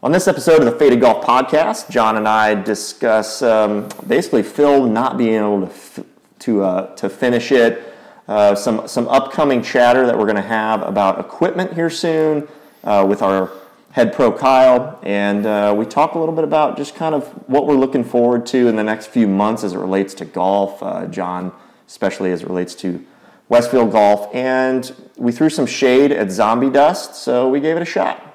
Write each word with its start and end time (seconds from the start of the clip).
On 0.00 0.12
this 0.12 0.28
episode 0.28 0.60
of 0.60 0.64
the 0.64 0.78
Faded 0.78 1.00
Golf 1.00 1.24
Podcast, 1.24 1.90
John 1.90 2.16
and 2.16 2.28
I 2.28 2.54
discuss 2.54 3.42
um, 3.42 3.88
basically 4.06 4.44
Phil 4.44 4.86
not 4.86 5.18
being 5.18 5.34
able 5.34 5.66
to 5.66 5.72
f- 5.72 6.04
to 6.38 6.62
uh, 6.62 6.94
to 6.94 7.08
finish 7.08 7.50
it, 7.50 7.82
uh, 8.28 8.54
some 8.54 8.86
some 8.86 9.08
upcoming 9.08 9.60
chatter 9.60 10.06
that 10.06 10.16
we're 10.16 10.26
going 10.26 10.36
to 10.36 10.42
have 10.42 10.82
about 10.82 11.18
equipment 11.18 11.72
here 11.72 11.90
soon 11.90 12.46
uh, 12.84 13.04
with 13.08 13.22
our 13.22 13.50
head 13.90 14.12
pro 14.12 14.30
Kyle, 14.30 15.00
and 15.02 15.44
uh, 15.44 15.74
we 15.76 15.84
talk 15.84 16.14
a 16.14 16.18
little 16.20 16.34
bit 16.34 16.44
about 16.44 16.76
just 16.76 16.94
kind 16.94 17.12
of 17.12 17.26
what 17.48 17.66
we're 17.66 17.74
looking 17.74 18.04
forward 18.04 18.46
to 18.46 18.68
in 18.68 18.76
the 18.76 18.84
next 18.84 19.08
few 19.08 19.26
months 19.26 19.64
as 19.64 19.72
it 19.72 19.78
relates 19.78 20.14
to 20.14 20.24
golf. 20.24 20.80
Uh, 20.80 21.06
John, 21.06 21.50
especially 21.88 22.30
as 22.30 22.42
it 22.42 22.46
relates 22.46 22.76
to 22.76 23.04
Westfield 23.48 23.90
Golf, 23.90 24.32
and 24.32 24.94
we 25.16 25.32
threw 25.32 25.50
some 25.50 25.66
shade 25.66 26.12
at 26.12 26.30
Zombie 26.30 26.70
Dust, 26.70 27.16
so 27.16 27.48
we 27.48 27.58
gave 27.58 27.74
it 27.74 27.82
a 27.82 27.84
shot. 27.84 28.27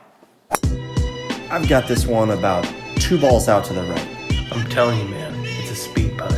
I've 1.53 1.69
got 1.69 1.87
this 1.87 2.07
one 2.07 2.31
about 2.31 2.67
two 2.95 3.15
balls 3.15 3.47
out 3.47 3.63
to 3.65 3.73
the 3.73 3.83
right. 3.83 4.07
I'm 4.51 4.67
telling 4.71 4.97
you, 4.97 5.05
man, 5.05 5.35
it's 5.45 5.69
a 5.69 5.75
speed 5.75 6.17
putt. 6.17 6.33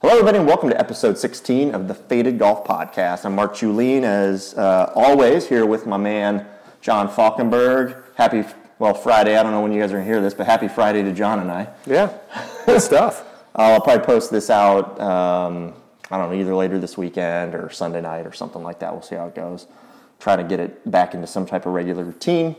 Hello, 0.00 0.14
everybody, 0.14 0.38
and 0.38 0.46
welcome 0.46 0.70
to 0.70 0.80
episode 0.80 1.18
16 1.18 1.74
of 1.74 1.86
the 1.86 1.92
Faded 1.92 2.38
Golf 2.38 2.66
Podcast. 2.66 3.26
I'm 3.26 3.34
Mark 3.34 3.54
Julien, 3.54 4.04
as 4.04 4.54
uh, 4.54 4.90
always, 4.94 5.46
here 5.46 5.66
with 5.66 5.86
my 5.86 5.98
man 5.98 6.46
John 6.80 7.06
Falkenberg. 7.06 8.02
Happy, 8.14 8.46
well, 8.78 8.94
Friday. 8.94 9.36
I 9.36 9.42
don't 9.42 9.52
know 9.52 9.60
when 9.60 9.72
you 9.72 9.82
guys 9.82 9.90
are 9.90 9.96
going 9.96 10.06
to 10.06 10.10
hear 10.10 10.22
this, 10.22 10.32
but 10.32 10.46
happy 10.46 10.68
Friday 10.68 11.02
to 11.02 11.12
John 11.12 11.40
and 11.40 11.50
I. 11.50 11.68
Yeah, 11.84 12.16
good 12.64 12.80
stuff. 12.80 13.22
I'll 13.54 13.82
probably 13.82 14.06
post 14.06 14.30
this 14.30 14.48
out, 14.48 14.98
um, 14.98 15.74
I 16.10 16.18
don't 16.18 16.30
know, 16.30 16.38
either 16.38 16.54
later 16.54 16.78
this 16.78 16.96
weekend 16.96 17.54
or 17.54 17.70
Sunday 17.70 18.00
night 18.00 18.26
or 18.26 18.32
something 18.32 18.62
like 18.62 18.78
that. 18.78 18.92
We'll 18.92 19.02
see 19.02 19.16
how 19.16 19.26
it 19.26 19.34
goes. 19.34 19.66
Try 20.20 20.36
to 20.36 20.44
get 20.44 20.58
it 20.58 20.90
back 20.90 21.14
into 21.14 21.26
some 21.26 21.46
type 21.46 21.66
of 21.66 21.72
regular 21.72 22.04
routine. 22.04 22.56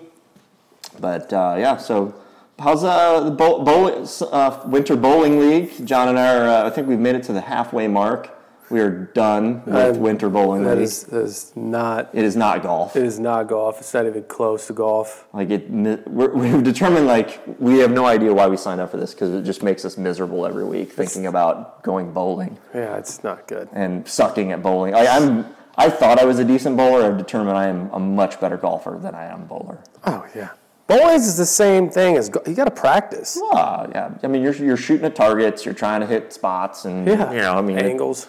But 0.99 1.33
uh, 1.33 1.55
yeah, 1.57 1.77
so 1.77 2.13
how's 2.57 2.83
uh, 2.83 3.21
the 3.21 3.31
bowl, 3.31 3.63
bowl, 3.63 4.07
uh, 4.31 4.61
winter 4.65 4.95
bowling 4.95 5.39
league? 5.39 5.85
John 5.85 6.09
and 6.09 6.19
I 6.19 6.37
are, 6.37 6.47
uh, 6.47 6.67
I 6.67 6.69
think 6.69 6.87
we've 6.87 6.99
made 6.99 7.15
it 7.15 7.23
to 7.23 7.33
the 7.33 7.41
halfway 7.41 7.87
mark. 7.87 8.38
We 8.69 8.79
are 8.81 8.89
done 9.13 9.63
with 9.65 9.75
Um, 9.95 9.99
winter 9.99 10.29
bowling 10.29 10.63
That 10.63 10.75
league. 10.75 10.83
is, 10.83 11.03
that 11.05 11.21
is 11.23 11.51
not. 11.55 12.09
it 12.13 12.23
is 12.23 12.35
not 12.35 12.61
golf. 12.61 12.95
It 12.95 13.03
is 13.03 13.19
not 13.19 13.47
golf. 13.47 13.79
It's 13.79 13.93
not 13.93 14.05
even 14.05 14.23
close 14.23 14.67
to 14.67 14.73
golf. 14.73 15.27
Like 15.33 15.49
it, 15.49 15.69
we're, 15.71 16.29
we've 16.33 16.63
determined 16.63 17.07
like 17.07 17.41
we 17.59 17.79
have 17.79 17.91
no 17.91 18.05
idea 18.05 18.31
why 18.33 18.47
we 18.47 18.57
signed 18.57 18.79
up 18.79 18.91
for 18.91 18.97
this 18.97 19.13
because 19.13 19.33
it 19.33 19.43
just 19.43 19.63
makes 19.63 19.85
us 19.85 19.97
miserable 19.97 20.45
every 20.45 20.65
week 20.65 20.91
thinking 20.91 21.25
about 21.25 21.81
going 21.83 22.11
bowling. 22.13 22.57
Yeah, 22.75 22.97
it's 22.97 23.23
not 23.23 23.47
good. 23.47 23.69
and 23.73 24.07
sucking 24.07 24.51
at 24.51 24.61
bowling. 24.61 24.93
I, 24.93 25.07
I'm 25.07 25.45
I 25.75 25.89
thought 25.89 26.19
I 26.19 26.25
was 26.25 26.39
a 26.39 26.43
decent 26.45 26.75
bowler. 26.77 27.05
I've 27.05 27.17
determined 27.17 27.57
I 27.57 27.67
am 27.67 27.89
a 27.91 27.99
much 27.99 28.39
better 28.39 28.57
golfer 28.57 28.99
than 29.01 29.15
I 29.15 29.25
am 29.25 29.45
bowler. 29.45 29.79
Oh 30.05 30.25
yeah, 30.35 30.49
bowling 30.87 31.15
is 31.15 31.37
the 31.37 31.45
same 31.45 31.89
thing 31.89 32.17
as 32.17 32.27
go- 32.29 32.43
you 32.45 32.53
got 32.53 32.65
to 32.65 32.71
practice. 32.71 33.39
Ah, 33.53 33.87
yeah. 33.89 34.11
I 34.21 34.27
mean, 34.27 34.43
you're 34.43 34.53
you're 34.55 34.77
shooting 34.77 35.05
at 35.05 35.15
targets. 35.15 35.63
You're 35.65 35.73
trying 35.73 36.01
to 36.01 36.07
hit 36.07 36.33
spots, 36.33 36.85
and 36.85 37.07
Yeah, 37.07 37.31
you 37.31 37.39
know, 37.39 37.53
I 37.57 37.61
mean, 37.61 37.79
angles. 37.79 38.27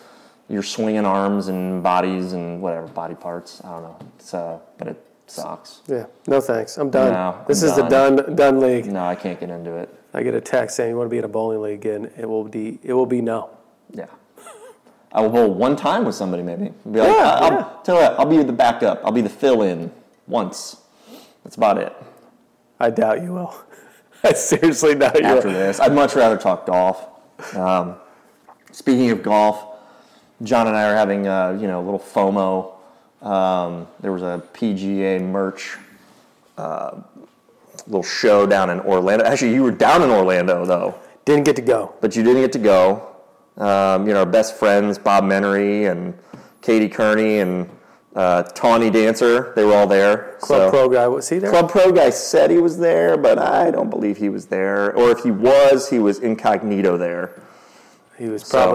You're 0.51 0.62
swinging 0.65 1.06
arms 1.06 1.48
and 1.48 1.83
bodies 1.83 2.33
and 2.33 2.61
whatever 2.61 2.89
body 2.89 3.15
parts. 3.15 3.62
I 3.65 3.70
don't 3.70 3.83
know. 3.83 3.98
It's 4.19 4.34
uh, 4.34 4.59
but 4.77 4.89
it 4.89 5.07
sucks. 5.27 5.81
Yeah, 5.87 6.07
no 6.27 6.41
thanks. 6.41 6.77
I'm 6.77 6.91
done. 6.91 7.12
No, 7.12 7.45
this 7.47 7.62
I'm 7.62 7.69
is 7.70 7.77
the 7.77 7.83
done 7.84 8.34
done 8.34 8.61
league. 8.61 8.87
No, 8.87 9.05
I 9.05 9.15
can't 9.15 9.39
get 9.39 9.48
into 9.48 9.77
it. 9.77 9.89
I 10.12 10.25
get 10.25 10.34
a 10.34 10.41
text 10.41 10.77
saying 10.77 10.91
you 10.91 10.97
want 10.97 11.07
to 11.07 11.11
be 11.11 11.19
in 11.19 11.25
a 11.25 11.29
bowling 11.29 11.62
league 11.62 11.75
again. 11.87 12.11
It 12.19 12.29
will 12.29 12.45
be 12.45 12.81
it 12.83 12.92
will 12.92 13.07
be 13.07 13.23
no. 13.23 13.51
Yeah. 13.92 14.07
I 15.12 15.20
will 15.20 15.31
bowl 15.31 15.55
one 15.55 15.77
time 15.77 16.05
with 16.05 16.17
somebody, 16.17 16.42
maybe. 16.42 16.73
Be 16.91 17.01
like, 17.01 17.09
Yeah, 17.09 17.39
I'll, 17.41 17.53
yeah. 17.53 17.69
tell 17.85 17.95
you 17.97 18.03
what, 18.03 18.19
I'll 18.19 18.27
be 18.27 18.42
the 18.42 18.53
backup. 18.53 19.01
I'll 19.05 19.12
be 19.12 19.20
the 19.20 19.29
fill-in 19.29 19.92
once. 20.27 20.77
That's 21.45 21.57
about 21.57 21.79
it. 21.79 21.92
I 22.79 22.91
doubt 22.91 23.23
you 23.23 23.33
will. 23.33 23.55
I 24.25 24.33
seriously 24.33 24.95
doubt 24.95 25.19
you 25.19 25.27
after 25.27 25.53
this. 25.53 25.81
I'd 25.81 25.92
much 25.95 26.14
rather 26.14 26.36
talk 26.36 26.67
golf. 26.67 27.07
Um, 27.57 27.97
speaking 28.73 29.11
of 29.11 29.23
golf, 29.23 29.70
John 30.42 30.67
and 30.67 30.77
I 30.77 30.90
are 30.90 30.95
having 30.96 31.27
uh, 31.27 31.56
you 31.61 31.67
know 31.67 31.80
a 31.80 31.84
little 31.84 31.98
FOMO. 32.01 32.73
Um, 33.27 33.86
there 34.01 34.12
was 34.12 34.23
a 34.23 34.42
PGA 34.55 35.20
merch 35.20 35.77
uh, 36.56 37.01
little 37.86 38.02
show 38.02 38.46
down 38.46 38.70
in 38.70 38.80
Orlando. 38.80 39.24
Actually, 39.24 39.55
you 39.55 39.62
were 39.62 39.70
down 39.70 40.02
in 40.02 40.11
Orlando 40.11 40.64
though, 40.64 40.95
Didn't 41.24 41.45
get 41.45 41.56
to 41.56 41.62
go. 41.62 41.95
but 42.00 42.17
you 42.17 42.23
didn't 42.23 42.40
get 42.42 42.52
to 42.52 42.58
go. 42.58 43.06
Um, 43.58 44.06
you 44.06 44.14
know, 44.14 44.20
our 44.20 44.27
best 44.27 44.55
friends 44.56 44.96
Bob 44.98 45.24
Menery 45.24 45.90
and 45.90 46.14
Katie 46.62 46.89
Kearney 46.89 47.40
and 47.40 47.68
uh, 48.17 48.42
Tawny 48.42 48.89
Dancer, 48.90 49.52
they 49.55 49.64
were 49.64 49.74
all 49.74 49.86
there. 49.86 50.36
Club 50.40 50.62
So- 50.62 50.70
pro 50.70 50.89
guy 50.89 51.06
was 51.08 51.29
he 51.29 51.39
there? 51.39 51.50
Club 51.50 51.70
Pro 51.70 51.92
guy 51.92 52.08
said 52.11 52.50
he 52.50 52.58
was 52.58 52.79
there, 52.79 53.17
but 53.18 53.39
I 53.39 53.70
don't 53.70 53.90
believe 53.90 54.17
he 54.17 54.29
was 54.30 54.46
there. 54.46 54.95
Or 54.96 55.11
if 55.11 55.20
he 55.23 55.30
was, 55.30 55.90
he 55.90 55.98
was 55.98 56.18
incognito 56.20 56.96
there. 56.96 57.40
He 58.18 58.29
was 58.29 58.42
So, 58.45 58.74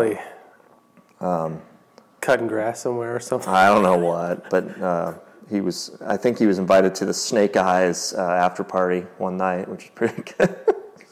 probably 1.19 1.59
cutting 2.21 2.47
grass 2.47 2.81
somewhere 2.81 3.15
or 3.15 3.19
something. 3.19 3.53
I 3.53 3.67
don't 3.67 3.83
know 3.83 3.97
what, 3.97 4.49
but 4.49 4.81
uh, 4.81 5.13
he 5.49 5.61
was. 5.61 5.95
I 6.05 6.17
think 6.17 6.39
he 6.39 6.47
was 6.47 6.57
invited 6.57 6.95
to 6.95 7.05
the 7.05 7.13
Snake 7.13 7.55
Eyes 7.55 8.13
uh, 8.13 8.21
after 8.21 8.63
party 8.63 9.01
one 9.17 9.37
night, 9.37 9.67
which 9.69 9.85
is 9.85 9.91
pretty 9.91 10.21
good, 10.37 10.55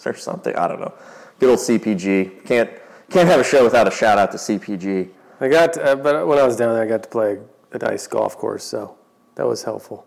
or 0.06 0.16
something. 0.16 0.56
I 0.56 0.68
don't 0.68 0.82
know. 0.82 0.94
Good 1.40 1.50
old 1.50 1.60
CPG. 1.60 2.46
Can't 2.46 2.70
can't 3.10 3.28
have 3.28 3.40
a 3.40 3.44
show 3.44 3.64
without 3.64 3.88
a 3.88 3.92
shout 3.92 4.18
out 4.18 4.32
to 4.32 4.38
CPG. 4.38 5.10
I 5.40 5.48
got, 5.50 5.78
uh, 5.78 5.96
but 5.96 6.26
when 6.28 6.40
I 6.40 6.44
was 6.44 6.56
down 6.56 6.74
there, 6.74 6.84
I 6.84 6.88
got 6.88 7.04
to 7.04 7.10
play 7.10 7.38
a 7.72 7.78
nice 7.78 8.08
golf 8.08 8.38
course, 8.38 8.64
so 8.64 8.96
that 9.36 9.46
was 9.46 9.64
helpful. 9.64 10.06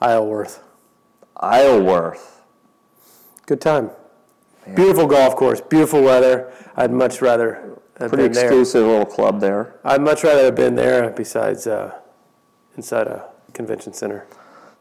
Isleworth, 0.00 0.62
Isleworth. 1.36 2.42
good 3.46 3.60
time. 3.60 3.90
Beautiful 4.74 5.06
golf 5.06 5.36
course, 5.36 5.60
beautiful 5.60 6.02
weather. 6.02 6.52
I'd 6.76 6.90
much 6.90 7.22
rather 7.22 7.78
have 7.98 8.10
Pretty 8.10 8.24
been 8.24 8.32
there. 8.32 8.44
exclusive 8.46 8.86
little 8.86 9.06
club 9.06 9.40
there. 9.40 9.74
I'd 9.84 10.02
much 10.02 10.22
rather 10.24 10.44
have 10.44 10.54
been 10.54 10.74
there 10.74 11.10
besides 11.10 11.66
uh, 11.66 11.94
inside 12.76 13.06
a 13.06 13.28
convention 13.52 13.92
center. 13.92 14.26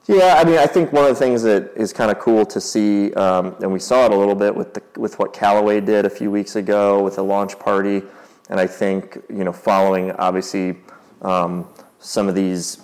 Yeah, 0.07 0.35
I 0.37 0.43
mean, 0.43 0.57
I 0.59 0.67
think 0.67 0.93
one 0.93 1.03
of 1.05 1.09
the 1.09 1.15
things 1.15 1.41
that 1.43 1.71
is 1.75 1.91
kind 1.91 2.11
of 2.11 2.19
cool 2.19 2.45
to 2.45 2.61
see, 2.61 3.11
um, 3.15 3.55
and 3.61 3.71
we 3.73 3.79
saw 3.79 4.05
it 4.05 4.11
a 4.11 4.15
little 4.15 4.35
bit 4.35 4.53
with 4.55 4.75
the, 4.75 4.83
with 4.99 5.17
what 5.17 5.33
Callaway 5.33 5.81
did 5.81 6.05
a 6.05 6.09
few 6.09 6.29
weeks 6.29 6.55
ago 6.55 7.01
with 7.01 7.15
the 7.15 7.23
launch 7.23 7.57
party, 7.57 8.03
and 8.49 8.59
I 8.59 8.67
think 8.67 9.17
you 9.29 9.43
know, 9.43 9.51
following 9.51 10.11
obviously 10.11 10.77
um, 11.23 11.67
some 11.99 12.27
of 12.29 12.35
these 12.35 12.79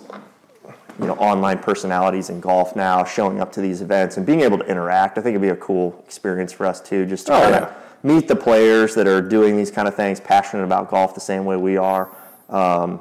you 0.98 1.06
know 1.06 1.14
online 1.14 1.58
personalities 1.58 2.28
in 2.28 2.40
golf 2.40 2.74
now 2.74 3.04
showing 3.04 3.40
up 3.40 3.52
to 3.52 3.60
these 3.60 3.80
events 3.82 4.16
and 4.16 4.26
being 4.26 4.40
able 4.40 4.58
to 4.58 4.64
interact, 4.66 5.16
I 5.16 5.20
think 5.20 5.34
it'd 5.34 5.42
be 5.42 5.48
a 5.50 5.56
cool 5.56 6.02
experience 6.04 6.52
for 6.52 6.66
us 6.66 6.80
too, 6.80 7.06
just 7.06 7.28
to 7.28 7.34
Oh, 7.34 7.40
kind 7.40 7.54
yeah. 7.54 7.72
Meet 8.02 8.28
the 8.28 8.36
players 8.36 8.94
that 8.94 9.06
are 9.06 9.20
doing 9.20 9.56
these 9.56 9.70
kind 9.70 9.86
of 9.86 9.94
things, 9.94 10.20
passionate 10.20 10.64
about 10.64 10.90
golf 10.90 11.14
the 11.14 11.20
same 11.20 11.44
way 11.44 11.56
we 11.56 11.76
are. 11.76 12.10
Um, 12.48 13.00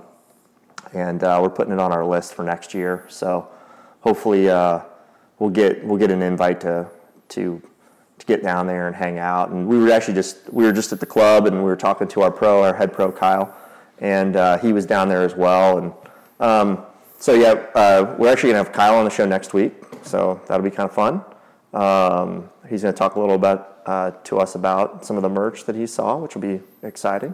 and 0.93 1.23
uh, 1.23 1.39
we're 1.41 1.49
putting 1.49 1.73
it 1.73 1.79
on 1.79 1.91
our 1.91 2.05
list 2.05 2.33
for 2.33 2.43
next 2.43 2.73
year. 2.73 3.05
So 3.07 3.47
hopefully 4.01 4.49
uh, 4.49 4.81
we'll 5.39 5.49
get 5.49 5.83
we'll 5.85 5.97
get 5.97 6.11
an 6.11 6.21
invite 6.21 6.61
to 6.61 6.87
to 7.29 7.61
to 8.19 8.25
get 8.25 8.43
down 8.43 8.67
there 8.67 8.87
and 8.87 8.95
hang 8.95 9.17
out. 9.17 9.49
And 9.49 9.67
we 9.67 9.77
were 9.77 9.91
actually 9.91 10.15
just 10.15 10.51
we 10.51 10.63
were 10.63 10.73
just 10.73 10.91
at 10.91 10.99
the 10.99 11.05
club 11.05 11.47
and 11.47 11.57
we 11.57 11.63
were 11.63 11.75
talking 11.75 12.07
to 12.09 12.21
our 12.21 12.31
pro, 12.31 12.63
our 12.63 12.73
head 12.73 12.93
pro 12.93 13.11
Kyle, 13.11 13.55
and 13.99 14.35
uh, 14.35 14.57
he 14.57 14.73
was 14.73 14.85
down 14.85 15.09
there 15.09 15.23
as 15.23 15.35
well. 15.35 15.77
And 15.77 15.93
um, 16.39 16.85
so 17.17 17.33
yeah, 17.33 17.53
uh, 17.73 18.15
we're 18.17 18.31
actually 18.31 18.51
gonna 18.51 18.63
have 18.63 18.73
Kyle 18.73 18.95
on 18.95 19.05
the 19.05 19.11
show 19.11 19.25
next 19.25 19.53
week. 19.53 19.73
So 20.03 20.41
that'll 20.47 20.63
be 20.63 20.71
kind 20.71 20.89
of 20.89 20.93
fun. 20.93 21.23
Um, 21.73 22.49
he's 22.69 22.81
gonna 22.81 22.93
talk 22.93 23.15
a 23.15 23.19
little 23.19 23.37
bit 23.37 23.61
uh, 23.85 24.11
to 24.23 24.39
us 24.39 24.55
about 24.55 25.05
some 25.05 25.15
of 25.15 25.23
the 25.23 25.29
merch 25.29 25.65
that 25.65 25.75
he 25.75 25.87
saw, 25.87 26.17
which 26.17 26.35
will 26.35 26.41
be 26.41 26.61
exciting 26.83 27.33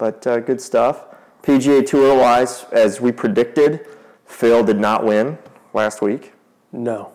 but 0.00 0.26
uh, 0.26 0.40
good 0.40 0.60
stuff. 0.60 1.04
PGA 1.42 1.86
Tour 1.86 2.18
wise, 2.18 2.64
as 2.72 3.00
we 3.00 3.12
predicted, 3.12 3.86
Phil 4.24 4.64
did 4.64 4.80
not 4.80 5.04
win 5.04 5.38
last 5.74 6.02
week. 6.02 6.32
No. 6.72 7.12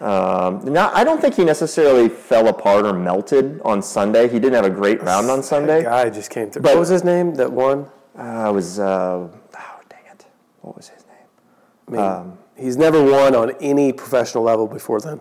Um, 0.00 0.64
not, 0.64 0.96
I 0.96 1.04
don't 1.04 1.20
think 1.20 1.34
he 1.36 1.44
necessarily 1.44 2.08
fell 2.08 2.48
apart 2.48 2.86
or 2.86 2.92
melted 2.94 3.60
on 3.64 3.82
Sunday. 3.82 4.28
He 4.28 4.40
didn't 4.40 4.54
have 4.54 4.64
a 4.64 4.70
great 4.70 5.00
round 5.02 5.30
on 5.30 5.42
Sunday. 5.42 5.84
Guy 5.84 6.10
just 6.10 6.30
came 6.30 6.50
through. 6.50 6.62
But- 6.62 6.72
what 6.72 6.80
was 6.80 6.88
his 6.88 7.04
name? 7.04 7.34
That 7.34 7.52
won? 7.52 7.86
Uh, 8.18 8.48
it 8.48 8.52
was, 8.52 8.78
uh, 8.80 9.28
oh, 9.28 9.80
dang 9.88 10.04
it. 10.10 10.26
What 10.62 10.76
was 10.76 10.88
his 10.88 11.04
name? 11.06 11.98
I 12.00 12.22
mean, 12.22 12.38
he's 12.56 12.76
never 12.76 13.02
won 13.02 13.34
on 13.34 13.52
any 13.60 13.92
professional 13.92 14.42
level 14.42 14.66
before 14.66 15.00
then. 15.00 15.20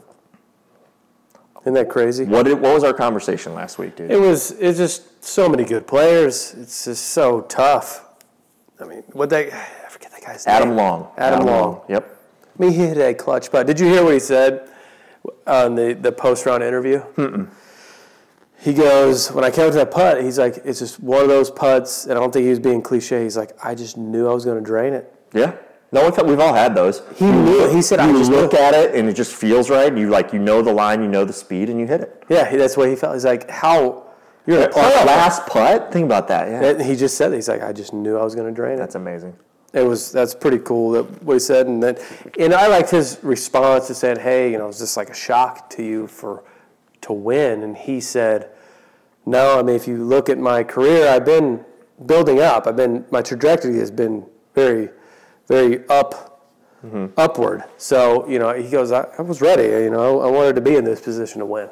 Isn't 1.62 1.74
that 1.74 1.90
crazy? 1.90 2.26
What, 2.26 2.44
did, 2.44 2.60
what 2.60 2.74
was 2.74 2.84
our 2.84 2.94
conversation 2.94 3.54
last 3.54 3.78
week, 3.78 3.96
dude? 3.96 4.10
It 4.10 4.20
was. 4.20 4.52
It's 4.52 4.80
just 4.80 5.24
so 5.24 5.48
many 5.48 5.64
good 5.64 5.86
players. 5.86 6.56
It's 6.56 6.86
just 6.86 7.10
so 7.10 7.42
tough. 7.42 8.06
I 8.80 8.86
mean, 8.86 9.04
what 9.12 9.30
they? 9.30 9.52
I 9.52 9.88
forget 9.90 10.12
that 10.12 10.24
guy's 10.24 10.48
name. 10.48 10.56
Adam 10.56 10.70
name. 10.70 10.78
Long. 10.78 11.12
Adam 11.18 11.46
Long. 11.46 11.82
Yep. 11.88 12.18
I 12.58 12.62
mean, 12.64 12.72
he 12.72 12.78
hit 12.78 12.98
a 12.98 13.14
clutch 13.14 13.52
putt. 13.52 13.68
Did 13.68 13.80
you 13.80 13.86
hear 13.88 14.04
what 14.04 14.14
he 14.14 14.20
said 14.20 14.70
on 15.46 15.76
the, 15.76 15.94
the 15.94 16.12
post 16.12 16.46
round 16.48 16.64
interview? 16.64 17.04
He 18.60 18.74
goes, 18.74 19.32
when 19.32 19.44
I 19.44 19.50
came 19.50 19.72
to 19.72 19.78
that 19.78 19.90
putt, 19.90 20.24
he's 20.24 20.38
like, 20.38 20.62
it's 20.64 20.78
just 20.78 21.00
one 21.00 21.22
of 21.24 21.28
those 21.28 21.50
putts, 21.50 22.06
and 22.06 22.14
I 22.14 22.16
don't 22.16 22.32
think 22.32 22.44
he 22.44 22.50
was 22.52 22.60
being 22.60 22.84
cliche. 22.84 23.24
He's 23.24 23.36
like, 23.36 23.54
I 23.64 23.74
just 23.74 23.98
knew 23.98 24.30
I 24.30 24.34
was 24.34 24.46
going 24.46 24.58
to 24.58 24.64
drain 24.64 24.94
it. 24.94 25.12
Yeah. 25.34 25.56
No, 25.94 26.10
we've, 26.10 26.26
we've 26.26 26.40
all 26.40 26.54
had 26.54 26.74
those. 26.74 27.02
He 27.18 27.26
knew. 27.30 27.68
He 27.70 27.82
said, 27.82 28.00
You 28.00 28.16
"I 28.16 28.18
just 28.18 28.32
look 28.32 28.54
knew." 28.54 28.60
at 28.60 28.74
it 28.74 28.96
and 28.96 29.10
it 29.10 29.14
just 29.14 29.34
feels 29.36 29.70
right. 29.70 29.96
You 29.96 30.10
like 30.10 30.32
you 30.32 30.40
know 30.40 30.62
the 30.62 30.72
line, 30.74 31.02
you 31.02 31.08
know 31.10 31.26
the 31.26 31.34
speed, 31.34 31.70
and 31.70 31.80
you 31.80 31.86
hit 31.88 32.02
it. 32.02 32.24
Yeah, 32.30 32.50
he- 32.50 32.58
that's 32.58 32.78
what 32.78 32.88
he 32.90 32.96
felt. 32.96 33.14
He's 33.16 33.26
like, 33.26 33.50
how 33.50 34.06
you're 34.48 34.62
a 34.64 34.70
last 35.06 35.46
putt. 35.48 35.92
Think 35.92 36.06
about 36.06 36.28
that. 36.30 36.48
Yeah, 36.50 36.64
And 36.72 36.82
he 36.82 36.96
just 36.96 37.16
said, 37.18 37.30
that. 37.32 37.36
he's 37.36 37.50
like, 37.50 37.62
I 37.62 37.74
just 37.74 37.94
knew 37.94 38.18
I 38.18 38.24
was 38.24 38.36
going 38.36 38.48
to 38.48 38.54
drain 38.56 38.76
it. 38.76 38.78
that's 38.78 38.96
amazing. 38.96 39.36
It 39.74 39.84
was 39.86 40.12
that's 40.12 40.34
pretty 40.36 40.58
cool 40.60 40.92
that 40.92 41.24
what 41.24 41.34
he 41.34 41.40
said, 41.40 41.68
and 41.68 41.82
then 41.82 41.98
and 42.40 42.54
I 42.54 42.68
liked 42.68 42.90
his 42.90 43.20
response 43.24 43.88
to 43.88 43.96
said, 43.96 44.18
"Hey, 44.18 44.52
you 44.52 44.58
know, 44.58 44.68
is 44.68 44.80
just 44.80 44.98
like 44.98 45.10
a 45.10 45.14
shock 45.14 45.70
to 45.72 45.84
you 45.84 46.08
for 46.08 46.44
to 47.02 47.14
win?" 47.14 47.64
And 47.64 47.78
he 47.78 48.02
said, 48.02 48.50
"No, 49.26 49.58
I 49.58 49.64
mean, 49.64 49.78
if 49.78 49.88
you 49.88 50.04
look 50.04 50.28
at 50.28 50.38
my 50.38 50.64
career, 50.66 51.08
I've 51.08 51.24
been 51.24 51.64
building 52.06 52.42
up. 52.42 52.68
I've 52.68 52.76
been 52.76 53.06
my 53.12 53.22
trajectory 53.22 53.78
has 53.80 53.92
been 53.92 54.26
very, 54.56 54.90
very 55.52 55.88
up, 55.90 56.42
upward. 57.18 57.64
So 57.78 58.28
you 58.28 58.40
know, 58.40 58.54
he 58.54 58.70
goes, 58.70 58.92
I, 58.92 59.08
I 59.18 59.22
was 59.22 59.42
ready. 59.42 59.64
You 59.84 59.90
know, 59.90 60.22
I 60.22 60.30
wanted 60.30 60.56
to 60.56 60.62
be 60.62 60.76
in 60.76 60.84
this 60.86 61.02
position 61.02 61.40
to 61.40 61.46
win, 61.46 61.70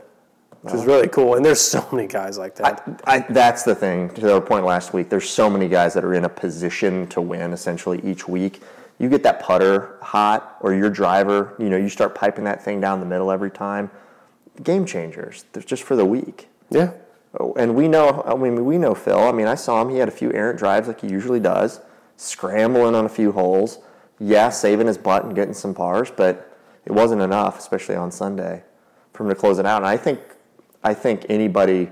which 0.62 0.74
was 0.74 0.86
really 0.86 1.08
cool. 1.08 1.36
And 1.36 1.44
there's 1.46 1.62
so 1.62 1.88
many 1.92 2.08
guys 2.08 2.38
like 2.38 2.56
that. 2.56 3.00
I, 3.06 3.20
that's 3.30 3.64
the 3.64 3.74
thing. 3.76 4.10
To 4.16 4.34
our 4.36 4.42
point 4.42 4.66
last 4.66 4.94
week, 4.94 5.10
there's 5.10 5.30
so 5.30 5.50
many 5.50 5.68
guys 5.68 5.94
that 5.94 6.04
are 6.04 6.14
in 6.14 6.26
a 6.26 6.30
position 6.30 7.08
to 7.08 7.22
win 7.22 7.54
essentially 7.54 8.00
each 8.04 8.28
week. 8.28 8.62
You 9.00 9.08
get 9.08 9.24
that 9.24 9.40
putter 9.40 9.98
hot 10.02 10.58
or 10.60 10.74
your 10.74 10.90
driver, 10.90 11.56
you 11.58 11.70
know, 11.70 11.78
you 11.78 11.88
start 11.88 12.14
piping 12.16 12.44
that 12.44 12.62
thing 12.62 12.82
down 12.82 13.00
the 13.00 13.06
middle 13.06 13.32
every 13.32 13.50
time. 13.50 13.90
Game 14.62 14.86
changers. 14.86 15.46
They're 15.54 15.64
just 15.64 15.84
for 15.84 15.96
the 15.96 16.04
week. 16.06 16.50
yeah, 16.70 16.92
Oh, 17.40 17.54
And 17.58 17.76
we 17.76 17.88
know, 17.88 18.24
I 18.26 18.36
mean, 18.36 18.66
we 18.66 18.78
know 18.78 18.94
Phil. 18.94 19.20
I 19.20 19.32
mean, 19.32 19.48
I 19.48 19.56
saw 19.56 19.82
him. 19.82 19.90
He 19.90 20.00
had 20.00 20.10
a 20.10 20.12
few 20.12 20.34
errant 20.34 20.60
drives 20.60 20.88
like 20.90 21.00
he 21.00 21.08
usually 21.08 21.40
does, 21.40 21.80
scrambling 22.20 22.96
on 22.96 23.06
a 23.06 23.10
few 23.10 23.32
holes. 23.32 23.80
Yeah, 24.20 24.50
saving 24.50 24.88
his 24.88 24.98
butt 24.98 25.24
and 25.24 25.34
getting 25.34 25.54
some 25.54 25.74
pars, 25.74 26.12
but 26.12 26.58
it 26.86 26.92
wasn't 26.92 27.22
enough, 27.22 27.58
especially 27.58 27.96
on 27.96 28.12
Sunday, 28.12 28.64
for 29.14 29.24
him 29.24 29.30
to 29.30 29.36
close 29.36 29.60
it 29.60 29.66
out. 29.66 29.78
And 29.78 29.86
I 29.86 29.96
think, 29.96 30.20
I 30.84 30.94
think 30.94 31.26
anybody 31.30 31.90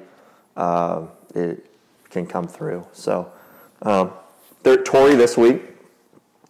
uh, 0.57 1.03
it 1.33 1.65
can 2.09 2.27
come 2.27 2.47
through. 2.47 2.85
So, 2.91 3.31
um, 3.83 4.11
there, 4.63 4.83
Torrey 4.83 5.15
this 5.15 5.37
week, 5.37 5.61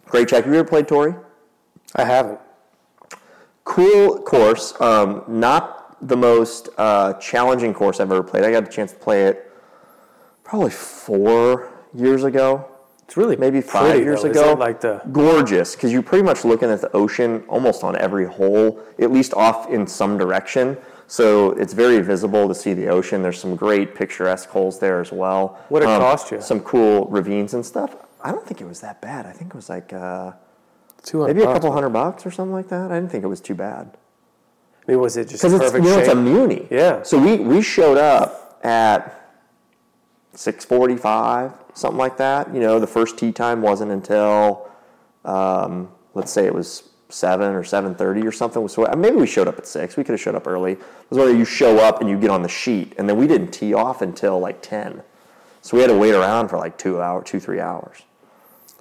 great 0.06 0.28
check. 0.28 0.44
Have 0.44 0.52
you 0.52 0.58
ever 0.58 0.68
played 0.68 0.88
Torrey? 0.88 1.14
I 1.94 2.04
haven't. 2.04 2.40
cool 3.64 4.20
course. 4.22 4.78
Um, 4.80 5.22
not 5.28 5.96
the 6.06 6.16
most 6.16 6.68
uh, 6.78 7.12
challenging 7.14 7.72
course 7.74 8.00
I've 8.00 8.10
ever 8.10 8.22
played. 8.24 8.44
I 8.44 8.50
got 8.50 8.64
a 8.64 8.70
chance 8.70 8.92
to 8.92 8.98
play 8.98 9.26
it 9.26 9.52
probably 10.42 10.70
four 10.70 11.72
years 11.94 12.24
ago. 12.24 12.68
It's 13.08 13.16
really 13.16 13.36
Maybe 13.36 13.62
five 13.62 13.92
pretty, 13.92 14.04
years 14.04 14.22
though, 14.22 14.30
ago. 14.30 14.52
Like 14.52 14.82
the 14.82 15.00
gorgeous 15.12 15.74
because 15.74 15.90
you're 15.90 16.02
pretty 16.02 16.24
much 16.24 16.44
looking 16.44 16.68
at 16.68 16.82
the 16.82 16.94
ocean 16.94 17.42
almost 17.48 17.82
on 17.82 17.96
every 17.96 18.26
hole, 18.26 18.82
at 18.98 19.10
least 19.10 19.32
off 19.32 19.70
in 19.70 19.86
some 19.86 20.18
direction. 20.18 20.76
So 21.06 21.52
it's 21.52 21.72
very 21.72 22.00
visible 22.02 22.48
to 22.48 22.54
see 22.54 22.74
the 22.74 22.88
ocean. 22.88 23.22
There's 23.22 23.40
some 23.40 23.56
great 23.56 23.94
picturesque 23.94 24.50
holes 24.50 24.78
there 24.78 25.00
as 25.00 25.10
well. 25.10 25.54
Um, 25.58 25.64
What'd 25.70 25.88
it 25.88 25.98
cost 25.98 26.30
you? 26.30 26.42
Some 26.42 26.60
cool 26.60 27.06
ravines 27.06 27.54
and 27.54 27.64
stuff. 27.64 27.96
I 28.22 28.30
don't 28.30 28.46
think 28.46 28.60
it 28.60 28.66
was 28.66 28.82
that 28.82 29.00
bad. 29.00 29.24
I 29.24 29.32
think 29.32 29.52
it 29.52 29.56
was 29.56 29.70
like 29.70 29.90
uh, 29.94 30.32
two 31.02 31.22
hundred. 31.22 31.36
maybe 31.36 31.48
a 31.48 31.52
couple 31.54 31.72
hundred 31.72 31.88
bucks 31.90 32.26
or 32.26 32.30
something 32.30 32.52
like 32.52 32.68
that. 32.68 32.92
I 32.92 32.96
didn't 32.96 33.10
think 33.10 33.24
it 33.24 33.28
was 33.28 33.40
too 33.40 33.54
bad. 33.54 33.96
I 34.86 34.90
mean, 34.90 35.00
was 35.00 35.16
it 35.16 35.30
just 35.30 35.42
Because 35.42 35.58
it's, 35.58 35.72
you 35.72 35.80
know, 35.80 35.98
it's 35.98 36.08
a 36.08 36.14
muni. 36.14 36.68
Yeah. 36.70 37.02
So 37.04 37.18
we, 37.18 37.36
we 37.36 37.62
showed 37.62 37.96
up 37.96 38.60
at 38.62 39.30
645, 40.34 41.67
something 41.78 41.98
like 41.98 42.16
that. 42.16 42.52
You 42.52 42.60
know, 42.60 42.78
the 42.80 42.86
first 42.86 43.16
tee 43.16 43.32
time 43.32 43.62
wasn't 43.62 43.92
until, 43.92 44.68
um, 45.24 45.88
let's 46.14 46.32
say 46.32 46.44
it 46.44 46.54
was 46.54 46.88
7 47.08 47.54
or 47.54 47.62
7.30 47.62 48.26
or 48.26 48.32
something. 48.32 48.66
So 48.68 48.84
maybe 48.96 49.16
we 49.16 49.26
showed 49.26 49.48
up 49.48 49.58
at 49.58 49.66
6. 49.66 49.96
We 49.96 50.04
could 50.04 50.12
have 50.12 50.20
showed 50.20 50.34
up 50.34 50.46
early. 50.46 50.72
It 50.72 50.80
was 51.08 51.18
whether 51.18 51.34
you 51.34 51.44
show 51.44 51.78
up 51.78 52.00
and 52.00 52.10
you 52.10 52.18
get 52.18 52.30
on 52.30 52.42
the 52.42 52.48
sheet. 52.48 52.94
And 52.98 53.08
then 53.08 53.16
we 53.16 53.26
didn't 53.26 53.52
tee 53.52 53.74
off 53.74 54.02
until 54.02 54.40
like 54.40 54.60
10. 54.60 55.02
So 55.62 55.76
we 55.76 55.82
had 55.82 55.90
to 55.90 55.96
wait 55.96 56.14
around 56.14 56.48
for 56.48 56.58
like 56.58 56.76
two 56.78 57.00
hour, 57.00 57.22
two, 57.22 57.40
three 57.40 57.60
hours. 57.60 58.02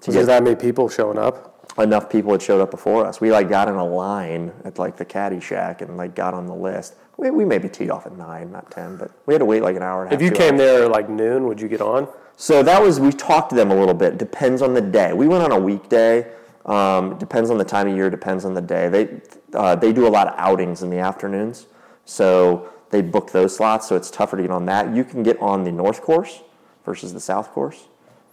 To 0.01 0.07
Was 0.07 0.15
there 0.15 0.25
that 0.25 0.43
many 0.43 0.55
people 0.55 0.89
showing 0.89 1.17
up? 1.17 1.53
enough 1.79 2.09
people 2.09 2.31
had 2.31 2.41
showed 2.41 2.59
up 2.59 2.71
before 2.71 3.05
us. 3.05 3.21
We 3.21 3.31
like 3.31 3.49
got 3.49 3.67
in 3.67 3.75
a 3.75 3.85
line 3.85 4.51
at 4.65 4.79
like 4.79 4.97
the 4.97 5.05
caddy 5.05 5.39
shack 5.39 5.81
and 5.81 5.95
like 5.95 6.15
got 6.15 6.33
on 6.33 6.47
the 6.47 6.55
list. 6.55 6.95
We, 7.17 7.29
we 7.29 7.45
maybe 7.45 7.69
teed 7.69 7.91
off 7.91 8.07
at 8.07 8.17
nine, 8.17 8.51
not 8.51 8.71
ten, 8.71 8.97
but 8.97 9.11
we 9.27 9.33
had 9.33 9.39
to 9.39 9.45
wait 9.45 9.61
like 9.61 9.75
an 9.75 9.83
hour 9.83 10.03
and 10.03 10.11
a 10.11 10.15
half. 10.15 10.21
If 10.21 10.25
you 10.25 10.35
came 10.35 10.53
hours. 10.53 10.59
there 10.59 10.89
like 10.89 11.07
noon, 11.07 11.45
would 11.45 11.61
you 11.61 11.67
get 11.67 11.81
on? 11.81 12.07
So 12.39 12.61
that 12.61 12.81
was 12.81 12.99
we 12.99 13.11
talked 13.11 13.49
to 13.49 13.55
them 13.55 13.71
a 13.71 13.75
little 13.75 13.95
bit. 13.95 14.19
Depends 14.19 14.61
on 14.61 14.75
the 14.75 14.81
day. 14.81 15.11
We 15.11 15.27
went 15.27 15.43
on 15.43 15.51
a 15.51 15.59
weekday. 15.59 16.31
Um, 16.65 17.17
depends 17.17 17.49
on 17.49 17.57
the 17.57 17.65
time 17.65 17.87
of 17.87 17.95
year. 17.95 18.09
Depends 18.11 18.45
on 18.45 18.53
the 18.53 18.61
day. 18.61 18.89
They 18.89 19.21
uh, 19.53 19.75
they 19.75 19.91
do 19.91 20.07
a 20.07 20.09
lot 20.09 20.27
of 20.27 20.35
outings 20.37 20.83
in 20.83 20.91
the 20.91 20.99
afternoons, 20.99 21.65
so 22.05 22.69
they 22.91 23.01
book 23.01 23.31
those 23.31 23.55
slots. 23.55 23.89
So 23.89 23.95
it's 23.95 24.11
tougher 24.11 24.37
to 24.37 24.43
get 24.43 24.51
on 24.51 24.65
that. 24.65 24.95
You 24.95 25.03
can 25.03 25.23
get 25.23 25.41
on 25.41 25.63
the 25.63 25.71
north 25.71 26.01
course 26.01 26.43
versus 26.85 27.11
the 27.11 27.19
south 27.19 27.49
course 27.51 27.87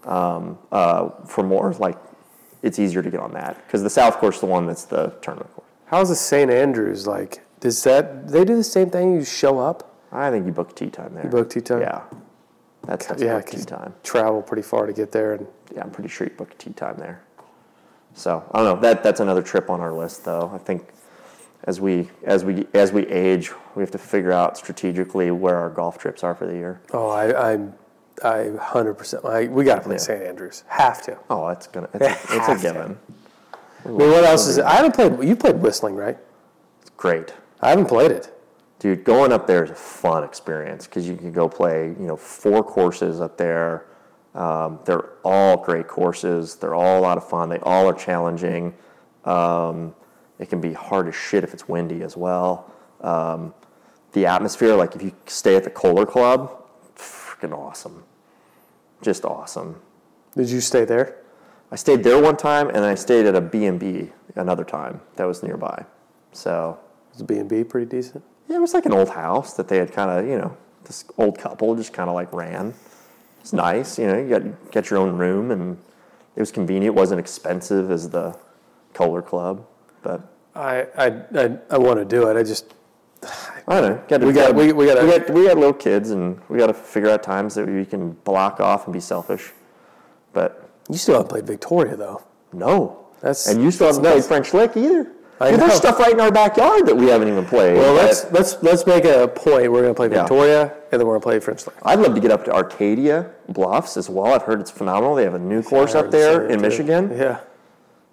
um, 0.05 0.59
uh, 0.71 1.09
for 1.27 1.43
more 1.43 1.73
like 1.75 1.99
it's 2.63 2.79
easier 2.79 3.03
to 3.03 3.11
get 3.11 3.21
on 3.21 3.33
that 3.33 3.57
because 3.67 3.83
the 3.83 3.91
south 3.91 4.19
course 4.19 4.37
is 4.37 4.41
the 4.43 4.47
one 4.47 4.67
that's 4.67 4.85
the 4.85 5.15
tournament 5.23 5.53
course. 5.55 5.69
How's 5.87 6.11
the 6.11 6.17
St. 6.17 6.51
Andrews 6.51 7.07
like? 7.07 7.41
Does 7.61 7.83
that 7.85 8.29
they 8.29 8.45
do 8.45 8.57
the 8.57 8.65
same 8.65 8.91
thing? 8.91 9.15
You 9.15 9.25
show 9.25 9.59
up, 9.59 9.97
I 10.13 10.31
think 10.31 10.45
you 10.45 10.53
book 10.53 10.77
tee 10.77 10.91
time 10.91 11.15
there. 11.15 11.25
You 11.25 11.31
book 11.31 11.49
tee 11.49 11.61
time? 11.63 11.81
Yeah, 11.81 12.03
that's, 12.87 13.07
that's 13.07 13.23
yeah, 13.23 13.41
tee 13.41 13.65
time. 13.65 13.95
travel 14.03 14.43
pretty 14.43 14.63
far 14.63 14.87
to 14.87 14.93
get 14.93 15.13
there, 15.13 15.35
and 15.35 15.47
Yeah, 15.75 15.83
I'm 15.83 15.91
pretty 15.91 16.09
sure 16.09 16.27
you 16.27 16.35
book 16.35 16.57
tee 16.59 16.73
time 16.73 16.97
there. 16.99 17.23
So 18.15 18.45
I 18.53 18.59
don't 18.63 18.77
know. 18.77 18.81
That 18.81 19.03
that's 19.03 19.21
another 19.21 19.43
trip 19.43 19.71
on 19.71 19.81
our 19.81 19.93
list, 19.93 20.25
though. 20.25 20.51
I 20.55 20.59
think 20.59 20.89
as 21.65 21.81
we 21.81 22.11
as 22.25 22.45
we 22.45 22.67
as 22.75 22.93
we 22.93 23.07
age, 23.09 23.51
we 23.75 23.83
have 23.83 23.91
to 23.93 23.99
figure 23.99 24.33
out 24.33 24.57
strategically 24.57 25.31
where 25.31 25.57
our 25.57 25.71
golf 25.71 25.99
trips 25.99 26.23
are 26.23 26.35
for 26.35 26.47
the 26.47 26.53
year. 26.55 26.81
oh, 26.93 27.09
I 27.09 27.53
I'm 27.53 27.75
I 28.23 28.51
hundred 28.61 28.95
percent. 28.95 29.25
We 29.51 29.65
got 29.65 29.77
to 29.77 29.81
play 29.81 29.95
Yeah. 29.95 29.99
St. 29.99 30.23
Andrews. 30.23 30.63
Have 30.69 31.03
to. 31.03 31.19
Oh, 31.31 31.49
it's 31.49 31.67
gonna 31.67 31.89
it's, 31.95 32.31
a, 32.31 32.37
it's 32.37 32.49
a 32.49 32.63
given. 32.63 32.99
I 33.85 33.89
mean, 33.89 33.97
what 33.99 34.25
else 34.25 34.47
is 34.47 34.59
it? 34.59 34.65
I 34.65 34.75
haven't 34.77 34.95
played. 34.95 35.29
You 35.29 35.37
played 35.37 35.57
whistling, 35.57 35.97
right? 35.97 36.17
It's 36.83 36.91
great. 36.97 37.35
I 37.61 37.71
haven't 37.71 37.87
played 37.87 38.11
it. 38.13 38.33
Dude, 38.85 39.03
going 39.03 39.33
up 39.33 39.47
there 39.47 39.65
is 39.65 39.71
a 39.71 39.75
fun 39.75 40.25
experience 40.25 40.87
because 40.87 41.09
you 41.09 41.17
can 41.17 41.33
go 41.33 41.49
play, 41.49 41.87
you 41.99 42.07
know, 42.07 42.19
four 42.19 42.63
courses 42.63 43.19
up 43.19 43.39
there. 43.39 43.87
Um, 44.35 44.79
they're 44.85 45.13
all 45.25 45.57
great 45.57 45.89
courses. 45.89 46.57
They're 46.57 46.75
all 46.75 46.99
a 46.99 47.01
lot 47.01 47.17
of 47.17 47.27
fun. 47.27 47.49
They 47.49 47.61
all 47.61 47.89
are 47.89 47.95
challenging. 47.95 48.75
Um, 49.25 49.95
it 50.39 50.51
can 50.51 50.61
be 50.61 50.75
hard 50.75 51.09
as 51.09 51.15
shit 51.15 51.45
if 51.45 51.55
it's 51.55 51.67
windy 51.67 52.03
as 52.03 52.15
well. 52.15 52.71
Um, 53.01 53.55
the 54.13 54.27
atmosphere, 54.27 54.75
like 54.75 54.95
if 54.95 55.01
you 55.01 55.13
stay 55.25 55.57
at 55.57 55.65
the 55.65 55.71
Kohler 55.71 56.05
Club, 56.05 56.55
freaking 56.95 57.57
awesome. 57.57 58.05
Just 59.01 59.25
awesome. 59.25 59.81
Did 60.37 60.51
you 60.51 60.61
stay 60.61 60.85
there? 60.85 61.23
I 61.73 61.77
stayed 61.77 62.05
there 62.05 62.21
one 62.21 62.37
time, 62.37 62.69
and 62.69 62.85
I 62.85 62.97
stayed 62.97 63.25
at 63.25 63.35
a 63.35 63.41
B&B 63.41 64.11
another 64.35 64.63
time 64.63 65.01
that 65.17 65.25
was 65.25 65.43
nearby. 65.43 65.87
So 66.33 66.79
Was 67.13 67.21
the 67.21 67.25
B 67.25 67.39
and 67.39 67.49
B 67.49 67.65
pretty 67.65 67.87
decent? 67.87 68.23
Yeah, 68.49 68.57
it 68.57 68.61
was 68.61 68.75
like 68.75 68.87
an 68.87 68.93
old 68.93 69.11
house 69.11 69.55
that 69.55 69.69
they 69.69 69.79
had 69.79 69.93
kind 69.93 70.11
of, 70.11 70.27
you 70.27 70.39
know, 70.39 70.57
this 70.85 71.05
old 71.19 71.39
couple 71.39 71.75
just 71.75 71.93
kind 71.93 72.09
of 72.09 72.15
like 72.15 72.33
ran. 72.33 72.75
It's 73.41 73.53
nice, 73.53 73.99
you 73.99 74.07
know, 74.07 74.19
you 74.19 74.29
got 74.29 74.71
get 74.71 74.91
your 74.91 74.99
own 75.01 75.17
room 75.17 75.51
and 75.51 75.77
it 76.37 76.41
was 76.41 76.51
convenient. 76.53 76.95
It 76.95 76.99
wasn't 76.99 77.21
expensive 77.21 77.91
as 77.91 78.09
the 78.11 78.37
Kohler 78.95 79.23
Club, 79.23 79.65
but 80.03 80.21
I 80.55 80.87
I 80.97 81.07
I, 81.35 81.59
I 81.71 81.79
want 81.79 81.99
to 81.99 82.05
do 82.05 82.29
it. 82.29 82.37
I 82.37 82.43
just 82.43 82.75
I 83.69 83.81
don't 83.81 83.91
know. 83.91 84.03
Got 84.09 84.21
We 84.23 84.33
got- 84.33 84.55
we- 84.55 84.73
we 84.73 84.87
gotta- 84.87 85.05
we 85.07 85.11
got 85.19 85.31
we 85.31 85.47
got 85.47 85.57
little 85.57 85.73
kids 85.75 86.11
and 86.11 86.39
we 86.49 86.59
got 86.59 86.67
to 86.69 86.75
figure 86.75 87.11
out 87.11 87.23
times 87.23 87.55
that 87.55 87.67
we 87.67 87.85
can 87.85 88.13
block 88.25 88.61
off 88.61 88.85
and 88.87 88.93
be 88.93 89.01
selfish. 89.01 89.53
But 90.33 90.69
you 90.91 90.97
still 90.99 91.15
haven't 91.15 91.29
played 91.29 91.47
Victoria 91.47 91.97
though. 91.97 92.23
no, 92.53 93.07
That's 93.21 93.47
and 93.47 93.63
you 93.63 93.71
still 93.71 93.87
haven't 93.89 94.03
played. 94.03 94.25
French 94.25 94.53
Lick 94.55 94.77
either. 94.77 95.11
There's 95.39 95.75
stuff 95.75 95.99
right 95.99 96.13
in 96.13 96.21
our 96.21 96.31
backyard 96.33 96.87
that 96.87 96.97
we 96.97 97.07
haven't 97.07 97.29
even 97.29 97.45
played. 97.45 97.77
Well, 97.77 97.95
let's 97.95 98.31
let's 98.33 98.63
let's 98.63 98.87
make 98.87 99.05
a 99.05 99.29
point. 99.29 99.71
We're 99.71 99.83
gonna 99.83 99.95
play 99.95 100.09
Yeah. 100.11 100.21
Victoria, 100.23 100.73
and 100.93 101.01
then 101.01 101.07
we're 101.07 101.15
gonna 101.15 101.23
play 101.23 101.41
French 101.41 101.67
Lick. 101.67 101.77
I'd 101.83 101.99
love 101.99 102.15
to 102.15 102.21
get 102.21 102.31
up 102.31 102.45
to 102.45 102.53
Arcadia 102.53 103.31
Bluffs 103.49 103.97
as 103.97 104.09
well. 104.09 104.33
I've 104.33 104.43
heard 104.43 104.61
it's 104.61 104.71
phenomenal. 104.71 105.15
They 105.17 105.25
have 105.25 105.35
a 105.35 105.39
new 105.39 105.63
course 105.63 105.95
up 105.95 106.11
there 106.11 106.47
in. 106.47 106.61
Michigan. 106.63 107.11
Yeah. 107.17 107.41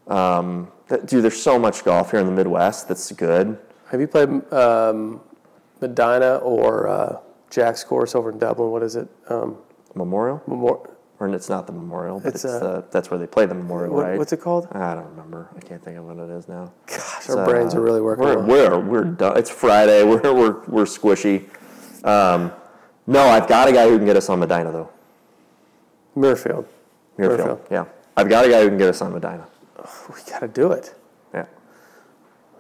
That- 0.07 1.05
Dude, 1.05 1.23
there's 1.23 1.41
so 1.41 1.57
much 1.57 1.85
golf 1.85 2.11
here 2.11 2.19
in 2.19 2.25
the 2.25 2.31
Midwest 2.33 2.89
that's 2.89 3.09
good. 3.13 3.57
Have 3.91 4.01
you 4.01 4.07
played 4.07 4.29
um, 4.51 5.21
Medina 5.79 6.35
or 6.37 6.87
uh, 6.89 7.17
Jack's 7.49 7.83
course 7.85 8.13
over 8.13 8.29
in 8.31 8.37
Dublin? 8.39 8.71
What 8.71 8.83
is 8.83 8.97
it? 8.97 9.07
Um, 9.29 9.57
Memorial, 9.95 10.41
Memor- 10.47 10.89
or 11.21 11.29
it's 11.35 11.49
not 11.49 11.67
the 11.67 11.73
Memorial, 11.73 12.19
but 12.19 12.33
It's, 12.33 12.43
it's, 12.43 12.59
the, 12.59 12.83
that's 12.89 13.11
where 13.11 13.19
they 13.19 13.27
play 13.27 13.45
the 13.45 13.53
Memorial, 13.53 13.93
what- 13.93 14.05
right? 14.07 14.17
What's 14.17 14.33
it 14.33 14.41
called? 14.41 14.67
I 14.71 14.95
don't 14.95 15.05
remember. 15.11 15.49
I 15.55 15.59
can't 15.59 15.81
think 15.83 15.97
of 15.97 16.05
what 16.05 16.17
it 16.17 16.29
is 16.31 16.47
now. 16.47 16.73
Gosh, 16.87 17.29
our 17.29 17.45
brains 17.45 17.75
Uh, 17.75 17.77
are 17.77 17.81
really 17.81 18.01
working. 18.01 18.25
We're 18.25 18.39
well. 18.39 18.47
we're, 18.47 18.79
we're 18.79 19.03
done. 19.03 19.37
It's 19.37 19.49
Friday. 19.51 20.03
We're 20.11 20.33
we're 20.33 20.59
we're 20.67 20.85
squishy. 20.85 21.47
Um, 22.03 22.51
no, 23.05 23.21
I've 23.27 23.47
got 23.47 23.67
a 23.69 23.71
guy 23.71 23.87
who 23.87 23.97
can 23.97 24.05
get 24.07 24.17
us 24.17 24.29
on 24.29 24.39
Medina 24.39 24.71
though. 24.71 24.89
Muirfield. 26.17 26.65
Muirfield. 27.19 27.37
Muirfield. 27.37 27.59
Yeah, 27.69 27.85
I've 28.17 28.27
got 28.29 28.45
a 28.45 28.49
guy 28.49 28.61
who 28.63 28.69
can 28.69 28.77
get 28.79 28.89
us 28.89 29.01
on 29.01 29.13
Medina. 29.13 29.45
We 30.09 30.21
got 30.31 30.39
to 30.39 30.47
do 30.47 30.71
it. 30.71 30.93
Yeah. 31.33 31.45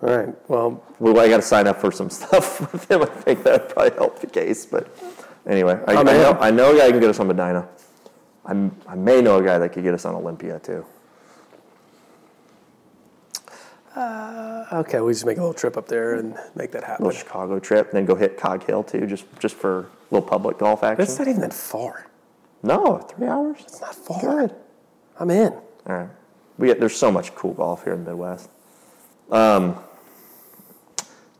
All 0.03 0.09
right. 0.17 0.49
Well, 0.49 0.83
Well, 0.99 1.19
I 1.19 1.27
got 1.29 1.37
to 1.37 1.41
sign 1.43 1.67
up 1.67 1.81
for 1.81 1.91
some 1.91 2.09
stuff 2.19 2.71
with 2.71 2.89
him. 2.91 3.01
I 3.01 3.05
think 3.05 3.43
that 3.43 3.61
would 3.63 3.69
probably 3.69 3.97
help 3.97 4.19
the 4.19 4.27
case. 4.27 4.65
But 4.67 4.87
anyway, 5.47 5.79
I, 5.87 5.95
I 5.95 6.03
know 6.03 6.37
I 6.39 6.51
know 6.51 6.75
a 6.75 6.77
guy 6.77 6.85
who 6.85 6.91
can 6.91 6.99
get 7.01 7.09
us 7.09 7.19
on 7.19 7.27
Medina. 7.27 7.67
I'm, 8.51 8.75
I 8.85 8.95
may 8.95 9.21
know 9.21 9.37
a 9.37 9.43
guy 9.43 9.57
that 9.57 9.69
could 9.69 9.83
get 9.83 9.93
us 9.93 10.03
on 10.03 10.13
Olympia 10.13 10.59
too. 10.59 10.85
okay. 14.73 14.99
We 14.99 15.13
just 15.13 15.25
make 15.25 15.37
a 15.37 15.39
little 15.39 15.53
trip 15.53 15.77
up 15.77 15.87
there 15.87 16.15
and 16.15 16.37
make 16.53 16.71
that 16.71 16.83
happen. 16.83 17.05
little 17.05 17.17
Chicago 17.17 17.59
trip, 17.59 17.91
then 17.91 18.05
go 18.05 18.13
hit 18.13 18.37
Cog 18.37 18.65
Hill 18.65 18.83
too, 18.83 19.07
just 19.07 19.25
just 19.39 19.55
for 19.55 19.79
a 19.79 19.87
little 20.11 20.27
public 20.27 20.57
golf 20.57 20.83
action. 20.83 21.03
It's 21.03 21.17
not 21.17 21.29
even 21.29 21.39
that 21.41 21.53
far. 21.53 22.07
no, 22.61 22.97
three 22.97 23.27
hours. 23.27 23.59
It's 23.61 23.79
not 23.79 23.95
far. 23.95 24.51
I'm 25.17 25.29
in. 25.29 25.53
All 25.53 25.63
right, 25.87 26.09
we 26.57 26.67
get, 26.67 26.79
there's 26.79 26.95
so 26.95 27.09
much 27.09 27.33
cool 27.35 27.53
golf 27.53 27.85
here 27.85 27.93
in 27.93 28.03
the 28.03 28.11
Midwest. 28.11 28.49
Um, 29.29 29.77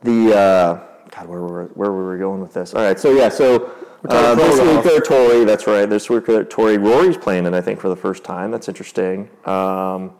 the 0.01 0.33
uh, 0.33 0.79
God, 1.09 1.27
where 1.27 1.41
were 1.41 1.65
where 1.73 1.91
were 1.91 2.13
we 2.13 2.19
going 2.19 2.39
with 2.39 2.53
this? 2.53 2.73
All 2.73 2.81
right, 2.81 2.97
so 2.97 3.11
yeah, 3.11 3.27
so 3.27 3.71
uh, 4.09 4.35
this 4.35 4.59
week 4.59 4.83
there, 4.83 5.01
Torrey. 5.01 5.45
That's 5.45 5.67
right. 5.67 5.89
This 5.89 6.09
week 6.09 6.25
there, 6.25 6.43
Torrey 6.43 6.77
Rory's 6.77 7.17
playing 7.17 7.45
it. 7.45 7.53
I 7.53 7.61
think 7.61 7.79
for 7.79 7.89
the 7.89 7.95
first 7.95 8.23
time. 8.23 8.51
That's 8.51 8.67
interesting. 8.67 9.29
Um, 9.45 10.13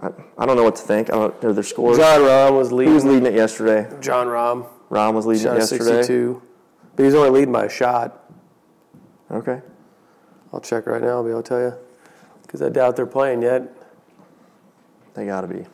I, 0.00 0.10
I 0.38 0.46
don't 0.46 0.56
know 0.56 0.64
what 0.64 0.76
to 0.76 0.82
think. 0.82 1.10
I 1.10 1.14
don't, 1.14 1.44
are 1.44 1.52
there 1.52 1.62
scores? 1.62 1.98
Jon 1.98 2.20
Rahm 2.20 2.56
was 2.56 2.72
leading. 2.72 2.94
was 2.94 3.04
leading 3.04 3.26
it 3.26 3.34
yesterday? 3.34 3.88
Jon 4.00 4.26
Rahm 4.26 4.66
Rom 4.88 5.14
was 5.14 5.26
leading 5.26 5.46
it 5.46 5.54
yesterday. 5.56 6.02
62, 6.02 6.42
but 6.94 7.04
he's 7.04 7.14
only 7.14 7.30
leading 7.30 7.52
by 7.52 7.64
a 7.64 7.70
shot. 7.70 8.22
Okay. 9.30 9.60
I'll 10.52 10.60
check 10.60 10.86
right 10.86 11.02
now. 11.02 11.08
I'll 11.08 11.24
be 11.24 11.30
able 11.30 11.42
to 11.42 11.48
tell 11.48 11.60
you 11.60 11.74
because 12.42 12.62
I 12.62 12.68
doubt 12.68 12.96
they're 12.96 13.06
playing 13.06 13.42
yet. 13.42 13.72
They 15.14 15.26
got 15.26 15.42
to 15.42 15.48
be. 15.48 15.66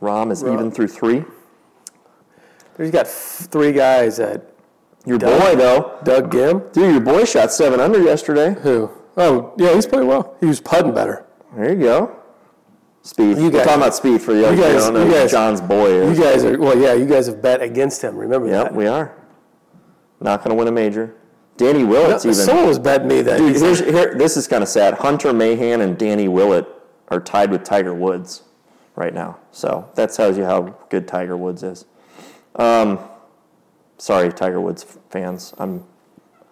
Rahm 0.00 0.32
is 0.32 0.42
Rahm. 0.42 0.54
even 0.54 0.70
through 0.70 0.88
three. 0.88 1.24
He's 2.76 2.90
got 2.90 3.06
f- 3.06 3.46
three 3.50 3.72
guys 3.72 4.18
at 4.18 4.53
Your 5.06 5.18
Doug. 5.18 5.40
boy, 5.40 5.56
though. 5.56 5.98
Doug 6.04 6.30
Ghim. 6.32 6.72
Dude, 6.72 6.92
your 6.92 7.00
boy 7.00 7.24
shot 7.24 7.52
seven 7.52 7.80
under 7.80 8.00
yesterday. 8.02 8.54
Who? 8.62 8.90
Oh, 9.16 9.52
yeah, 9.58 9.74
he's 9.74 9.86
playing 9.86 10.06
well. 10.08 10.34
He 10.40 10.46
was 10.46 10.60
putting 10.60 10.94
better. 10.94 11.26
There 11.56 11.72
you 11.72 11.78
go. 11.80 12.16
Speed. 13.02 13.36
You 13.36 13.44
We're 13.44 13.50
guys- 13.50 13.64
talking 13.66 13.82
about 13.82 13.94
speed 13.94 14.22
for 14.22 14.32
the 14.32 14.40
you 14.40 14.46
other 14.46 14.56
guys- 14.56 14.88
you 14.88 14.98
you 15.04 15.12
guys- 15.12 15.30
John's 15.30 15.60
boy 15.60 15.88
is. 15.90 16.18
You 16.18 16.24
guys 16.24 16.44
are 16.44 16.58
well, 16.58 16.76
yeah. 16.78 16.94
You 16.94 17.04
guys 17.04 17.26
have 17.26 17.42
bet 17.42 17.60
against 17.62 18.02
him. 18.02 18.16
Remember 18.16 18.48
Yep, 18.48 18.64
that? 18.64 18.72
Yeah, 18.72 18.78
we 18.78 18.86
are. 18.86 19.12
Not 20.20 20.42
going 20.42 20.50
to 20.50 20.56
win 20.56 20.68
a 20.68 20.72
major. 20.72 21.14
Danny 21.58 21.84
Willett's 21.84 22.24
even. 22.24 22.34
Someone 22.34 22.66
was 22.66 22.78
betting 22.78 23.06
me 23.08 23.20
that. 23.22 23.36
Dude, 23.38 23.56
here, 23.56 24.14
this 24.14 24.36
is 24.38 24.48
kind 24.48 24.62
of 24.62 24.68
sad. 24.68 24.94
Hunter 24.94 25.32
Mahan 25.34 25.82
and 25.82 25.98
Danny 25.98 26.26
Willett 26.28 26.66
are 27.08 27.20
tied 27.20 27.50
with 27.50 27.62
Tiger 27.62 27.94
Woods 27.94 28.42
right 28.96 29.12
now. 29.14 29.36
So 29.52 29.84
that 29.96 30.12
tells 30.12 30.36
you 30.38 30.44
how 30.44 30.74
good 30.88 31.06
Tiger 31.06 31.36
Woods 31.36 31.62
is. 31.62 31.84
Um, 32.56 32.98
sorry, 33.98 34.32
Tiger 34.32 34.60
Woods 34.60 34.84
fans. 35.10 35.54
I'm. 35.58 35.84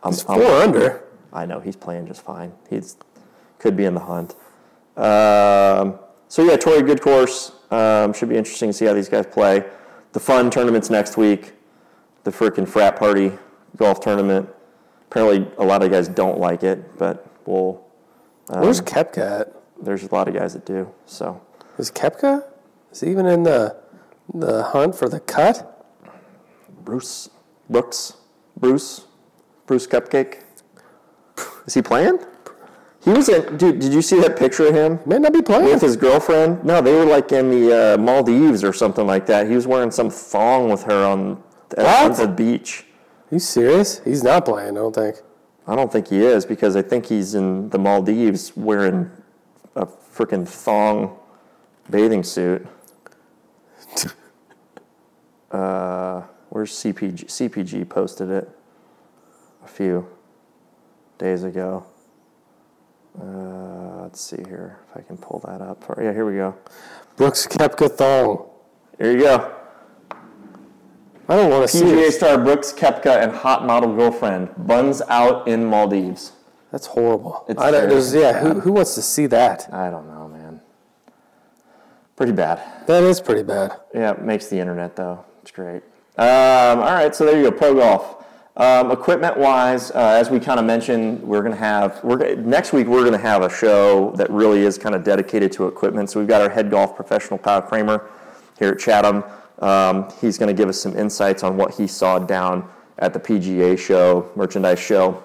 I'm, 0.02 0.12
he's 0.12 0.24
I'm- 0.26 0.40
four 0.40 0.50
under. 0.50 1.04
I 1.32 1.46
know 1.46 1.60
he's 1.60 1.76
playing 1.76 2.06
just 2.06 2.22
fine. 2.22 2.52
He's 2.68 2.96
could 3.58 3.76
be 3.76 3.84
in 3.84 3.94
the 3.94 4.00
hunt. 4.00 4.34
Um, 4.96 5.98
so 6.28 6.42
yeah, 6.42 6.56
Torrey, 6.56 6.82
good 6.82 7.00
course. 7.00 7.52
Um, 7.70 8.12
should 8.12 8.28
be 8.28 8.36
interesting 8.36 8.68
to 8.68 8.72
see 8.72 8.84
how 8.84 8.92
these 8.92 9.08
guys 9.08 9.26
play. 9.26 9.64
The 10.12 10.20
fun 10.20 10.50
tournaments 10.50 10.90
next 10.90 11.16
week. 11.16 11.52
The 12.24 12.30
freaking 12.30 12.68
frat 12.68 12.96
party 12.96 13.32
golf 13.76 14.00
tournament. 14.00 14.48
Apparently, 15.10 15.50
a 15.58 15.64
lot 15.64 15.82
of 15.82 15.90
guys 15.90 16.08
don't 16.08 16.38
like 16.38 16.62
it, 16.62 16.98
but 16.98 17.26
we'll. 17.46 17.82
Where's 18.48 18.80
Koepka 18.82 19.40
at? 19.40 19.54
There's 19.82 20.02
a 20.04 20.14
lot 20.14 20.28
of 20.28 20.34
guys 20.34 20.52
that 20.52 20.66
do. 20.66 20.92
So 21.06 21.40
Is 21.78 21.90
Koepka? 21.90 22.44
Is 22.92 23.00
he 23.00 23.10
even 23.10 23.26
in 23.26 23.42
the 23.44 23.76
the 24.34 24.64
hunt 24.64 24.94
for 24.94 25.08
the 25.08 25.20
cut? 25.20 25.71
Bruce 26.84 27.30
Brooks, 27.70 28.14
Bruce, 28.56 29.06
Bruce 29.66 29.86
Cupcake. 29.86 30.42
Is 31.66 31.74
he 31.74 31.82
playing? 31.82 32.18
He 33.04 33.10
was 33.10 33.28
in. 33.28 33.56
Dude, 33.56 33.80
did 33.80 33.92
you 33.92 34.02
see 34.02 34.20
that 34.20 34.36
picture 34.36 34.66
of 34.66 34.74
him? 34.74 35.00
May 35.06 35.18
not 35.18 35.32
be 35.32 35.42
playing. 35.42 35.64
with 35.64 35.80
his 35.80 35.96
girlfriend. 35.96 36.64
No, 36.64 36.80
they 36.80 36.92
were 36.92 37.04
like 37.04 37.32
in 37.32 37.50
the 37.50 37.94
uh, 37.94 37.98
Maldives 37.98 38.62
or 38.62 38.72
something 38.72 39.06
like 39.06 39.26
that. 39.26 39.48
He 39.48 39.54
was 39.54 39.66
wearing 39.66 39.90
some 39.90 40.10
thong 40.10 40.70
with 40.70 40.84
her 40.84 41.04
on, 41.04 41.42
the 41.70 42.32
beach. 42.36 42.84
you 43.30 43.38
serious? 43.38 44.00
He's 44.04 44.22
not 44.22 44.44
playing. 44.44 44.76
I 44.76 44.80
don't 44.80 44.94
think. 44.94 45.16
I 45.66 45.74
don't 45.74 45.90
think 45.90 46.08
he 46.08 46.18
is 46.18 46.44
because 46.44 46.76
I 46.76 46.82
think 46.82 47.06
he's 47.06 47.34
in 47.34 47.70
the 47.70 47.78
Maldives 47.78 48.56
wearing 48.56 49.10
a 49.74 49.86
freaking 49.86 50.46
thong 50.46 51.16
bathing 51.90 52.22
suit. 52.22 52.66
uh, 55.50 55.91
where's 56.52 56.70
CPG? 56.70 57.24
CPG 57.24 57.88
posted 57.88 58.28
it 58.28 58.46
a 59.64 59.66
few 59.66 60.06
days 61.16 61.44
ago. 61.44 61.86
Uh, 63.18 64.02
let's 64.02 64.20
see 64.20 64.36
here 64.46 64.78
if 64.90 64.96
I 64.98 65.00
can 65.00 65.16
pull 65.16 65.38
that 65.46 65.62
up. 65.62 65.82
Yeah, 65.98 66.12
here 66.12 66.26
we 66.26 66.34
go. 66.34 66.54
Brooks 67.16 67.46
Koepka 67.46 67.90
thong. 67.90 68.50
There 68.98 69.12
you 69.12 69.20
go. 69.20 69.54
I 71.28 71.36
don't 71.36 71.50
want 71.50 71.70
to 71.70 71.74
see 71.74 71.84
PGA 71.84 72.10
star 72.10 72.36
Brooks 72.36 72.70
Koepka 72.70 73.22
and 73.22 73.32
hot 73.32 73.64
model 73.64 73.96
girlfriend 73.96 74.50
buns 74.58 75.00
out 75.08 75.48
in 75.48 75.64
Maldives. 75.64 76.32
That's 76.70 76.86
horrible. 76.86 77.46
It's 77.48 77.60
I 77.60 77.70
don't, 77.70 77.88
there's, 77.88 78.14
yeah, 78.14 78.40
who, 78.40 78.60
who 78.60 78.72
wants 78.72 78.94
to 78.96 79.02
see 79.02 79.26
that? 79.26 79.72
I 79.72 79.88
don't 79.90 80.06
know, 80.06 80.28
man. 80.28 80.60
Pretty 82.16 82.32
bad. 82.32 82.86
That 82.86 83.04
is 83.04 83.22
pretty 83.22 83.42
bad. 83.42 83.78
Yeah, 83.94 84.12
it 84.12 84.22
makes 84.22 84.48
the 84.48 84.58
internet 84.58 84.96
though. 84.96 85.24
It's 85.40 85.50
great. 85.50 85.82
Um, 86.18 86.80
all 86.80 86.92
right, 86.92 87.14
so 87.14 87.24
there 87.24 87.36
you 87.36 87.50
go, 87.50 87.56
pro 87.56 87.74
golf. 87.74 88.22
Um, 88.54 88.90
equipment 88.90 89.38
wise, 89.38 89.90
uh, 89.92 90.16
as 90.20 90.28
we 90.28 90.38
kind 90.38 90.60
of 90.60 90.66
mentioned, 90.66 91.22
we're 91.22 91.40
going 91.40 91.54
to 91.54 91.58
have 91.58 92.04
we're 92.04 92.34
next 92.34 92.74
week. 92.74 92.86
We're 92.86 93.00
going 93.00 93.12
to 93.12 93.18
have 93.18 93.40
a 93.42 93.48
show 93.48 94.10
that 94.16 94.30
really 94.30 94.60
is 94.60 94.76
kind 94.76 94.94
of 94.94 95.04
dedicated 95.04 95.52
to 95.52 95.68
equipment. 95.68 96.10
So 96.10 96.20
we've 96.20 96.28
got 96.28 96.42
our 96.42 96.50
head 96.50 96.70
golf 96.70 96.94
professional, 96.94 97.38
Kyle 97.38 97.62
Kramer, 97.62 98.10
here 98.58 98.68
at 98.68 98.78
Chatham. 98.78 99.24
Um, 99.60 100.12
he's 100.20 100.36
going 100.36 100.54
to 100.54 100.60
give 100.60 100.68
us 100.68 100.78
some 100.78 100.94
insights 100.98 101.42
on 101.42 101.56
what 101.56 101.72
he 101.72 101.86
saw 101.86 102.18
down 102.18 102.68
at 102.98 103.14
the 103.14 103.20
PGA 103.20 103.78
show, 103.78 104.30
merchandise 104.36 104.78
show, 104.78 105.24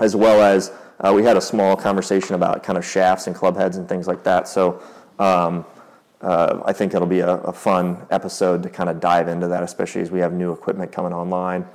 as 0.00 0.14
well 0.14 0.42
as 0.42 0.72
uh, 1.00 1.10
we 1.14 1.22
had 1.22 1.38
a 1.38 1.40
small 1.40 1.74
conversation 1.74 2.34
about 2.34 2.62
kind 2.62 2.76
of 2.76 2.84
shafts 2.84 3.28
and 3.28 3.34
club 3.34 3.56
heads 3.56 3.78
and 3.78 3.88
things 3.88 4.06
like 4.06 4.24
that. 4.24 4.46
So 4.46 4.82
um, 5.18 5.64
uh, 6.22 6.62
I 6.64 6.72
think 6.72 6.94
it'll 6.94 7.06
be 7.06 7.20
a, 7.20 7.34
a 7.34 7.52
fun 7.52 8.06
episode 8.10 8.62
to 8.62 8.70
kind 8.70 8.88
of 8.88 9.00
dive 9.00 9.28
into 9.28 9.48
that, 9.48 9.62
especially 9.62 10.02
as 10.02 10.10
we 10.10 10.20
have 10.20 10.32
new 10.32 10.52
equipment 10.52 10.92
coming 10.92 11.12
online 11.12 11.66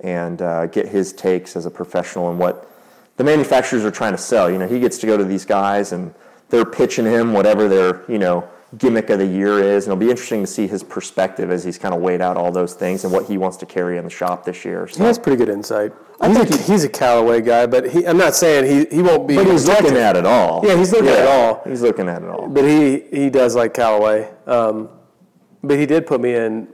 and 0.00 0.42
uh, 0.42 0.66
get 0.66 0.88
his 0.88 1.12
takes 1.12 1.56
as 1.56 1.64
a 1.64 1.70
professional 1.70 2.30
and 2.30 2.38
what 2.38 2.70
the 3.16 3.24
manufacturers 3.24 3.84
are 3.84 3.90
trying 3.90 4.12
to 4.12 4.18
sell. 4.18 4.50
You 4.50 4.58
know, 4.58 4.68
he 4.68 4.78
gets 4.78 4.98
to 4.98 5.06
go 5.06 5.16
to 5.16 5.24
these 5.24 5.44
guys 5.44 5.92
and 5.92 6.14
they're 6.50 6.64
pitching 6.64 7.06
him 7.06 7.32
whatever 7.32 7.68
their 7.68 8.10
you 8.10 8.18
know 8.18 8.48
gimmick 8.78 9.10
of 9.10 9.18
the 9.18 9.26
year 9.26 9.58
is, 9.60 9.84
and 9.86 9.92
it'll 9.92 10.00
be 10.00 10.10
interesting 10.10 10.40
to 10.42 10.46
see 10.46 10.66
his 10.66 10.82
perspective 10.82 11.50
as 11.50 11.62
he's 11.64 11.78
kind 11.78 11.94
of 11.94 12.00
weighed 12.00 12.20
out 12.20 12.36
all 12.36 12.50
those 12.50 12.74
things 12.74 13.04
and 13.04 13.12
what 13.12 13.26
he 13.26 13.38
wants 13.38 13.56
to 13.58 13.66
carry 13.66 13.98
in 13.98 14.04
the 14.04 14.10
shop 14.10 14.44
this 14.44 14.64
year. 14.64 14.86
He 14.86 15.02
has 15.02 15.18
pretty 15.18 15.36
good 15.36 15.48
insight. 15.48 15.92
I 16.20 16.28
He's 16.28 16.36
think 16.38 16.50
a- 16.50 16.62
he's 16.62 16.84
a 16.84 16.88
Callaway 16.88 17.40
guy, 17.40 17.66
but 17.66 17.90
he, 17.90 18.06
I'm 18.06 18.16
not 18.16 18.34
saying 18.34 18.64
he, 18.90 18.96
he 18.96 19.02
won't 19.02 19.26
be. 19.28 19.36
But 19.36 19.46
he's 19.46 19.62
objective. 19.64 19.84
looking 19.92 19.98
at 20.02 20.16
it 20.16 20.26
all. 20.26 20.62
Yeah, 20.64 20.76
he's 20.76 20.92
looking 20.92 21.08
at 21.08 21.18
it 21.20 21.28
all. 21.28 21.62
He's 21.66 21.82
looking 21.82 22.08
at 22.08 22.22
it 22.22 22.28
all. 22.28 22.48
But 22.48 22.64
he, 22.64 23.00
he 23.12 23.30
does 23.30 23.54
like 23.54 23.74
Callaway. 23.74 24.30
Um, 24.46 24.88
but 25.62 25.78
he 25.78 25.86
did 25.86 26.06
put 26.06 26.20
me 26.20 26.34
in 26.34 26.68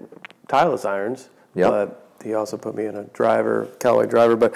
Titleist 0.49 0.85
irons. 0.85 1.29
Yeah. 1.55 1.69
But 1.71 2.17
he 2.25 2.35
also 2.35 2.57
put 2.57 2.75
me 2.75 2.85
in 2.87 2.97
a 2.97 3.05
driver, 3.05 3.69
Callaway 3.81 4.07
driver. 4.07 4.37
But 4.37 4.55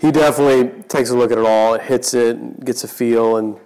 he 0.00 0.12
definitely 0.12 0.82
takes 0.84 1.10
a 1.10 1.16
look 1.16 1.32
at 1.32 1.38
it 1.38 1.44
all 1.46 1.74
and 1.74 1.82
hits 1.82 2.14
it, 2.14 2.36
and 2.36 2.64
gets 2.64 2.84
a 2.84 2.88
feel, 2.88 3.36
and 3.38 3.56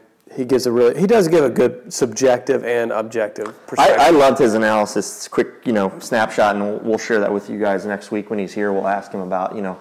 he 0.41 0.47
gives 0.47 0.65
a 0.65 0.73
really 0.73 0.99
he 0.99 1.07
does 1.07 1.29
give 1.29 1.45
a 1.45 1.51
good 1.51 1.93
subjective 1.93 2.65
and 2.65 2.93
objective 2.93 3.49
I, 3.49 3.53
perspective. 3.67 4.01
I 4.01 4.09
loved 4.09 4.39
his 4.39 4.55
analysis. 4.55 5.17
It's 5.17 5.27
a 5.27 5.31
quick, 5.31 5.49
you 5.67 5.73
know, 5.75 5.93
snapshot, 5.99 6.57
and 6.57 6.65
we'll, 6.65 6.79
we'll 6.79 6.99
share 6.99 7.21
that 7.21 7.31
with 7.31 7.51
you 7.51 7.61
guys 7.61 7.85
next 7.85 8.11
week 8.11 8.31
when 8.31 8.39
he's 8.39 8.55
here. 8.55 8.73
We'll 8.73 8.89
ask 8.89 9.13
him 9.13 9.21
about, 9.21 9.55
you 9.55 9.61
know, 9.61 9.79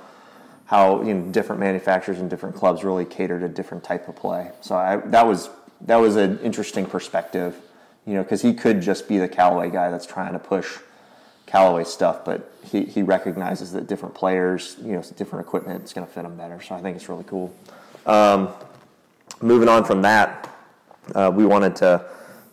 how 0.65 1.01
you 1.01 1.13
know 1.13 1.31
different 1.31 1.61
manufacturers 1.61 2.19
and 2.19 2.29
different 2.29 2.57
clubs 2.57 2.83
really 2.83 3.05
cater 3.05 3.39
to 3.39 3.47
different 3.47 3.85
type 3.85 4.09
of 4.09 4.17
play. 4.17 4.51
So 4.59 4.75
I, 4.75 4.97
that 4.97 5.25
was 5.25 5.49
that 5.81 5.95
was 5.95 6.17
an 6.17 6.39
interesting 6.39 6.85
perspective, 6.85 7.55
you 8.05 8.15
know, 8.15 8.23
because 8.23 8.41
he 8.41 8.53
could 8.53 8.81
just 8.81 9.07
be 9.07 9.17
the 9.17 9.29
Callaway 9.29 9.69
guy 9.69 9.89
that's 9.89 10.05
trying 10.05 10.33
to 10.33 10.39
push 10.39 10.77
Callaway 11.45 11.85
stuff, 11.85 12.25
but 12.25 12.51
he, 12.65 12.83
he 12.83 13.01
recognizes 13.01 13.71
that 13.71 13.87
different 13.87 14.13
players, 14.13 14.75
you 14.83 14.91
know, 14.91 15.01
different 15.15 15.45
equipment 15.45 15.85
is 15.85 15.93
going 15.93 16.05
to 16.05 16.13
fit 16.13 16.23
them 16.23 16.35
better. 16.35 16.61
So 16.61 16.75
I 16.75 16.81
think 16.81 16.97
it's 16.97 17.07
really 17.07 17.23
cool. 17.23 17.55
Um, 18.05 18.49
moving 19.41 19.69
on 19.69 19.83
from 19.85 20.01
that, 20.01 20.48
uh, 21.15 21.31
we 21.33 21.45
wanted 21.45 21.75
to 21.77 22.05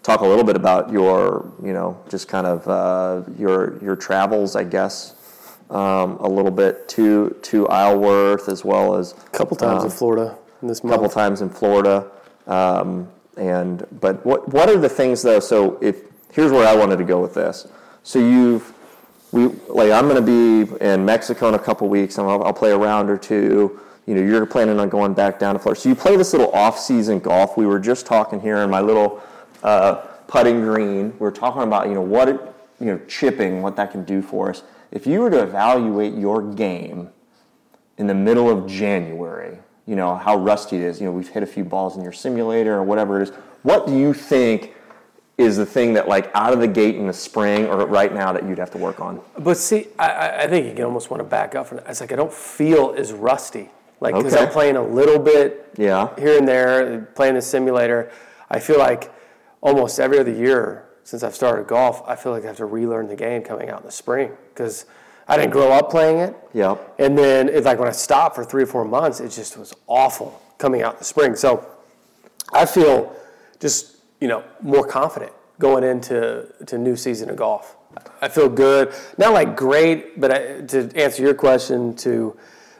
talk 0.03 0.21
a 0.21 0.27
little 0.27 0.45
bit 0.45 0.57
about 0.57 0.91
your, 0.91 1.53
you 1.63 1.73
know, 1.73 2.01
just 2.09 2.29
kind 2.29 2.47
of 2.47 2.67
uh, 2.69 3.29
your 3.39 3.83
your 3.83 3.97
travels, 3.97 4.57
I 4.57 4.65
guess, 4.65 5.15
um, 5.71 6.17
a 6.21 6.29
little 6.29 6.51
bit 6.51 6.89
to 6.91 7.37
to 7.43 7.69
Isleworth 7.69 8.49
as 8.49 8.65
well 8.65 8.95
as 8.97 9.13
a 9.13 9.17
couple 9.31 9.57
times 9.57 9.83
um, 9.83 9.87
in 9.87 9.93
Florida 9.93 10.39
in 10.63 10.69
this 10.69 10.79
a 10.81 10.89
couple 10.89 11.09
times 11.09 11.43
in 11.43 11.51
Florida. 11.51 12.11
Um, 12.47 13.09
and 13.37 13.87
but 14.01 14.25
what 14.25 14.49
what 14.49 14.69
are 14.69 14.79
the 14.79 14.89
things 14.89 15.23
though? 15.23 15.41
So 15.41 15.79
if 15.83 15.97
here's 16.33 16.53
where 16.53 16.67
I 16.67 16.77
wanted 16.77 16.97
to 16.99 17.05
go 17.05 17.21
with 17.21 17.35
this. 17.35 17.67
So 18.03 18.19
you've 18.19 18.73
we 19.33 19.47
like 19.69 19.91
I'm 19.91 20.09
going 20.09 20.25
to 20.25 20.67
be 20.67 20.85
in 20.85 21.05
Mexico 21.05 21.49
in 21.49 21.55
a 21.55 21.59
couple 21.59 21.89
weeks, 21.89 22.19
and 22.19 22.29
I'll, 22.29 22.45
I'll 22.45 22.53
play 22.53 22.71
a 22.71 22.79
round 22.79 23.11
or 23.11 23.19
two. 23.19 23.81
You 24.07 24.15
know, 24.15 24.23
you're 24.23 24.47
planning 24.47 24.79
on 24.79 24.89
going 24.89 25.15
back 25.15 25.39
down 25.39 25.55
to 25.55 25.59
Florida. 25.59 25.81
So 25.81 25.89
you 25.89 25.97
play 25.97 26.17
this 26.17 26.33
little 26.33 26.53
off-season 26.53 27.19
golf. 27.19 27.57
We 27.57 27.67
were 27.67 27.81
just 27.81 28.07
talking 28.07 28.41
here 28.41 28.59
in 28.59 28.71
my 28.71 28.81
little 28.81 29.21
uh, 29.63 29.97
putting 30.29 30.61
green. 30.61 31.13
We 31.19 31.27
are 31.27 31.33
talking 31.33 31.63
about 31.63 31.89
you 31.89 31.95
know 31.95 32.03
what 32.03 32.29
it, 32.29 32.41
you 32.81 32.87
know 32.87 33.01
chipping, 33.09 33.63
what 33.63 33.77
that 33.77 33.91
can 33.91 34.05
do 34.05 34.23
for 34.23 34.51
us. 34.51 34.63
If 34.93 35.07
you 35.07 35.21
were 35.21 35.31
to 35.31 35.43
evaluate 35.43 36.15
your 36.15 36.41
game 36.41 37.11
in 37.99 38.07
the 38.07 38.15
middle 38.15 38.49
of 38.49 38.69
January, 38.69 39.59
you 39.87 39.97
know 39.97 40.15
how 40.15 40.37
rusty 40.37 40.77
it 40.77 40.83
is. 40.83 41.01
You 41.01 41.07
know, 41.07 41.13
we've 41.13 41.29
hit 41.29 41.43
a 41.43 41.47
few 41.47 41.65
balls 41.65 41.97
in 41.97 42.03
your 42.03 42.13
simulator 42.13 42.75
or 42.75 42.85
whatever 42.85 43.21
it 43.21 43.29
is. 43.29 43.35
What 43.63 43.89
do 43.89 43.97
you 43.97 44.15
think 44.15 44.73
is 45.37 45.57
the 45.57 45.67
thing 45.67 45.95
that 45.95 46.09
like 46.09 46.31
out 46.35 46.53
of 46.53 46.61
the 46.61 46.69
gate 46.69 46.95
in 46.95 47.09
the 47.09 47.13
spring 47.13 47.67
or 47.67 47.85
right 47.87 48.15
now 48.15 48.33
that 48.33 48.45
you'd 48.45 48.59
have 48.59 48.71
to 48.71 48.79
work 48.79 49.01
on? 49.01 49.21
But 49.39 49.57
see, 49.57 49.89
I, 49.99 50.45
I 50.45 50.47
think 50.47 50.67
you 50.67 50.75
can 50.75 50.85
almost 50.85 51.11
want 51.11 51.21
to 51.21 51.29
back 51.29 51.57
up 51.57 51.67
from. 51.67 51.81
It's 51.87 52.01
like 52.01 52.13
I 52.13 52.17
don't 52.17 52.33
feel 52.33 52.95
as 52.97 53.13
rusty. 53.13 53.71
Like 54.01 54.15
because 54.15 54.35
okay. 54.35 54.45
I'm 54.45 54.51
playing 54.51 54.77
a 54.77 54.87
little 54.87 55.19
bit 55.19 55.75
yeah. 55.77 56.15
here 56.19 56.39
and 56.39 56.47
there, 56.47 57.03
playing 57.15 57.35
the 57.35 57.43
simulator. 57.43 58.11
I 58.51 58.61
feel 58.61 58.79
like 58.79 59.13
almost 59.61 59.99
every 59.99 60.19
other 60.19 60.33
year 60.33 60.87
since 61.05 61.23
I've 61.23 61.35
started 61.35 61.67
golf, 61.67 62.03
I 62.07 62.17
feel 62.17 62.33
like 62.33 62.45
I 62.45 62.49
have 62.49 62.57
to 62.57 62.67
relearn 62.67 63.09
the 63.09 63.17
game 63.17 63.43
coming 63.43 63.71
out 63.71 63.81
in 63.81 63.87
the 63.87 63.93
spring 63.93 64.33
because 64.53 64.87
I 65.29 65.37
didn't 65.37 65.53
grow 65.53 65.73
up 65.73 65.91
playing 65.91 66.19
it. 66.19 66.37
Yeah. 66.53 66.77
And 66.99 67.17
then 67.17 67.49
it's 67.49 67.65
like 67.65 67.79
when 67.79 67.89
I 67.89 67.93
stopped 67.93 68.35
for 68.35 68.45
three 68.45 68.65
or 68.65 68.67
four 68.67 68.85
months, 68.85 69.21
it 69.21 69.31
just 69.31 69.57
was 69.57 69.73
awful 69.87 70.41
coming 70.59 70.83
out 70.83 70.95
in 70.95 70.99
the 70.99 71.05
spring. 71.05 71.37
So 71.37 71.67
I 72.53 72.67
feel 72.67 73.15
just 73.61 73.97
you 74.21 74.29
know 74.29 74.45
more 74.63 74.87
confident 74.87 75.33
going 75.59 75.85
into 75.85 76.53
to 76.67 76.79
new 76.79 76.97
season 76.97 77.31
of 77.31 77.37
golf. 77.37 77.77
I 78.21 78.29
feel 78.29 78.49
good, 78.49 78.95
not 79.17 79.33
like 79.33 79.57
great, 79.57 80.21
but 80.21 80.31
I, 80.31 80.61
to 80.63 80.91
answer 80.95 81.23
your 81.23 81.35
question, 81.35 81.97
to 81.97 82.37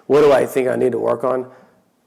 what 0.07 0.21
do 0.21 0.33
I 0.33 0.47
think 0.47 0.69
I 0.69 0.77
need 0.77 0.93
to 0.93 0.99
work 0.99 1.25
on? 1.25 1.51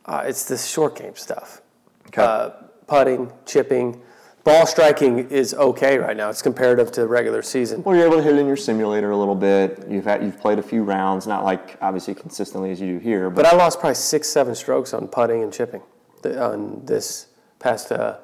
Uh, 0.06 0.24
it's 0.26 0.46
the 0.46 0.58
short 0.58 0.96
game 0.96 1.16
stuff, 1.16 1.62
okay. 2.08 2.22
uh, 2.22 2.50
putting, 2.88 3.32
chipping. 3.46 4.02
Ball 4.44 4.66
striking 4.66 5.30
is 5.30 5.54
okay 5.54 5.98
right 5.98 6.16
now. 6.16 6.30
It's 6.30 6.42
comparative 6.42 6.92
to 6.94 7.06
regular 7.06 7.42
season. 7.42 7.84
Well, 7.84 7.96
you're 7.96 8.08
able 8.08 8.18
to 8.18 8.24
hit 8.24 8.36
it 8.36 8.40
in 8.40 8.48
your 8.48 8.56
simulator 8.56 9.12
a 9.12 9.18
little 9.18 9.36
bit. 9.36 9.86
You've 9.90 10.06
had, 10.06 10.24
you've 10.24 10.40
played 10.40 10.58
a 10.58 10.64
few 10.64 10.84
rounds, 10.84 11.28
not 11.28 11.44
like 11.44 11.78
obviously 11.82 12.16
consistently 12.16 12.72
as 12.72 12.80
you 12.82 12.94
do 12.94 13.00
here. 13.00 13.30
But, 13.30 13.44
but 13.44 13.54
I 13.54 13.56
lost 13.56 13.80
probably 13.80 13.96
six, 13.96 14.30
seven 14.30 14.56
strokes 14.56 14.94
on 14.94 15.08
putting 15.08 15.44
and 15.44 15.54
chipping 15.54 15.82
on 16.26 16.84
this 16.86 17.28
past 17.60 17.92
uh, 17.92 18.18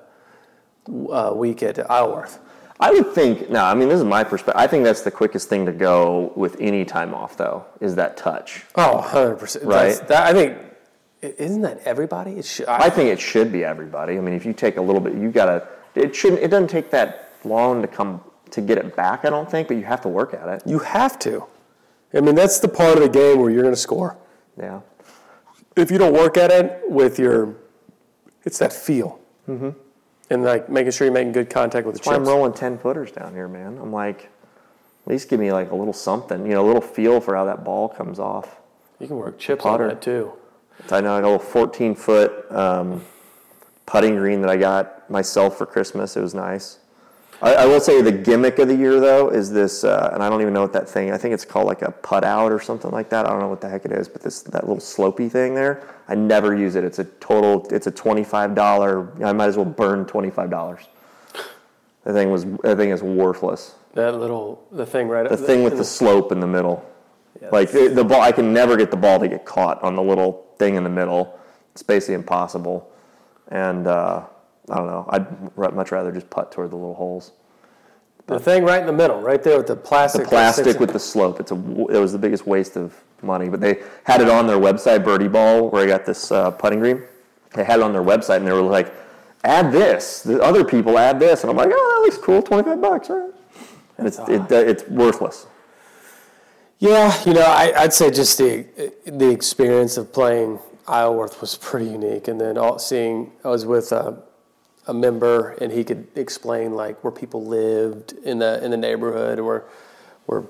uh, 1.12 1.34
week 1.36 1.62
at 1.62 1.78
Isleworth. 1.92 2.40
I 2.80 2.92
would 2.92 3.14
think, 3.14 3.50
no, 3.50 3.64
I 3.64 3.74
mean, 3.74 3.88
this 3.88 4.00
is 4.00 4.04
my 4.04 4.24
perspective. 4.24 4.62
I 4.62 4.68
think 4.68 4.84
that's 4.84 5.02
the 5.02 5.12
quickest 5.12 5.48
thing 5.48 5.66
to 5.66 5.72
go 5.72 6.34
with 6.36 6.58
any 6.60 6.84
time 6.84 7.14
off, 7.14 7.38
though, 7.38 7.66
is 7.80 7.96
that 7.96 8.18
touch. 8.18 8.66
Oh, 8.76 9.02
100%. 9.06 9.64
Right? 9.64 9.96
That, 10.08 10.28
I 10.28 10.34
think, 10.34 10.58
isn't 11.22 11.62
that 11.62 11.80
everybody? 11.86 12.34
It 12.34 12.46
should, 12.46 12.68
I, 12.68 12.86
I, 12.86 12.90
think 12.90 13.10
it 13.10 13.20
should 13.20 13.52
be 13.52 13.64
everybody. 13.64 14.18
I 14.18 14.20
mean, 14.20 14.36
if 14.36 14.46
you 14.46 14.52
take 14.52 14.76
a 14.76 14.82
little 14.82 15.00
bit, 15.00 15.14
you 15.14 15.32
got 15.32 15.46
to, 15.46 15.68
it 15.96 16.14
shouldn't, 16.14 16.42
it 16.42 16.50
doesn't 16.50 16.68
take 16.68 16.92
that 16.92 17.32
long 17.46 17.82
to 17.82 17.88
come, 17.88 18.22
to 18.52 18.60
get 18.60 18.78
it 18.78 18.94
back, 18.96 19.24
I 19.24 19.30
don't 19.30 19.50
think, 19.50 19.70
but 19.70 19.78
you 19.78 19.86
have 19.86 20.02
to 20.02 20.10
work 20.10 20.34
at 20.34 20.48
it. 20.50 20.64
You 20.66 20.80
have 20.80 21.18
to. 21.20 21.46
I 22.14 22.20
mean, 22.20 22.36
that's 22.36 22.60
the 22.60 22.68
part 22.68 22.98
of 22.98 23.04
the 23.04 23.10
game 23.10 23.40
where 23.40 23.50
you're 23.50 23.64
going 23.64 23.74
to 23.74 23.80
score. 23.80 24.18
Yeah. 24.58 24.82
If 25.78 25.92
you 25.92 25.98
don't 25.98 26.14
work 26.14 26.38
at 26.38 26.52
it 26.52 26.82
with 26.90 27.20
your, 27.20 27.56
it's 28.44 28.60
that 28.60 28.74
feel. 28.74 29.20
Mm-hmm 29.48 29.82
and 30.30 30.44
like 30.44 30.70
making 30.70 30.92
sure 30.92 31.06
you're 31.06 31.14
making 31.14 31.34
good 31.34 31.50
contact 31.50 31.86
with 31.86 31.96
the 31.96 32.00
chips. 32.00 32.16
I'm 32.16 32.26
rolling 32.26 32.54
ten 32.54 32.78
footers 32.78 33.12
down 33.12 33.34
here, 33.34 33.48
man. 33.48 33.78
I'm 33.82 33.92
like, 33.92 34.30
at 35.06 35.12
least 35.12 35.30
give 35.30 35.40
me 35.40 35.52
like 35.52 35.72
a 35.72 35.76
little 35.76 35.94
something, 35.94 36.46
you 36.46 36.54
know, 36.54 36.66
a 36.66 36.68
little 36.68 36.82
feel 36.82 37.22
for 37.22 37.36
how 37.36 37.46
that 37.46 37.64
ball 37.64 37.90
comes 37.90 38.20
off. 38.20 38.58
You 39.00 39.08
can 39.08 39.18
work 39.18 39.38
chips 39.38 39.66
on 39.66 39.80
that 39.88 40.02
too. 40.02 40.34
I 40.92 41.02
know 41.02 41.16
I 41.16 41.22
got 41.22 41.28
a 41.28 41.32
little 41.32 41.40
14 41.40 41.96
foot 41.96 42.52
um, 42.52 43.06
putting 43.86 44.16
green 44.16 44.42
that 44.42 44.50
I 44.50 44.58
got 44.58 45.10
myself 45.10 45.58
for 45.58 45.66
Christmas. 45.66 46.18
It 46.18 46.22
was 46.22 46.34
nice. 46.34 46.80
I, 47.42 47.54
I, 47.54 47.66
will 47.66 47.80
say 47.80 48.02
the 48.02 48.12
gimmick 48.12 48.60
of 48.60 48.68
the 48.68 48.76
year 48.76 49.00
though 49.00 49.30
is 49.30 49.52
this, 49.52 49.84
uh, 49.84 50.10
and 50.14 50.24
I 50.24 50.30
don't 50.30 50.42
even 50.42 50.54
know 50.54 50.62
what 50.62 50.74
that 50.74 50.90
thing. 50.90 51.12
I 51.12 51.18
think 51.18 51.34
it's 51.34 51.46
called 51.46 51.68
like 51.68 51.82
a 51.82 51.92
putt 51.92 52.24
out 52.24 52.52
or 52.52 52.60
something 52.60 52.92
like 52.92 53.10
that. 53.10 53.26
I 53.26 53.30
don't 53.30 53.40
know 53.40 53.48
what 53.48 53.62
the 53.62 53.70
heck 53.70 53.86
it 53.86 53.92
is, 53.92 54.08
but 54.08 54.22
this 54.22 54.42
that 54.44 54.68
little 54.68 54.82
slopey 54.82 55.30
thing 55.30 55.54
there. 55.54 55.88
I 56.08 56.16
never 56.16 56.56
use 56.56 56.76
it. 56.76 56.84
It's 56.84 57.00
a 57.00 57.04
total. 57.04 57.68
It's 57.72 57.88
a 57.88 57.92
twenty 57.92 58.24
five 58.24 58.56
dollar. 58.56 59.12
I 59.24 59.34
might 59.34 59.48
as 59.48 59.58
well 59.58 59.66
burn 59.66 60.06
twenty 60.06 60.30
five 60.30 60.50
dollars. 60.50 60.88
The 62.04 62.14
thing 62.14 62.32
was. 62.32 62.46
The 62.46 62.76
thing 62.76 62.92
is 62.92 63.04
worthless. 63.04 63.76
That 63.94 64.20
little 64.20 64.66
the 64.72 64.86
thing 64.86 65.08
right. 65.08 65.28
The 65.30 65.38
thing 65.38 65.64
with 65.64 65.74
the, 65.74 65.80
the 65.80 65.86
slope 65.86 66.32
in 66.32 66.40
the 66.40 66.48
middle. 66.48 66.86
Yeah, 67.42 67.50
like 67.52 67.72
the, 67.72 67.90
the 67.90 68.04
ball, 68.04 68.22
I 68.22 68.32
can 68.32 68.54
never 68.54 68.78
get 68.78 68.92
the 68.92 68.98
ball 68.98 69.20
to 69.20 69.28
get 69.28 69.46
caught 69.46 69.84
on 69.84 69.96
the 69.96 70.02
little 70.02 70.46
thing 70.58 70.76
in 70.76 70.84
the 70.84 70.90
middle. 70.90 71.38
It's 71.74 71.84
basically 71.84 72.16
impossible. 72.16 72.90
And 73.50 73.88
uh, 73.88 74.24
I 74.70 74.76
don't 74.78 74.88
know. 74.88 75.06
I'd 75.10 75.76
much 75.76 75.92
rather 75.92 76.12
just 76.12 76.30
putt 76.30 76.52
toward 76.52 76.72
the 76.72 76.76
little 76.76 76.96
holes. 76.96 77.32
The 78.28 78.40
thing 78.40 78.64
right 78.64 78.80
in 78.80 78.88
the 78.88 78.94
middle, 78.94 79.22
right 79.22 79.42
there 79.44 79.58
with 79.58 79.68
the 79.68 79.76
plastic. 79.76 80.24
The 80.24 80.30
plastic 80.30 80.80
with 80.80 80.92
the 80.92 81.00
slope. 81.00 81.40
It's 81.40 81.52
a. 81.52 81.56
It 81.56 82.00
was 82.00 82.12
the 82.12 82.18
biggest 82.18 82.48
waste 82.48 82.76
of 82.76 82.96
money. 83.22 83.50
But 83.50 83.62
they 83.62 83.84
had 84.04 84.20
it 84.20 84.30
on 84.30 84.48
their 84.48 84.58
website, 84.58 85.04
Birdie 85.04 85.28
Ball, 85.28 85.70
where 85.70 85.84
I 85.84 85.86
got 85.86 86.06
this 86.06 86.32
uh, 86.32 86.50
putting 86.50 86.80
green. 86.80 87.04
They 87.54 87.64
had 87.64 87.80
it 87.80 87.84
on 87.84 87.94
their 87.94 88.02
website, 88.02 88.38
and 88.38 88.48
they 88.48 88.52
were 88.52 88.62
like, 88.62 88.92
"Add 89.44 89.72
this." 89.72 90.24
The 90.24 90.42
other 90.42 90.64
people 90.64 90.98
add 90.98 91.20
this, 91.20 91.44
and 91.44 91.52
I'm 91.52 91.58
like, 91.58 91.70
"Oh, 91.72 91.96
that 91.96 92.12
looks 92.12 92.26
cool. 92.26 92.42
Twenty-five 92.42 92.82
bucks, 92.82 93.10
right?" 93.12 93.32
And 94.00 94.08
it's 94.08 94.18
it, 94.18 94.52
uh, 94.52 94.56
it's 94.56 94.88
worthless. 94.88 95.46
Yeah, 96.80 97.16
you 97.26 97.34
know, 97.36 97.42
I, 97.42 97.84
would 97.84 97.94
say 97.94 98.10
just 98.10 98.40
the 98.40 98.66
the 99.06 99.30
experience 99.30 99.98
of 99.98 100.12
playing 100.12 100.58
Isleworth 100.88 101.42
was 101.42 101.56
pretty 101.58 101.92
unique, 101.92 102.28
and 102.28 102.42
then 102.42 102.58
all, 102.58 102.80
seeing 102.80 103.34
I 103.44 103.50
was 103.50 103.68
with. 103.68 103.94
Uh, 103.94 104.14
a 104.88 104.94
member 104.94 105.52
and 105.62 105.72
he 105.72 105.84
could 105.84 106.08
explain 106.16 106.74
like 106.74 107.04
where 107.04 107.12
people 107.12 107.46
lived 107.46 108.14
in 108.24 108.40
the 108.40 108.64
in 108.64 108.72
the 108.72 108.78
neighborhood 108.78 109.40
or 109.40 109.66
where 110.26 110.44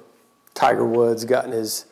Tiger 0.54 0.86
Woods 0.86 1.26
got 1.26 1.46
in 1.46 1.52
his 1.52 1.86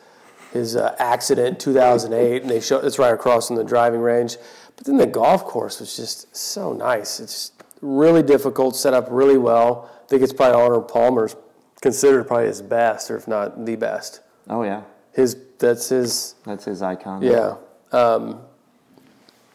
his 0.52 0.76
uh, 0.76 0.94
accident 0.98 1.48
in 1.48 1.56
2008 1.56 2.42
and 2.42 2.50
they 2.50 2.60
show 2.60 2.78
it's 2.78 2.98
right 2.98 3.12
across 3.12 3.48
from 3.48 3.56
the 3.56 3.64
driving 3.64 4.00
range. 4.00 4.36
But 4.76 4.86
then 4.86 4.96
the 4.96 5.06
golf 5.06 5.44
course 5.44 5.80
was 5.80 5.96
just 5.96 6.34
so 6.34 6.72
nice. 6.72 7.18
It's 7.20 7.52
really 7.80 8.22
difficult 8.22 8.76
set 8.76 8.94
up 8.94 9.06
really 9.10 9.38
well. 9.38 9.90
I 10.04 10.08
think 10.08 10.22
it's 10.22 10.32
probably 10.32 10.60
Arnold 10.60 10.88
Palmer's 10.88 11.36
considered 11.80 12.26
probably 12.26 12.46
his 12.46 12.62
best 12.62 13.10
or 13.10 13.16
if 13.16 13.26
not 13.26 13.64
the 13.66 13.76
best. 13.76 14.20
Oh 14.48 14.62
yeah. 14.62 14.82
His 15.12 15.36
that's 15.58 15.88
his 15.88 16.34
that's 16.44 16.64
his 16.64 16.82
icon. 16.82 17.22
yeah. 17.22 17.56
Um, 17.92 18.40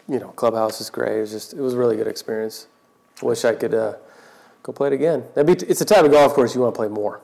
you 0.07 0.19
know 0.19 0.29
clubhouse 0.29 0.81
is 0.81 0.89
great. 0.89 1.17
It 1.17 1.21
was 1.21 1.31
just 1.31 1.53
it 1.53 1.61
was 1.61 1.75
a 1.75 1.77
really 1.77 1.95
good 1.95 2.07
experience 2.07 2.67
Wish 3.21 3.45
I 3.45 3.53
could 3.53 3.73
uh, 3.73 3.93
go 4.63 4.71
play 4.71 4.87
it 4.87 4.93
again. 4.93 5.25
That'd 5.35 5.59
be, 5.59 5.65
it's 5.65 5.81
a 5.81 5.85
type 5.85 6.05
of 6.05 6.11
golf 6.11 6.33
course 6.33 6.55
you 6.55 6.61
want 6.61 6.73
to 6.73 6.79
play 6.79 6.87
more. 6.87 7.21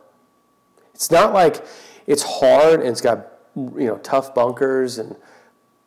It's 0.93 1.12
not 1.12 1.34
like 1.34 1.65
it's 2.08 2.23
hard 2.23 2.79
and 2.79 2.89
it's 2.89 3.01
got 3.01 3.31
you 3.55 3.88
know 3.88 3.97
tough 3.97 4.36
bunkers 4.36 4.97
and 4.97 5.15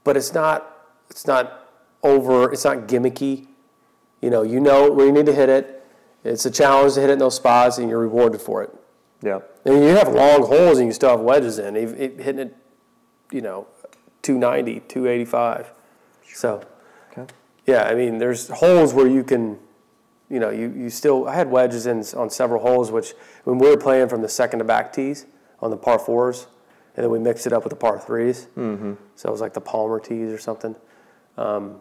but 0.04 0.16
it's 0.16 0.32
not 0.32 0.86
it's 1.10 1.26
not 1.26 1.68
over 2.02 2.52
it's 2.52 2.64
not 2.64 2.86
gimmicky. 2.88 3.46
You 4.20 4.30
know, 4.30 4.42
you 4.42 4.60
know 4.60 4.90
where 4.90 5.06
you 5.06 5.12
need 5.12 5.26
to 5.26 5.34
hit 5.34 5.48
it. 5.48 5.86
It's 6.24 6.44
a 6.44 6.50
challenge 6.50 6.94
to 6.94 7.00
hit 7.00 7.10
it 7.10 7.14
in 7.14 7.18
those 7.18 7.36
spots 7.36 7.78
and 7.78 7.88
you're 7.88 8.00
rewarded 8.00 8.40
for 8.40 8.62
it. 8.62 8.74
Yeah. 9.22 9.40
And 9.64 9.82
you 9.82 9.90
have 9.90 10.08
long 10.08 10.46
holes 10.46 10.78
and 10.78 10.86
you 10.86 10.92
still 10.92 11.10
have 11.10 11.20
wedges 11.20 11.58
in. 11.58 11.74
Hitting 11.74 12.38
it, 12.38 12.56
you 13.30 13.40
know, 13.40 13.66
290, 14.22 14.80
285. 14.88 15.72
So, 16.34 16.64
okay. 17.10 17.32
yeah, 17.66 17.84
I 17.84 17.94
mean, 17.94 18.18
there's 18.18 18.48
holes 18.48 18.92
where 18.92 19.06
you 19.06 19.24
can 19.24 19.58
you 20.30 20.38
know, 20.38 20.50
you, 20.50 20.72
you 20.76 20.90
still, 20.90 21.26
I 21.26 21.34
had 21.34 21.50
wedges 21.50 21.86
in 21.86 22.04
on 22.16 22.30
several 22.30 22.62
holes, 22.62 22.90
which 22.90 23.14
when 23.44 23.58
we 23.58 23.68
were 23.68 23.76
playing 23.76 24.08
from 24.08 24.22
the 24.22 24.28
second 24.28 24.58
to 24.58 24.64
back 24.64 24.92
tees 24.92 25.26
on 25.60 25.70
the 25.70 25.76
par 25.76 25.98
fours, 25.98 26.46
and 26.96 27.04
then 27.04 27.10
we 27.10 27.18
mixed 27.18 27.46
it 27.46 27.52
up 27.52 27.64
with 27.64 27.70
the 27.70 27.76
par 27.76 27.98
3s 27.98 28.46
mm-hmm. 28.56 28.94
So 29.14 29.28
it 29.28 29.32
was 29.32 29.40
like 29.40 29.54
the 29.54 29.60
Palmer 29.60 30.00
tees 30.00 30.32
or 30.32 30.38
something. 30.38 30.74
Um, 31.36 31.76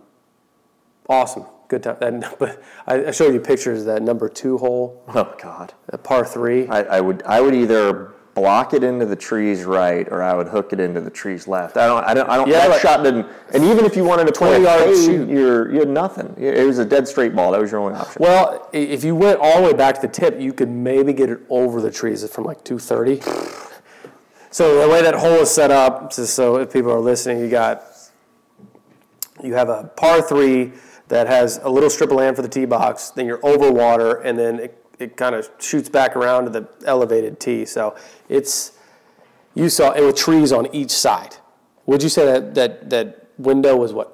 awesome, 1.10 1.46
good 1.68 1.84
time. 1.84 1.98
That, 2.00 2.36
but 2.40 2.62
I, 2.86 3.08
I 3.08 3.12
showed 3.12 3.34
you 3.34 3.40
pictures 3.40 3.82
of 3.82 3.86
that 3.88 4.02
number 4.02 4.30
two 4.30 4.58
hole. 4.58 5.04
Oh 5.10 5.36
God, 5.42 5.74
a 5.90 5.98
par 5.98 6.26
three. 6.26 6.68
I, 6.68 6.82
I 6.84 7.02
would 7.02 7.24
I 7.24 7.42
would 7.42 7.56
either 7.56 8.14
block 8.38 8.76
it 8.76 8.84
into 8.84 9.04
the 9.04 9.15
trees 9.15 9.63
right, 9.63 10.08
or 10.12 10.21
I 10.21 10.36
would 10.36 10.47
hook 10.47 10.71
it 10.71 10.80
into 10.80 11.02
the 11.02 11.10
trees 11.10 11.47
left. 11.47 11.76
I 11.76 11.88
don't, 11.88 12.04
I 12.04 12.13
don't, 12.13 12.30
I 12.30 12.38
don't. 12.38 12.47
Yeah, 12.47 12.67
that 12.67 12.82
shot 12.82 13.04
didn't. 13.04 13.26
And 13.52 13.63
even 13.63 13.84
if 13.84 13.95
you 13.95 14.04
wanted 14.04 14.30
a 14.30 14.32
twenty 14.32 14.63
yard 14.63 14.95
shoot, 14.95 15.28
you're 15.28 15.73
you 15.73 15.80
had 15.80 15.89
nothing. 15.89 16.36
It 16.38 16.63
was 16.65 16.78
a 16.78 16.86
dead 16.86 17.08
straight 17.08 17.36
ball. 17.36 17.52
That 17.52 17.62
was 17.62 17.71
your 17.71 17.82
only 17.82 17.97
option. 17.97 18.21
Well, 18.21 18.69
if 18.71 19.04
you 19.04 19.15
went 19.15 19.39
all 19.41 19.62
the 19.62 19.63
way 19.63 19.73
back 19.73 19.95
to 19.95 20.02
the 20.02 20.08
tip, 20.08 20.39
you 20.39 20.54
could 20.54 20.69
maybe 20.69 21.13
get 21.13 21.32
it 21.32 21.39
over 21.50 21.82
the 21.82 21.89
trees 21.89 22.28
from 22.32 22.43
like 22.43 22.63
230. 22.63 23.21
so 24.52 24.82
the 24.82 24.88
way 24.88 25.02
that 25.02 25.15
hole 25.15 25.41
is 25.41 25.50
set 25.50 25.71
up, 25.71 26.13
just 26.13 26.36
so 26.36 26.58
if 26.58 26.71
people 26.71 26.91
are 26.91 27.00
listening, 27.00 27.39
you 27.39 27.50
got 27.50 27.84
you 29.43 29.56
have 29.56 29.69
a 29.69 29.86
par 29.95 30.21
three 30.21 30.73
that 31.08 31.26
has 31.26 31.58
a 31.63 31.69
little 31.69 31.89
strip 31.89 32.12
of 32.12 32.17
land 32.17 32.36
for 32.36 32.43
the 32.43 32.50
tee 32.50 32.65
box. 32.65 33.10
Then 33.10 33.26
you're 33.26 33.43
over 33.43 33.71
water, 33.71 34.21
and 34.21 34.38
then 34.38 34.60
it, 34.60 34.86
it 35.00 35.18
kind 35.18 35.36
of 35.36 35.50
shoots 35.60 35.90
back 35.90 36.16
around 36.16 36.46
to 36.46 36.50
the 36.50 36.68
elevated 36.86 37.40
tee. 37.40 37.66
So 37.66 37.96
it's 38.30 38.74
you 39.54 39.70
saw 39.70 39.92
it 39.92 40.04
with 40.04 40.16
trees 40.16 40.52
on 40.52 40.74
each 40.74 40.92
side. 40.92 41.38
Would 41.86 42.04
you 42.04 42.10
say 42.10 42.26
that 42.26 42.56
that 42.56 42.90
that 42.90 43.28
window 43.38 43.76
was 43.76 43.94
what? 43.94 44.14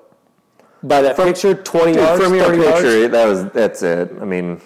By 0.84 1.02
that 1.02 1.16
picture, 1.16 1.54
twenty 1.54 1.94
Dude, 1.94 2.02
yards, 2.02 2.24
from 2.24 2.36
your 2.36 2.50
picture, 2.50 2.98
yards. 3.00 3.12
that 3.12 3.26
was 3.26 3.50
that's 3.52 3.84
it. 3.84 4.12
I 4.22 4.26
mean, 4.26 4.62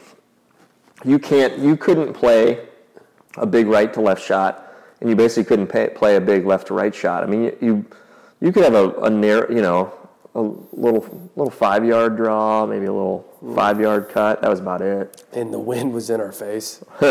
you 1.05 1.19
can't, 1.19 1.59
you 1.59 1.77
couldn't 1.77 2.13
play 2.13 2.67
a 3.37 3.45
big 3.45 3.67
right 3.67 3.93
to 3.93 4.01
left 4.01 4.23
shot, 4.23 4.73
and 4.99 5.09
you 5.09 5.15
basically 5.15 5.43
couldn't 5.43 5.67
pay, 5.67 5.89
play 5.89 6.15
a 6.15 6.21
big 6.21 6.45
left 6.45 6.67
to 6.67 6.73
right 6.73 6.93
shot. 6.93 7.23
I 7.23 7.27
mean, 7.27 7.43
you 7.43 7.57
you, 7.61 7.85
you 8.41 8.51
could 8.51 8.63
have 8.63 8.73
a, 8.73 8.89
a 9.01 9.09
narrow, 9.11 9.47
you 9.49 9.61
know, 9.61 9.93
a 10.37 10.41
little 10.41 11.31
little 11.35 11.49
five 11.49 11.83
yard 11.83 12.15
draw, 12.15 12.65
maybe 12.67 12.85
a 12.85 12.93
little 12.93 13.27
mm. 13.43 13.55
five 13.55 13.81
yard 13.81 14.09
cut. 14.09 14.41
That 14.41 14.49
was 14.49 14.59
about 14.59 14.81
it. 14.81 15.25
And 15.33 15.51
the 15.51 15.59
wind 15.59 15.91
was 15.93 16.09
in 16.09 16.21
our 16.21 16.31
face. 16.31 16.83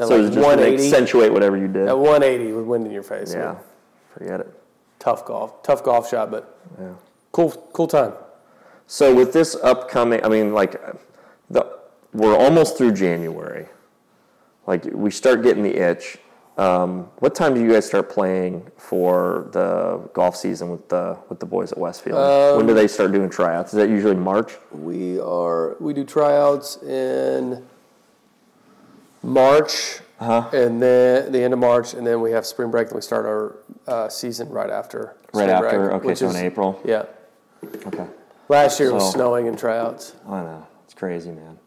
So 0.00 0.22
was 0.22 0.30
just 0.30 0.58
to 0.58 0.74
accentuate 0.74 1.32
whatever 1.32 1.56
you 1.56 1.68
did. 1.68 1.86
At 1.88 1.98
180 1.98 2.52
with 2.52 2.64
wind 2.64 2.86
in 2.86 2.92
your 2.92 3.02
face. 3.02 3.34
Yeah, 3.34 3.56
forget 4.16 4.40
it. 4.40 4.62
Tough 4.98 5.24
golf. 5.24 5.62
Tough 5.62 5.84
golf 5.84 6.08
shot, 6.08 6.30
but 6.30 6.58
Yeah. 6.80 6.94
cool 7.32 7.50
cool 7.72 7.86
time. 7.86 8.14
So 8.86 9.14
with 9.14 9.32
this 9.32 9.54
upcoming, 9.62 10.24
I 10.24 10.28
mean, 10.28 10.52
like, 10.52 10.80
the 11.50 11.78
we're 12.12 12.36
almost 12.36 12.78
through 12.78 12.92
January. 12.92 13.66
Like 14.66 14.84
we 14.86 15.10
start 15.10 15.42
getting 15.42 15.62
the 15.62 15.76
itch. 15.76 16.18
Um, 16.58 17.08
what 17.20 17.34
time 17.34 17.54
do 17.54 17.60
you 17.62 17.72
guys 17.72 17.86
start 17.86 18.10
playing 18.10 18.70
for 18.76 19.48
the 19.52 20.08
golf 20.12 20.36
season 20.36 20.70
with 20.70 20.88
the 20.88 21.16
with 21.28 21.40
the 21.40 21.46
boys 21.46 21.72
at 21.72 21.78
Westfield? 21.78 22.56
when 22.56 22.66
do 22.66 22.74
they 22.74 22.88
start 22.88 23.12
doing 23.12 23.30
tryouts? 23.30 23.72
Is 23.72 23.78
that 23.78 23.88
usually 23.88 24.16
March? 24.16 24.52
We 24.70 25.18
are 25.20 25.76
we 25.80 25.94
do 25.94 26.04
tryouts 26.04 26.82
in 26.82 27.64
March, 29.22 30.00
and 30.20 30.82
then 30.82 31.32
the 31.32 31.42
end 31.42 31.52
of 31.54 31.60
March, 31.60 31.94
and 31.94 32.06
then 32.06 32.20
we 32.20 32.32
have 32.32 32.44
spring 32.44 32.70
break, 32.70 32.88
and 32.88 32.96
we 32.96 33.00
start 33.02 33.24
our 33.26 33.56
uh, 33.86 34.08
season 34.08 34.48
right 34.50 34.70
after. 34.70 35.16
Right 35.32 35.44
spring 35.44 35.50
after. 35.50 35.78
break, 35.88 35.92
Okay, 36.02 36.14
so 36.14 36.28
is- 36.28 36.34
in 36.36 36.44
April. 36.44 36.80
Yeah. 36.84 37.04
Okay. 37.86 38.06
Last 38.48 38.80
year 38.80 38.88
it 38.90 38.94
was 38.94 39.12
snowing 39.12 39.46
in 39.46 39.56
tryouts. 39.56 40.14
I 40.28 40.42
know 40.42 40.66
it's 40.84 40.94
crazy, 40.94 41.30
man. 41.30 41.58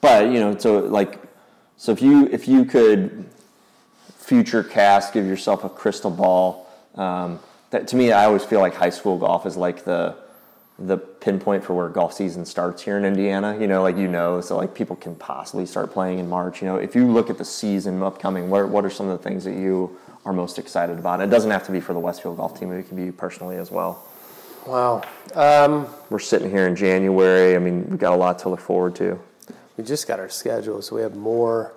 But 0.00 0.26
you 0.32 0.40
know, 0.40 0.56
so 0.56 0.78
like, 0.78 1.20
so 1.76 1.92
if 1.92 2.00
you 2.00 2.26
if 2.28 2.48
you 2.48 2.64
could 2.64 3.26
future 4.30 4.62
cast, 4.62 5.12
give 5.12 5.26
yourself 5.26 5.64
a 5.64 5.68
crystal 5.68 6.10
ball. 6.10 6.68
Um, 6.94 7.40
that 7.70 7.88
to 7.88 7.96
me, 7.96 8.12
I 8.12 8.26
always 8.26 8.44
feel 8.44 8.60
like 8.60 8.74
high 8.76 8.90
school 8.90 9.18
golf 9.18 9.44
is 9.44 9.56
like 9.56 9.84
the 9.84 10.14
the 10.78 10.96
pinpoint 10.96 11.64
for 11.64 11.74
where 11.74 11.88
golf 11.88 12.14
season 12.14 12.46
starts 12.46 12.80
here 12.80 12.96
in 12.96 13.04
Indiana. 13.04 13.58
You 13.60 13.66
know, 13.66 13.82
like 13.82 13.96
you 13.96 14.06
know, 14.06 14.40
so 14.40 14.56
like 14.56 14.72
people 14.72 14.94
can 14.94 15.16
possibly 15.16 15.66
start 15.66 15.92
playing 15.92 16.20
in 16.20 16.28
March. 16.28 16.62
You 16.62 16.68
know, 16.68 16.76
if 16.76 16.94
you 16.94 17.10
look 17.10 17.28
at 17.28 17.38
the 17.38 17.44
season 17.44 18.00
upcoming, 18.04 18.50
what 18.50 18.68
what 18.68 18.84
are 18.84 18.90
some 18.90 19.08
of 19.08 19.18
the 19.18 19.28
things 19.28 19.42
that 19.42 19.56
you 19.56 19.98
are 20.24 20.32
most 20.32 20.60
excited 20.60 20.96
about? 20.96 21.20
It 21.20 21.28
doesn't 21.28 21.50
have 21.50 21.66
to 21.66 21.72
be 21.72 21.80
for 21.80 21.92
the 21.92 21.98
Westfield 21.98 22.36
golf 22.36 22.56
team; 22.56 22.70
it 22.70 22.86
can 22.86 22.96
be 22.96 23.10
personally 23.10 23.56
as 23.56 23.72
well. 23.72 24.06
Wow. 24.64 25.02
Um, 25.34 25.88
We're 26.08 26.20
sitting 26.20 26.50
here 26.50 26.68
in 26.68 26.76
January. 26.76 27.56
I 27.56 27.58
mean, 27.58 27.90
we've 27.90 27.98
got 27.98 28.12
a 28.12 28.16
lot 28.26 28.38
to 28.40 28.48
look 28.48 28.60
forward 28.60 28.94
to. 28.96 29.18
we 29.76 29.82
just 29.82 30.06
got 30.06 30.20
our 30.20 30.28
schedule, 30.28 30.82
so 30.82 30.94
we 30.94 31.02
have 31.02 31.16
more. 31.16 31.72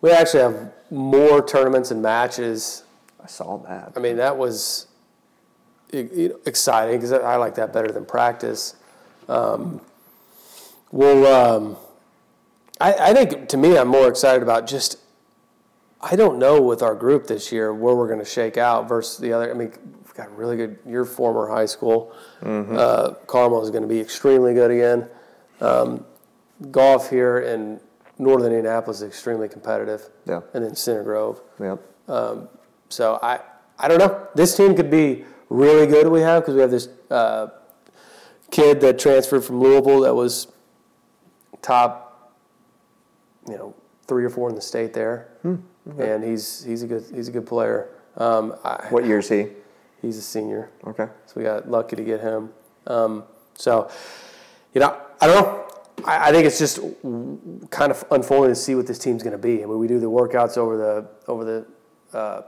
We 0.00 0.10
actually 0.10 0.40
have 0.40 0.72
more 0.90 1.46
tournaments 1.46 1.90
and 1.90 2.02
matches 2.02 2.84
I 3.22 3.26
saw 3.26 3.58
that. 3.58 3.92
I 3.96 4.00
mean, 4.00 4.16
that 4.16 4.36
was 4.36 4.86
exciting 5.92 6.96
because 6.96 7.12
I 7.12 7.36
like 7.36 7.56
that 7.56 7.72
better 7.72 7.90
than 7.90 8.04
practice. 8.04 8.76
Um, 9.28 9.80
well, 10.90 11.26
um, 11.26 11.76
I, 12.80 13.10
I 13.10 13.14
think 13.14 13.48
to 13.48 13.56
me, 13.56 13.76
I'm 13.76 13.88
more 13.88 14.08
excited 14.08 14.42
about 14.42 14.66
just. 14.66 14.96
I 16.02 16.16
don't 16.16 16.38
know 16.38 16.62
with 16.62 16.82
our 16.82 16.94
group 16.94 17.26
this 17.26 17.52
year 17.52 17.74
where 17.74 17.94
we're 17.94 18.06
going 18.06 18.20
to 18.20 18.24
shake 18.24 18.56
out 18.56 18.88
versus 18.88 19.18
the 19.18 19.34
other. 19.34 19.50
I 19.50 19.54
mean, 19.54 19.70
we've 20.02 20.14
got 20.14 20.34
really 20.34 20.56
good. 20.56 20.78
Your 20.86 21.04
former 21.04 21.46
high 21.48 21.66
school, 21.66 22.14
uh, 22.42 23.10
Carmel 23.26 23.62
is 23.62 23.70
going 23.70 23.82
to 23.82 23.88
be 23.88 24.00
extremely 24.00 24.54
good 24.54 24.70
again. 24.70 25.08
Um, 25.60 26.06
golf 26.70 27.10
here 27.10 27.40
in 27.40 27.80
northern 28.20 28.52
Indianapolis 28.52 28.98
is 28.98 29.08
extremely 29.08 29.48
competitive. 29.48 30.08
Yeah. 30.26 30.40
And 30.54 30.64
then 30.64 30.74
Center 30.76 31.02
Grove. 31.02 31.40
Yep. 31.58 31.80
So 32.88 33.18
I, 33.22 33.40
I 33.78 33.88
don't 33.88 33.98
know. 33.98 34.26
This 34.34 34.56
team 34.56 34.74
could 34.76 34.90
be 34.90 35.24
really 35.48 35.86
good. 35.86 36.08
We 36.08 36.20
have 36.20 36.42
because 36.42 36.54
we 36.54 36.60
have 36.60 36.70
this 36.70 36.88
uh, 37.10 37.48
kid 38.50 38.80
that 38.82 38.98
transferred 38.98 39.44
from 39.44 39.60
Louisville 39.60 40.00
that 40.00 40.14
was 40.14 40.48
top, 41.62 42.34
you 43.48 43.56
know, 43.56 43.74
three 44.06 44.24
or 44.24 44.30
four 44.30 44.48
in 44.48 44.54
the 44.54 44.60
state 44.60 44.92
there, 44.92 45.28
Hmm. 45.42 45.56
and 45.98 46.24
he's 46.24 46.64
he's 46.64 46.82
a 46.82 46.86
good 46.86 47.04
he's 47.14 47.28
a 47.28 47.30
good 47.32 47.46
player. 47.46 47.88
Um, 48.16 48.54
I, 48.64 48.86
What 48.90 49.04
year 49.06 49.18
is 49.20 49.28
he? 49.28 49.46
he's 50.02 50.16
a 50.16 50.22
senior, 50.22 50.70
Okay. 50.86 51.06
so 51.26 51.32
we 51.36 51.42
got 51.44 51.70
lucky 51.70 51.94
to 51.94 52.02
get 52.02 52.20
him. 52.20 52.50
Um, 52.86 53.22
so, 53.54 53.88
you 54.74 54.80
know, 54.80 54.96
I 55.20 55.26
don't 55.26 55.36
know. 55.42 55.68
I, 56.04 56.28
I 56.28 56.32
think 56.32 56.46
it's 56.46 56.58
just 56.58 56.78
kind 57.70 57.90
of 57.90 58.04
unfolding 58.10 58.50
to 58.50 58.54
see 58.54 58.74
what 58.74 58.86
this 58.86 58.98
team's 58.98 59.22
going 59.22 59.32
to 59.32 59.38
be. 59.38 59.62
I 59.62 59.66
mean, 59.66 59.78
we 59.78 59.88
do 59.88 60.00
the 60.00 60.10
workouts 60.10 60.56
over 60.56 60.76
the 60.76 61.08
over 61.26 61.44
the 61.44 61.66
uh, 62.16 62.42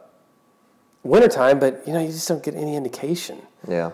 wintertime, 1.02 1.58
but 1.58 1.86
you 1.86 1.92
know, 1.92 2.00
you 2.00 2.08
just 2.08 2.28
don't 2.28 2.42
get 2.42 2.54
any 2.54 2.76
indication. 2.76 3.42
Yeah. 3.68 3.92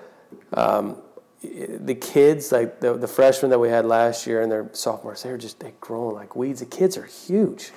The 1.40 1.94
kids, 1.94 2.50
like 2.50 2.80
the, 2.80 2.94
the 2.94 3.06
freshmen 3.06 3.50
that 3.50 3.58
we 3.61 3.68
had 3.68 3.84
last 3.84 4.26
year 4.26 4.42
and 4.42 4.50
their 4.50 4.70
sophomores, 4.72 5.22
they're 5.22 5.38
just 5.38 5.61
they 5.61 5.72
growing 5.80 6.16
like 6.16 6.34
weeds. 6.34 6.61
The 6.61 6.66
kids 6.66 6.96
are 6.96 7.04
huge. 7.04 7.70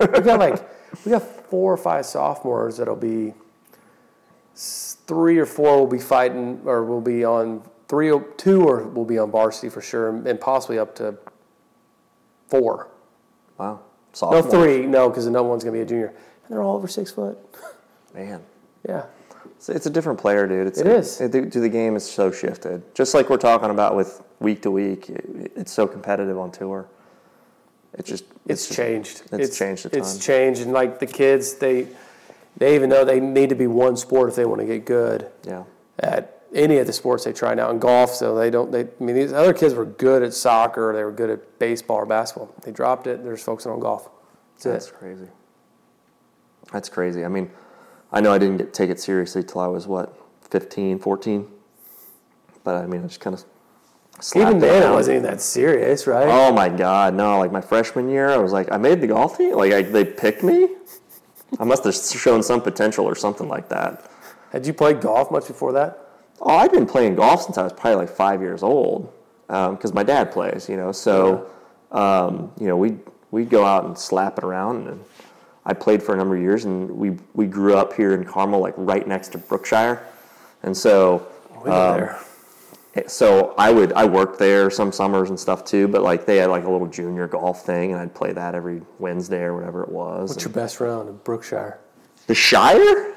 we 0.00 0.06
got 0.06 0.38
like 0.38 0.62
we 1.04 1.10
got 1.10 1.22
four 1.22 1.72
or 1.72 1.76
five 1.76 2.06
sophomores 2.06 2.76
that'll 2.76 2.94
be 2.96 3.34
three 4.54 5.38
or 5.38 5.46
four 5.46 5.78
will 5.78 5.86
be 5.86 5.98
fighting 5.98 6.60
or 6.64 6.84
will 6.84 7.00
be 7.00 7.24
on 7.24 7.62
three 7.88 8.10
or 8.10 8.22
two 8.36 8.64
or 8.64 8.82
will 8.84 9.04
be 9.04 9.18
on 9.18 9.30
varsity 9.30 9.68
for 9.68 9.80
sure, 9.80 10.08
and 10.10 10.40
possibly 10.40 10.78
up 10.78 10.94
to 10.96 11.16
four. 12.48 12.88
Wow. 13.58 13.80
No, 14.22 14.42
three. 14.42 14.86
No, 14.86 15.08
because 15.08 15.26
another 15.26 15.48
one's 15.48 15.64
gonna 15.64 15.76
be 15.76 15.82
a 15.82 15.86
junior, 15.86 16.08
and 16.08 16.16
they're 16.48 16.62
all 16.62 16.76
over 16.76 16.88
six 16.88 17.10
foot. 17.10 17.38
Man. 18.14 18.42
Yeah. 18.88 19.04
It's, 19.56 19.68
it's 19.68 19.86
a 19.86 19.90
different 19.90 20.18
player, 20.18 20.46
dude. 20.46 20.66
It's, 20.68 20.78
It 20.78 20.86
is. 20.86 21.20
It, 21.20 21.32
to 21.52 21.60
the 21.60 21.68
game 21.68 21.96
is 21.96 22.08
so 22.08 22.30
shifted. 22.30 22.82
Just 22.94 23.14
like 23.14 23.28
we're 23.28 23.36
talking 23.36 23.70
about 23.70 23.96
with 23.96 24.22
week 24.40 24.62
to 24.62 24.70
week, 24.70 25.10
it, 25.10 25.52
it's 25.56 25.72
so 25.72 25.86
competitive 25.86 26.38
on 26.38 26.50
tour. 26.52 26.88
It's 27.94 28.08
just 28.08 28.24
It's, 28.46 28.66
just- 28.66 28.76
changed. 28.76 29.22
it's 29.32 29.58
changed 29.58 29.86
a 29.86 29.96
It's 29.98 30.18
changed, 30.18 30.62
and 30.62 30.72
like 30.72 30.98
the 31.00 31.06
kids, 31.06 31.54
they 31.54 31.88
they 32.56 32.74
even 32.74 32.88
know 32.90 33.04
they 33.04 33.20
need 33.20 33.50
to 33.50 33.54
be 33.54 33.66
one 33.66 33.96
sport 33.96 34.28
if 34.28 34.34
they 34.36 34.44
want 34.44 34.60
to 34.60 34.66
get 34.66 34.84
good 34.84 35.30
Yeah. 35.46 35.64
at 36.00 36.37
any 36.54 36.78
of 36.78 36.86
the 36.86 36.92
sports 36.92 37.24
they 37.24 37.32
try 37.32 37.54
now. 37.54 37.70
In 37.70 37.78
golf, 37.78 38.14
so 38.14 38.34
they 38.34 38.50
don't. 38.50 38.70
They 38.70 38.80
I 38.80 38.88
mean, 39.00 39.14
these 39.16 39.32
other 39.32 39.52
kids 39.52 39.74
were 39.74 39.84
good 39.84 40.22
at 40.22 40.34
soccer, 40.34 40.92
they 40.94 41.04
were 41.04 41.12
good 41.12 41.30
at 41.30 41.58
baseball 41.58 41.98
or 41.98 42.06
basketball. 42.06 42.54
They 42.62 42.72
dropped 42.72 43.06
it. 43.06 43.22
They're 43.22 43.34
just 43.34 43.46
focusing 43.46 43.72
on 43.72 43.80
golf. 43.80 44.08
That's, 44.54 44.64
That's 44.64 44.90
crazy. 44.90 45.28
That's 46.72 46.88
crazy. 46.88 47.24
I 47.24 47.28
mean, 47.28 47.50
I 48.12 48.20
know 48.20 48.32
I 48.32 48.38
didn't 48.38 48.58
get, 48.58 48.74
take 48.74 48.90
it 48.90 49.00
seriously 49.00 49.42
till 49.42 49.60
I 49.60 49.66
was 49.66 49.86
what 49.86 50.14
15, 50.50 50.98
14. 50.98 51.46
But 52.64 52.76
I 52.76 52.86
mean, 52.86 53.04
I 53.04 53.06
just 53.06 53.20
kind 53.20 53.34
of 53.34 53.44
Even 54.34 54.58
then, 54.58 54.90
it 54.90 54.94
wasn't 54.94 55.16
even 55.16 55.30
that 55.30 55.40
serious, 55.40 56.06
right? 56.06 56.26
Oh 56.28 56.52
my 56.52 56.68
god, 56.68 57.14
no! 57.14 57.38
Like 57.38 57.52
my 57.52 57.60
freshman 57.60 58.08
year, 58.08 58.30
I 58.30 58.38
was 58.38 58.52
like, 58.52 58.70
I 58.72 58.76
made 58.76 59.00
the 59.00 59.06
golf 59.06 59.38
team. 59.38 59.54
Like 59.54 59.72
I, 59.72 59.82
they 59.82 60.04
picked 60.04 60.42
me. 60.42 60.68
I 61.58 61.64
must 61.64 61.84
have 61.84 61.94
shown 61.94 62.42
some 62.42 62.60
potential 62.60 63.06
or 63.06 63.14
something 63.14 63.48
like 63.48 63.68
that. 63.70 64.10
Had 64.50 64.66
you 64.66 64.72
played 64.72 65.00
golf 65.00 65.30
much 65.30 65.46
before 65.46 65.72
that? 65.72 66.07
Oh, 66.40 66.56
I've 66.56 66.72
been 66.72 66.86
playing 66.86 67.16
golf 67.16 67.42
since 67.42 67.58
I 67.58 67.62
was 67.62 67.72
probably 67.72 67.96
like 67.96 68.10
five 68.10 68.40
years 68.40 68.62
old, 68.62 69.12
because 69.46 69.92
my 69.92 70.02
dad 70.02 70.30
plays. 70.32 70.68
You 70.68 70.76
know, 70.76 70.92
so 70.92 71.50
um, 71.92 72.52
you 72.60 72.66
know 72.66 72.76
we 72.76 72.96
we'd 73.30 73.50
go 73.50 73.64
out 73.64 73.84
and 73.84 73.98
slap 73.98 74.38
it 74.38 74.44
around, 74.44 74.88
and 74.88 75.04
I 75.66 75.74
played 75.74 76.02
for 76.02 76.14
a 76.14 76.16
number 76.16 76.36
of 76.36 76.42
years, 76.42 76.64
and 76.64 76.90
we 76.90 77.16
we 77.34 77.46
grew 77.46 77.76
up 77.76 77.92
here 77.92 78.14
in 78.14 78.24
Carmel, 78.24 78.60
like 78.60 78.74
right 78.76 79.06
next 79.06 79.28
to 79.32 79.38
Brookshire, 79.38 80.06
and 80.62 80.76
so 80.76 81.26
um, 81.64 81.64
there. 81.64 82.18
so 83.06 83.54
I 83.58 83.70
would 83.70 83.92
I 83.92 84.04
worked 84.04 84.38
there 84.38 84.70
some 84.70 84.92
summers 84.92 85.30
and 85.30 85.38
stuff 85.38 85.64
too, 85.64 85.88
but 85.88 86.02
like 86.02 86.24
they 86.24 86.36
had 86.38 86.50
like 86.50 86.64
a 86.64 86.70
little 86.70 86.86
junior 86.86 87.26
golf 87.26 87.64
thing, 87.66 87.92
and 87.92 88.00
I'd 88.00 88.14
play 88.14 88.32
that 88.32 88.54
every 88.54 88.82
Wednesday 88.98 89.42
or 89.42 89.54
whatever 89.54 89.82
it 89.82 89.90
was. 89.90 90.30
What's 90.30 90.44
your 90.44 90.52
best 90.52 90.80
round 90.80 91.08
in 91.08 91.16
Brookshire? 91.18 91.80
The 92.26 92.34
Shire? 92.34 93.14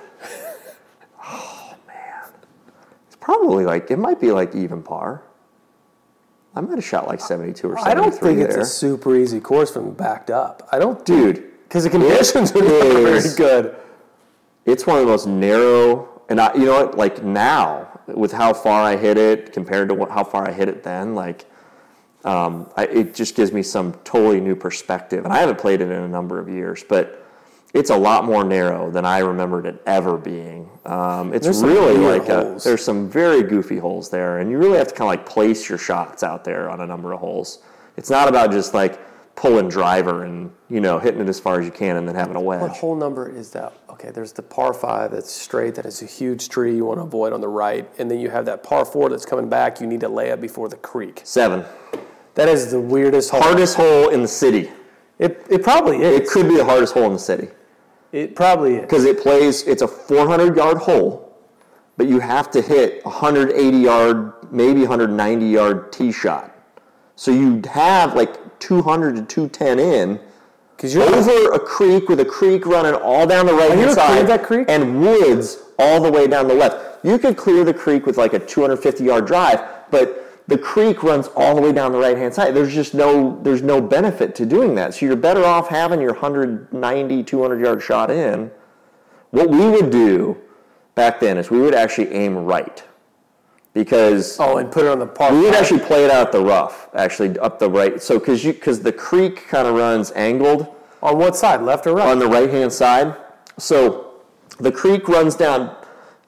Oh 1.24 1.76
man, 1.88 2.24
it's 3.08 3.11
probably 3.22 3.64
like 3.66 3.90
it 3.90 3.98
might 3.98 4.20
be 4.20 4.32
like 4.32 4.54
even 4.54 4.84
par. 4.84 5.24
I 6.54 6.60
might 6.60 6.76
have 6.76 6.84
shot 6.84 7.08
like 7.08 7.22
seventy-two 7.22 7.70
or 7.70 7.78
something. 7.78 7.92
I 7.92 7.96
don't 7.96 8.14
think 8.14 8.40
it's 8.40 8.58
a 8.58 8.66
super 8.66 9.16
easy 9.16 9.40
course 9.40 9.72
from 9.72 9.94
backed 9.94 10.30
up. 10.30 10.68
I 10.74 10.80
don't, 10.80 11.06
Dude, 11.06 11.50
because 11.64 11.86
the 11.86 11.90
conditions 11.90 12.52
are 12.52 12.62
very 12.62 13.22
good. 13.38 13.78
it's 14.66 14.86
one 14.86 14.98
of 14.98 15.06
the 15.06 15.12
most 15.12 15.28
narrow, 15.28 16.22
and 16.28 16.42
I, 16.42 16.54
you 16.54 16.66
know 16.66 16.86
what? 16.86 16.98
Like 16.98 17.24
now, 17.24 18.02
with 18.08 18.34
how 18.34 18.54
far 18.54 18.82
I 18.82 18.98
hit 18.98 19.18
it 19.18 19.54
compared 19.54 19.88
to 19.90 19.96
what, 19.96 20.12
how 20.12 20.26
far 20.26 20.46
I 20.48 20.52
hit 20.52 20.68
it 20.68 20.84
then. 20.84 21.16
Like, 21.16 21.46
um, 22.26 22.70
I, 22.76 22.86
it 22.88 23.16
just 23.16 23.36
gives 23.36 23.54
me 23.54 23.64
some 23.64 23.94
totally 24.04 24.42
new 24.42 24.56
perspective. 24.56 25.24
And 25.24 25.34
I 25.34 25.38
haven't 25.38 25.58
played 25.58 25.80
it 25.80 25.86
in 25.90 26.04
a 26.04 26.08
number 26.08 26.38
of 26.38 26.50
years, 26.50 26.84
but 26.84 27.21
it's 27.74 27.90
a 27.90 27.96
lot 27.98 28.26
more 28.26 28.44
narrow 28.44 28.92
than 28.92 29.06
I 29.06 29.20
remembered 29.20 29.66
it 29.66 29.82
ever 29.86 30.18
being. 30.18 30.70
Um, 30.86 31.34
it's 31.34 31.46
There's 31.46 31.64
really 31.64 31.98
like 31.98 32.28
a, 32.30 32.60
there's 32.64 32.84
some 32.84 33.10
very 33.10 33.44
goofy 33.44 33.78
holes 33.78 34.10
there, 34.10 34.40
and 34.40 34.50
you 34.52 34.58
really 34.58 34.78
have 34.78 34.88
to 34.90 34.94
kind 34.96 35.04
of 35.04 35.08
like 35.20 35.26
place 35.26 35.70
your 35.70 35.78
shots 35.78 36.24
out 36.24 36.44
there 36.44 36.70
on 36.70 36.82
a 36.82 36.88
number 36.88 37.14
of 37.14 37.20
holes. 37.20 37.60
It's 37.98 38.10
not 38.10 38.28
about 38.28 38.52
just 38.52 38.74
like 38.74 39.00
pulling 39.36 39.70
driver 39.70 40.26
and 40.26 40.52
you 40.70 40.82
know 40.82 41.00
hitting 41.00 41.22
it 41.22 41.30
as 41.30 41.40
far 41.40 41.60
as 41.60 41.66
you 41.66 41.72
can 41.72 41.96
and 41.96 42.08
then 42.08 42.16
having 42.16 42.36
a 42.36 42.42
wedge. 42.42 42.62
What 42.62 42.72
hole 42.72 42.96
number 42.96 43.30
is 43.30 43.52
that? 43.52 43.74
Okay, 43.90 44.12
there's 44.12 44.34
the 44.34 44.42
par 44.42 44.74
five 44.74 45.12
that's 45.12 45.32
straight, 45.32 45.76
that 45.76 45.86
is 45.86 46.02
a 46.02 46.06
huge 46.06 46.50
tree 46.50 46.76
you 46.76 46.86
want 46.86 46.98
to 47.00 47.04
avoid 47.04 47.32
on 47.32 47.40
the 47.42 47.48
right, 47.48 47.88
and 48.00 48.10
then 48.12 48.20
you 48.20 48.30
have 48.30 48.46
that 48.46 48.64
par 48.64 48.84
four 48.86 49.10
that's 49.10 49.26
coming 49.26 49.48
back. 49.50 49.80
You 49.80 49.88
need 49.88 50.02
to 50.02 50.10
lay 50.10 50.32
up 50.32 50.42
before 50.42 50.68
the 50.68 50.76
creek. 50.78 51.22
Seven, 51.24 51.64
That 52.36 52.50
is 52.50 52.72
the 52.72 52.82
weirdest 52.82 53.30
hole. 53.30 53.42
hardest 53.42 53.76
hole 53.78 54.10
in 54.10 54.22
the 54.22 54.28
city. 54.28 54.72
It, 55.20 55.46
it 55.50 55.62
probably 55.64 55.98
It 56.02 56.24
is. 56.24 56.34
could 56.34 56.48
be 56.50 56.58
the 56.58 56.66
hardest 56.66 56.94
hole 56.96 57.06
in 57.06 57.14
the 57.14 57.20
city. 57.20 57.50
It 58.12 58.36
probably 58.36 58.76
is. 58.76 58.82
because 58.82 59.06
it 59.06 59.22
plays 59.22 59.64
it's 59.64 59.82
a 59.82 59.88
400 59.88 60.56
yard 60.56 60.78
hole 60.78 61.28
but 61.98 62.08
you 62.08 62.20
have 62.20 62.50
to 62.52 62.62
hit 62.62 63.04
180 63.06 63.78
yard 63.78 64.34
maybe 64.52 64.82
190 64.82 65.46
yard 65.46 65.92
tee 65.94 66.12
shot 66.12 66.56
so 67.16 67.32
you 67.32 67.62
have 67.72 68.16
like 68.16 68.60
200 68.60 69.16
to 69.16 69.22
210 69.24 69.80
in 69.80 70.20
Because 70.76 70.94
you're 70.94 71.04
over 71.04 71.54
a 71.54 71.60
creek 71.60 72.10
with 72.10 72.20
a 72.20 72.26
creek 72.26 72.66
running 72.66 72.94
all 72.96 73.26
down 73.26 73.46
the 73.46 73.54
right 73.54 73.72
hand 73.72 73.92
side 73.94 74.28
that 74.28 74.44
creek? 74.44 74.66
and 74.70 75.02
woods 75.02 75.64
all 75.80 76.02
the 76.02 76.12
way 76.12 76.28
down 76.28 76.48
the 76.48 76.54
left 76.54 77.04
you 77.06 77.18
could 77.18 77.38
clear 77.38 77.64
the 77.64 77.74
creek 77.74 78.06
with 78.06 78.18
like 78.18 78.34
a 78.34 78.40
250 78.40 79.04
yard 79.04 79.26
drive 79.26 79.60
but 79.90 80.31
the 80.52 80.58
creek 80.58 81.02
runs 81.04 81.28
all 81.36 81.56
the 81.56 81.62
way 81.62 81.72
down 81.72 81.92
the 81.92 81.98
right 81.98 82.18
hand 82.18 82.34
side 82.34 82.54
there's 82.54 82.74
just 82.74 82.94
no 82.94 83.40
there's 83.42 83.62
no 83.62 83.82
benefit 83.82 84.36
to 84.36 84.46
doing 84.46 84.76
that 84.76 84.94
so 84.94 85.06
you're 85.06 85.16
better 85.16 85.44
off 85.44 85.70
having 85.70 86.02
your 86.02 86.14
190 86.14 87.24
200 87.24 87.60
yard 87.60 87.82
shot 87.82 88.12
in 88.12 88.52
what 89.32 89.50
we 89.50 89.70
would 89.70 89.90
do 89.90 90.38
back 90.96 91.20
then 91.20 91.38
is 91.38 91.50
we 91.50 91.60
would 91.60 91.76
actually 91.76 92.12
aim 92.12 92.36
right 92.36 92.84
because 93.74 94.38
oh, 94.40 94.58
and 94.58 94.72
put 94.72 94.86
it 94.86 94.90
on 94.90 95.00
the 95.00 95.08
par. 95.08 95.34
we 95.34 95.42
would 95.42 95.56
actually 95.56 95.80
play 95.80 96.04
it 96.04 96.12
out 96.12 96.32
the 96.32 96.42
rough 96.42 96.90
actually 96.94 97.38
up 97.40 97.58
the 97.58 97.70
right 97.70 98.02
so 98.02 98.20
because 98.20 98.44
you 98.44 98.54
because 98.54 98.82
the 98.82 98.92
creek 98.92 99.48
kind 99.48 99.68
of 99.68 99.76
runs 99.76 100.12
angled 100.12 100.76
on 101.02 101.18
what 101.18 101.36
side, 101.36 101.62
left 101.62 101.88
or 101.88 101.96
right? 101.96 102.08
on 102.08 102.20
the 102.20 102.28
right 102.28 102.50
hand 102.50 102.72
side. 102.72 103.16
So 103.58 104.22
the 104.60 104.72
creek 104.72 105.08
runs 105.08 105.36
down. 105.36 105.76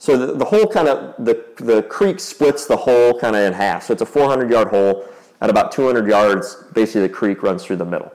So 0.03 0.17
the, 0.17 0.33
the 0.33 0.43
hole 0.43 0.67
kind 0.67 0.89
of 0.89 1.15
the 1.23 1.45
the 1.55 1.81
creek 1.83 2.19
splits 2.19 2.65
the 2.65 2.75
hole 2.75 3.17
kind 3.17 3.37
of 3.37 3.41
in 3.43 3.53
half. 3.53 3.83
So 3.83 3.93
it's 3.93 4.01
a 4.01 4.05
400 4.05 4.51
yard 4.51 4.67
hole 4.67 5.07
at 5.39 5.49
about 5.49 5.71
200 5.71 6.05
yards. 6.09 6.57
Basically, 6.73 7.03
the 7.03 7.09
creek 7.09 7.41
runs 7.41 7.63
through 7.63 7.77
the 7.77 7.85
middle. 7.85 8.11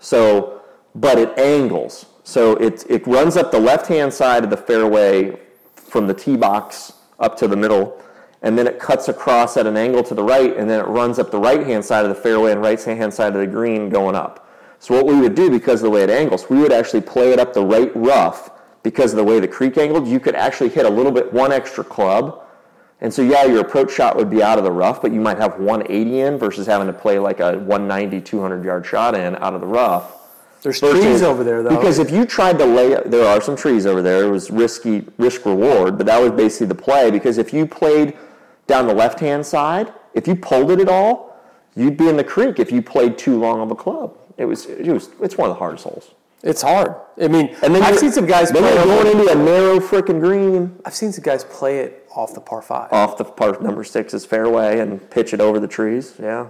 So, 0.00 0.62
but 0.96 1.16
it 1.16 1.38
angles. 1.38 2.06
So 2.24 2.56
it 2.56 2.84
it 2.90 3.06
runs 3.06 3.36
up 3.36 3.52
the 3.52 3.60
left 3.60 3.86
hand 3.86 4.12
side 4.12 4.42
of 4.42 4.50
the 4.50 4.56
fairway 4.56 5.38
from 5.76 6.08
the 6.08 6.12
tee 6.12 6.36
box 6.36 6.94
up 7.20 7.36
to 7.36 7.46
the 7.46 7.56
middle. 7.56 8.02
And 8.42 8.58
then 8.58 8.66
it 8.66 8.80
cuts 8.80 9.06
across 9.06 9.56
at 9.56 9.64
an 9.64 9.76
angle 9.76 10.02
to 10.02 10.14
the 10.16 10.24
right, 10.24 10.56
and 10.56 10.68
then 10.68 10.80
it 10.80 10.88
runs 10.88 11.20
up 11.20 11.30
the 11.30 11.38
right 11.38 11.64
hand 11.64 11.84
side 11.84 12.04
of 12.04 12.08
the 12.08 12.20
fairway 12.20 12.50
and 12.50 12.60
right 12.60 12.82
hand 12.82 13.14
side 13.14 13.36
of 13.36 13.40
the 13.40 13.46
green 13.46 13.90
going 13.90 14.16
up. 14.16 14.50
So 14.80 14.92
what 14.92 15.06
we 15.06 15.20
would 15.20 15.36
do 15.36 15.50
because 15.50 15.82
of 15.82 15.84
the 15.84 15.90
way 15.90 16.02
it 16.02 16.10
angles, 16.10 16.50
we 16.50 16.58
would 16.58 16.72
actually 16.72 17.02
play 17.02 17.32
it 17.32 17.38
up 17.38 17.54
the 17.54 17.64
right 17.64 17.92
rough 17.94 18.57
because 18.82 19.12
of 19.12 19.16
the 19.16 19.24
way 19.24 19.40
the 19.40 19.48
creek 19.48 19.76
angled. 19.78 20.06
You 20.06 20.20
could 20.20 20.34
actually 20.34 20.70
hit 20.70 20.86
a 20.86 20.90
little 20.90 21.12
bit 21.12 21.32
one 21.32 21.52
extra 21.52 21.84
club, 21.84 22.42
and 23.00 23.12
so 23.12 23.22
yeah, 23.22 23.44
your 23.44 23.60
approach 23.60 23.92
shot 23.92 24.16
would 24.16 24.30
be 24.30 24.42
out 24.42 24.58
of 24.58 24.64
the 24.64 24.72
rough, 24.72 25.00
but 25.02 25.12
you 25.12 25.20
might 25.20 25.38
have 25.38 25.58
180 25.58 26.20
in 26.20 26.38
versus 26.38 26.66
having 26.66 26.86
to 26.86 26.92
play 26.92 27.18
like 27.18 27.40
a 27.40 27.58
190, 27.58 28.20
200 28.20 28.64
yard 28.64 28.84
shot 28.86 29.14
in 29.14 29.36
out 29.36 29.54
of 29.54 29.60
the 29.60 29.66
rough. 29.66 30.14
There's 30.62 30.80
Versus- 30.80 31.04
trees 31.04 31.22
over 31.22 31.44
there, 31.44 31.62
though. 31.62 31.76
Because 31.76 32.00
if 32.00 32.10
you 32.10 32.24
tried 32.26 32.58
to 32.58 32.64
lay, 32.64 33.00
there 33.06 33.24
are 33.26 33.40
some 33.40 33.54
trees 33.54 33.86
over 33.86 34.02
there. 34.02 34.24
It 34.24 34.30
was 34.30 34.50
risky, 34.50 35.06
risk 35.16 35.46
reward, 35.46 35.96
but 35.96 36.06
that 36.06 36.20
was 36.20 36.32
basically 36.32 36.66
the 36.66 36.74
play. 36.74 37.12
Because 37.12 37.38
if 37.38 37.52
you 37.52 37.64
played 37.64 38.16
down 38.66 38.88
the 38.88 38.94
left 38.94 39.20
hand 39.20 39.46
side, 39.46 39.92
if 40.14 40.26
you 40.26 40.34
pulled 40.34 40.72
it 40.72 40.80
at 40.80 40.88
all, 40.88 41.36
you'd 41.76 41.96
be 41.96 42.08
in 42.08 42.16
the 42.16 42.24
creek. 42.24 42.58
If 42.58 42.72
you 42.72 42.82
played 42.82 43.16
too 43.16 43.38
long 43.38 43.60
of 43.60 43.70
a 43.70 43.76
club, 43.76 44.16
it 44.36 44.46
was, 44.46 44.66
it 44.66 44.88
was, 44.88 45.10
it's 45.20 45.38
one 45.38 45.48
of 45.48 45.54
the 45.54 45.58
hardest 45.60 45.84
holes. 45.84 46.10
It's 46.42 46.62
hard. 46.62 46.94
I 47.20 47.28
mean, 47.28 47.54
And 47.62 47.74
then 47.74 47.82
I've 47.82 47.98
seen 47.98 48.12
some 48.12 48.26
guys 48.26 48.50
Then 48.50 48.62
play. 48.62 48.72
you're 48.74 48.82
over- 48.82 49.04
going 49.04 49.18
into 49.18 49.32
a 49.32 49.34
narrow 49.34 49.80
freaking 49.80 50.20
green 50.20 50.78
I've 50.84 50.94
seen 50.94 51.12
some 51.12 51.22
guys 51.24 51.44
play 51.44 51.78
it 51.80 52.06
off 52.14 52.34
the 52.34 52.40
par 52.40 52.62
five. 52.62 52.92
off 52.92 53.16
the 53.18 53.24
par 53.24 53.56
number 53.60 53.82
six's 53.84 54.24
fairway 54.24 54.78
and 54.80 55.08
pitch 55.10 55.32
it 55.34 55.40
over 55.40 55.58
the 55.60 55.66
trees. 55.68 56.14
Yeah, 56.22 56.46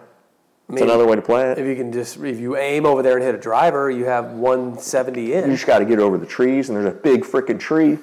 it's 0.68 0.74
mean, 0.74 0.84
another 0.84 1.06
way 1.06 1.16
to 1.16 1.22
play 1.22 1.50
it. 1.52 1.58
If 1.58 1.66
you 1.66 1.74
can 1.76 1.90
just, 1.92 2.18
if 2.18 2.38
you 2.38 2.56
aim 2.56 2.84
over 2.86 3.02
there 3.02 3.14
and 3.16 3.22
hit 3.24 3.34
a 3.34 3.38
driver, 3.38 3.90
you 3.90 4.04
have 4.06 4.32
170 4.32 5.32
in. 5.34 5.44
You 5.46 5.52
just 5.56 5.66
got 5.66 5.78
to 5.80 5.84
get 5.84 5.98
over 5.98 6.18
the 6.18 6.26
trees, 6.26 6.68
and 6.68 6.76
there's 6.76 6.86
a 6.88 6.96
big 6.96 7.22
freaking 7.24 7.58
tree 7.58 7.98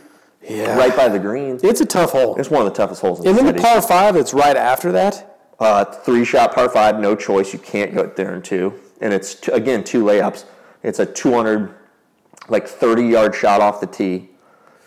Yeah. 0.47 0.77
right 0.77 0.95
by 0.95 1.07
the 1.09 1.19
green. 1.19 1.59
It's 1.63 1.81
a 1.81 1.85
tough 1.85 2.11
hole. 2.11 2.35
It's 2.37 2.49
one 2.49 2.65
of 2.65 2.71
the 2.71 2.75
toughest 2.77 3.01
holes 3.01 3.19
in 3.19 3.27
And 3.27 3.35
the 3.35 3.39
And 3.41 3.47
then 3.49 3.55
the 3.55 3.61
par 3.61 3.81
five 3.81 4.15
that's 4.15 4.33
right 4.33 4.57
after 4.57 4.91
that. 4.91 5.37
Uh, 5.59 5.85
three 5.85 6.25
shot 6.25 6.53
par 6.53 6.67
five, 6.69 6.99
no 6.99 7.15
choice. 7.15 7.53
You 7.53 7.59
can't 7.59 7.93
go 7.95 8.11
there 8.15 8.33
in 8.35 8.41
two, 8.41 8.73
and 9.01 9.13
it's 9.13 9.35
t- 9.35 9.51
again 9.51 9.83
two 9.83 10.03
layups. 10.03 10.43
It's 10.85 10.99
a 10.99 11.05
200, 11.05 11.73
like 12.47 12.67
30 12.67 13.03
yard 13.07 13.33
shot 13.33 13.59
off 13.59 13.81
the 13.81 13.87
tee. 13.87 14.29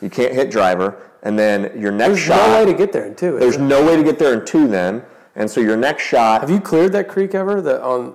You 0.00 0.08
can't 0.08 0.32
hit 0.32 0.48
driver, 0.50 0.96
and 1.24 1.36
then 1.36 1.72
your 1.78 1.90
next 1.90 2.08
There's 2.10 2.20
shot. 2.20 2.36
There's 2.36 2.48
no 2.52 2.58
way 2.60 2.72
to 2.72 2.78
get 2.78 2.92
there 2.92 3.04
in 3.06 3.16
two. 3.16 3.38
there's 3.40 3.56
there? 3.56 3.66
no 3.66 3.84
way 3.84 3.96
to 3.96 4.04
get 4.04 4.18
there 4.20 4.32
in 4.38 4.46
two 4.46 4.68
then, 4.68 5.02
and 5.34 5.50
so 5.50 5.60
your 5.60 5.76
next 5.76 6.04
shot, 6.04 6.40
Have 6.42 6.50
you 6.50 6.60
cleared 6.60 6.92
that 6.92 7.08
creek 7.08 7.34
ever? 7.34 7.60
The 7.60 7.82
on 7.82 8.14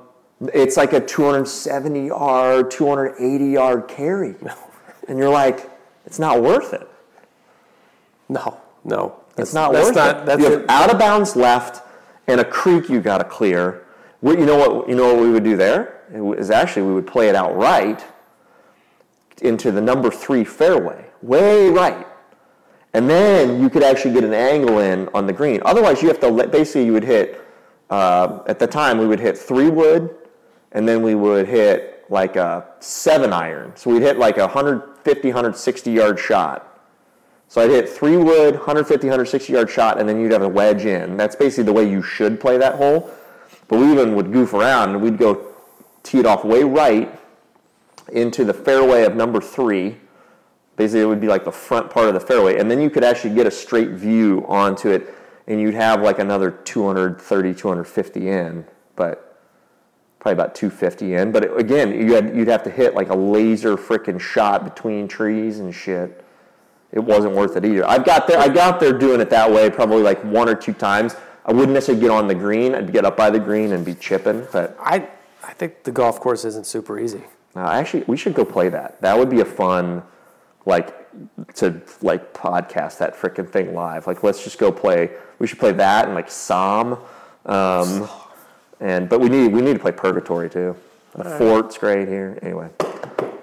it's 0.53 0.77
like 0.77 0.93
a 0.93 0.99
270 1.01 2.07
yard, 2.07 2.71
280 2.71 3.45
yard 3.45 3.87
carry, 3.89 4.35
and 5.09 5.19
you're 5.19 5.29
like, 5.29 5.69
it's 6.05 6.19
not 6.19 6.41
worth 6.41 6.73
it. 6.73 6.87
no, 8.29 8.59
no. 8.85 9.19
It's 9.37 9.51
That's- 9.51 9.53
not 9.53 9.73
that's 9.73 9.87
worth 9.87 9.95
not, 9.95 10.17
it. 10.21 10.25
That's 10.27 10.41
you 10.41 10.51
have 10.51 10.59
it. 10.61 10.69
out 10.69 10.89
of 10.93 10.99
bounds 10.99 11.35
left 11.35 11.81
and 12.27 12.39
a 12.39 12.45
creek 12.45 12.87
you 12.87 13.01
got 13.01 13.17
to 13.17 13.23
clear. 13.25 13.85
What 14.21 14.39
you 14.39 14.45
know 14.45 14.55
what 14.57 14.87
you 14.87 14.95
know 14.95 15.13
what 15.13 15.21
we 15.23 15.31
would 15.31 15.43
do 15.43 15.57
there 15.57 15.92
is 16.11 16.51
actually 16.51 16.83
we 16.83 16.93
would 16.93 17.07
play 17.07 17.29
it 17.29 17.35
out 17.35 17.55
right 17.55 18.03
into 19.41 19.71
the 19.71 19.81
number 19.81 20.09
three 20.09 20.43
fairway, 20.43 21.05
way 21.21 21.69
right, 21.69 22.07
and 22.93 23.09
then 23.09 23.61
you 23.61 23.69
could 23.69 23.83
actually 23.83 24.13
get 24.13 24.23
an 24.23 24.33
angle 24.33 24.79
in 24.79 25.09
on 25.13 25.25
the 25.25 25.33
green. 25.33 25.61
Otherwise, 25.65 26.01
you 26.01 26.07
have 26.07 26.19
to 26.19 26.27
let, 26.27 26.51
basically 26.51 26.85
you 26.85 26.93
would 26.93 27.03
hit 27.03 27.41
uh, 27.89 28.39
at 28.47 28.59
the 28.59 28.67
time 28.67 28.97
we 28.97 29.07
would 29.07 29.19
hit 29.19 29.37
three 29.37 29.69
wood, 29.69 30.15
and 30.71 30.87
then 30.87 31.01
we 31.01 31.15
would 31.15 31.47
hit 31.47 32.05
like 32.09 32.35
a 32.35 32.65
seven 32.79 33.33
iron. 33.33 33.71
So 33.75 33.91
we'd 33.91 34.01
hit 34.01 34.17
like 34.17 34.37
a 34.37 34.41
150, 34.41 35.27
160 35.27 35.91
yard 35.91 36.19
shot. 36.19 36.69
So 37.47 37.61
I'd 37.61 37.69
hit 37.69 37.87
three 37.87 38.17
wood, 38.17 38.55
150, 38.55 39.07
160 39.07 39.53
yard 39.53 39.69
shot, 39.69 39.99
and 39.99 40.07
then 40.07 40.19
you'd 40.19 40.31
have 40.31 40.41
a 40.41 40.49
wedge 40.49 40.85
in. 40.85 41.17
That's 41.17 41.35
basically 41.35 41.65
the 41.65 41.73
way 41.73 41.89
you 41.89 42.01
should 42.01 42.39
play 42.39 42.57
that 42.57 42.75
hole. 42.75 43.11
But 43.67 43.79
we 43.79 43.91
even 43.91 44.15
would 44.15 44.31
goof 44.31 44.53
around 44.53 44.91
and 44.91 45.01
we'd 45.01 45.17
go 45.17 45.52
tee 46.03 46.19
it 46.19 46.25
off 46.25 46.43
way 46.43 46.63
right 46.63 47.19
into 48.11 48.43
the 48.43 48.53
fairway 48.53 49.03
of 49.03 49.15
number 49.15 49.41
three. 49.41 49.97
Basically, 50.75 51.01
it 51.01 51.05
would 51.05 51.21
be 51.21 51.27
like 51.27 51.45
the 51.45 51.51
front 51.51 51.89
part 51.89 52.07
of 52.07 52.13
the 52.13 52.19
fairway, 52.19 52.59
and 52.59 52.69
then 52.69 52.81
you 52.81 52.89
could 52.89 53.03
actually 53.03 53.35
get 53.35 53.47
a 53.47 53.51
straight 53.51 53.89
view 53.89 54.43
onto 54.47 54.89
it, 54.89 55.13
and 55.47 55.61
you'd 55.61 55.75
have 55.75 56.01
like 56.01 56.19
another 56.19 56.51
230, 56.51 57.53
250 57.53 58.29
in, 58.29 58.65
but 58.95 59.39
probably 60.19 60.33
about 60.33 60.55
250 60.55 61.13
in. 61.13 61.31
But 61.31 61.45
it, 61.45 61.57
again, 61.57 61.91
you 61.91 62.13
had, 62.15 62.35
you'd 62.35 62.47
have 62.47 62.63
to 62.63 62.69
hit 62.69 62.95
like 62.95 63.09
a 63.09 63.15
laser 63.15 63.77
freaking 63.77 64.19
shot 64.19 64.63
between 64.63 65.07
trees 65.07 65.59
and 65.59 65.73
shit 65.73 66.23
it 66.93 67.03
wasn't 67.03 67.33
worth 67.33 67.57
it 67.57 67.65
either. 67.65 67.85
I 67.87 67.97
got 67.97 68.27
there. 68.27 68.39
I 68.39 68.47
got 68.47 68.79
there 68.79 68.93
doing 68.93 69.19
it 69.19 69.29
that 69.31 69.51
way, 69.51 69.69
probably 69.69 70.03
like 70.03 70.23
one 70.23 70.47
or 70.47 70.53
two 70.53 70.73
times. 70.73 71.15
I 71.43 71.51
wouldn't 71.51 71.73
necessarily 71.73 72.01
get 72.01 72.11
on 72.11 72.27
the 72.27 72.35
green. 72.35 72.75
I'd 72.75 72.93
get 72.93 73.03
up 73.03 73.17
by 73.17 73.31
the 73.31 73.39
green 73.39 73.73
and 73.73 73.83
be 73.83 73.95
chipping. 73.95 74.47
But 74.51 74.77
I 74.79 75.09
I 75.43 75.53
think 75.53 75.83
the 75.83 75.91
golf 75.91 76.19
course 76.19 76.45
isn't 76.45 76.65
super 76.65 76.99
easy. 76.99 77.23
uh, 77.55 77.67
actually, 77.67 78.03
we 78.07 78.17
should 78.17 78.33
go 78.33 78.45
play 78.45 78.69
that. 78.69 79.01
That 79.01 79.17
would 79.17 79.29
be 79.29 79.41
a 79.41 79.45
fun, 79.45 80.03
like, 80.65 80.95
to 81.55 81.81
like 82.01 82.33
podcast 82.33 82.97
that 82.99 83.15
freaking 83.15 83.49
thing 83.49 83.73
live. 83.73 84.07
Like, 84.07 84.23
let's 84.23 84.43
just 84.43 84.57
go 84.57 84.71
play. 84.71 85.11
We 85.39 85.47
should 85.47 85.59
play 85.59 85.73
that 85.73 86.05
and 86.05 86.15
like 86.15 86.31
Psalm. 86.31 86.97
Um, 87.45 88.09
and 88.79 89.09
but 89.09 89.19
we 89.19 89.29
need 89.29 89.53
we 89.53 89.61
need 89.61 89.73
to 89.73 89.79
play 89.79 89.91
Purgatory 89.91 90.49
too. 90.49 90.75
The 91.15 91.25
Fort's 91.37 91.77
great 91.77 92.07
here. 92.07 92.39
Anyway, 92.41 92.69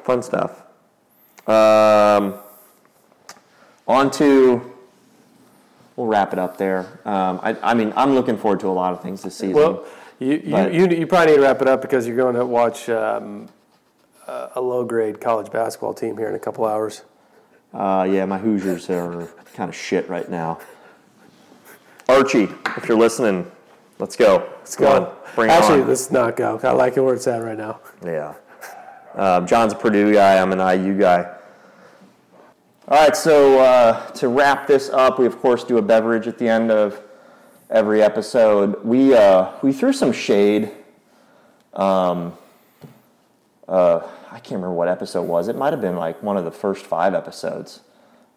fun 0.05 0.23
stuff. 0.23 0.63
Um, 1.47 2.35
on 3.87 4.11
to 4.13 4.73
we'll 5.97 6.07
wrap 6.07 6.33
it 6.33 6.39
up 6.39 6.57
there. 6.57 7.01
Um, 7.05 7.41
I, 7.43 7.57
I 7.63 7.75
mean, 7.75 7.93
I'm 7.95 8.15
looking 8.15 8.37
forward 8.37 8.61
to 8.61 8.69
a 8.69 8.71
lot 8.71 8.93
of 8.93 9.03
things 9.03 9.23
this 9.23 9.37
season. 9.37 9.57
Well, 9.57 9.85
you 10.21 10.33
you, 10.45 10.51
But- 10.53 10.73
you, 10.73 10.87
you 10.89 11.07
probably 11.07 11.33
need 11.33 11.37
to 11.39 11.43
wrap 11.43 11.61
it 11.63 11.69
up 11.69 11.83
because 11.83 12.07
you're 12.07 12.17
going 12.17 12.37
to 12.37 12.47
watch 12.47 12.89
um, 12.89 13.49
a 14.29 14.61
low 14.61 14.85
grade 14.85 15.21
college 15.21 15.51
basketball 15.51 15.93
team 15.95 16.17
here 16.17 16.29
in 16.29 16.35
a 16.37 16.39
couple 16.39 16.65
hours. 16.65 17.03
uh, 17.75 18.07
yeah, 18.09 18.25
my 18.27 18.39
Hoosiers 18.39 18.89
are 18.91 19.27
kind 19.55 19.69
of 19.69 19.75
shit 19.75 20.09
right 20.09 20.31
now. 20.31 20.59
Archie, 22.09 22.49
if 22.77 22.87
you're 22.89 22.99
listening, 22.99 23.51
let's 23.99 24.15
go. 24.17 24.49
Let's 24.59 24.77
go. 24.77 25.15
Bring 25.35 25.51
Actually, 25.51 25.83
on. 25.83 25.89
let's 25.89 26.11
not 26.11 26.37
go. 26.37 26.59
I 26.63 26.71
like 26.73 26.97
it 26.97 27.01
where 27.01 27.15
it's 27.15 27.27
at 27.27 27.43
right 27.43 27.59
now. 27.59 27.81
Yeah. 28.05 28.35
Um, 29.15 29.47
John's 29.47 29.73
a 29.73 29.77
Purdue 29.77 30.13
guy. 30.13 30.41
I'm 30.41 30.53
an 30.53 30.59
IU 30.59 30.99
guy. 30.99 31.37
All 32.89 33.05
right, 33.05 33.17
so 33.17 33.61
uh, 33.61 34.07
to 34.13 34.29
wrap 34.29 34.67
this 34.67 34.91
up, 34.91 35.19
we 35.21 35.27
of 35.27 35.39
course 35.41 35.63
do 35.63 35.79
a 35.79 35.83
beverage 35.83 36.27
at 36.27 36.39
the 36.39 36.49
end 36.49 36.73
of 36.73 37.01
every 37.71 38.03
episode. 38.03 38.85
We 38.85 39.15
uh, 39.15 39.53
we 39.63 39.73
threw 39.73 39.93
some 39.93 40.13
shade. 40.13 40.71
Um, 41.73 42.35
uh, 43.69 44.01
I 44.31 44.39
can't 44.41 44.53
remember 44.57 44.73
what 44.73 44.89
episode 44.89 45.23
it 45.23 45.29
was. 45.29 45.49
It 45.49 45.57
might 45.57 45.73
have 45.73 45.81
been 45.81 45.97
like 45.97 46.23
one 46.23 46.37
of 46.37 46.45
the 46.45 46.51
first 46.51 46.85
five 46.85 47.15
episodes. 47.15 47.81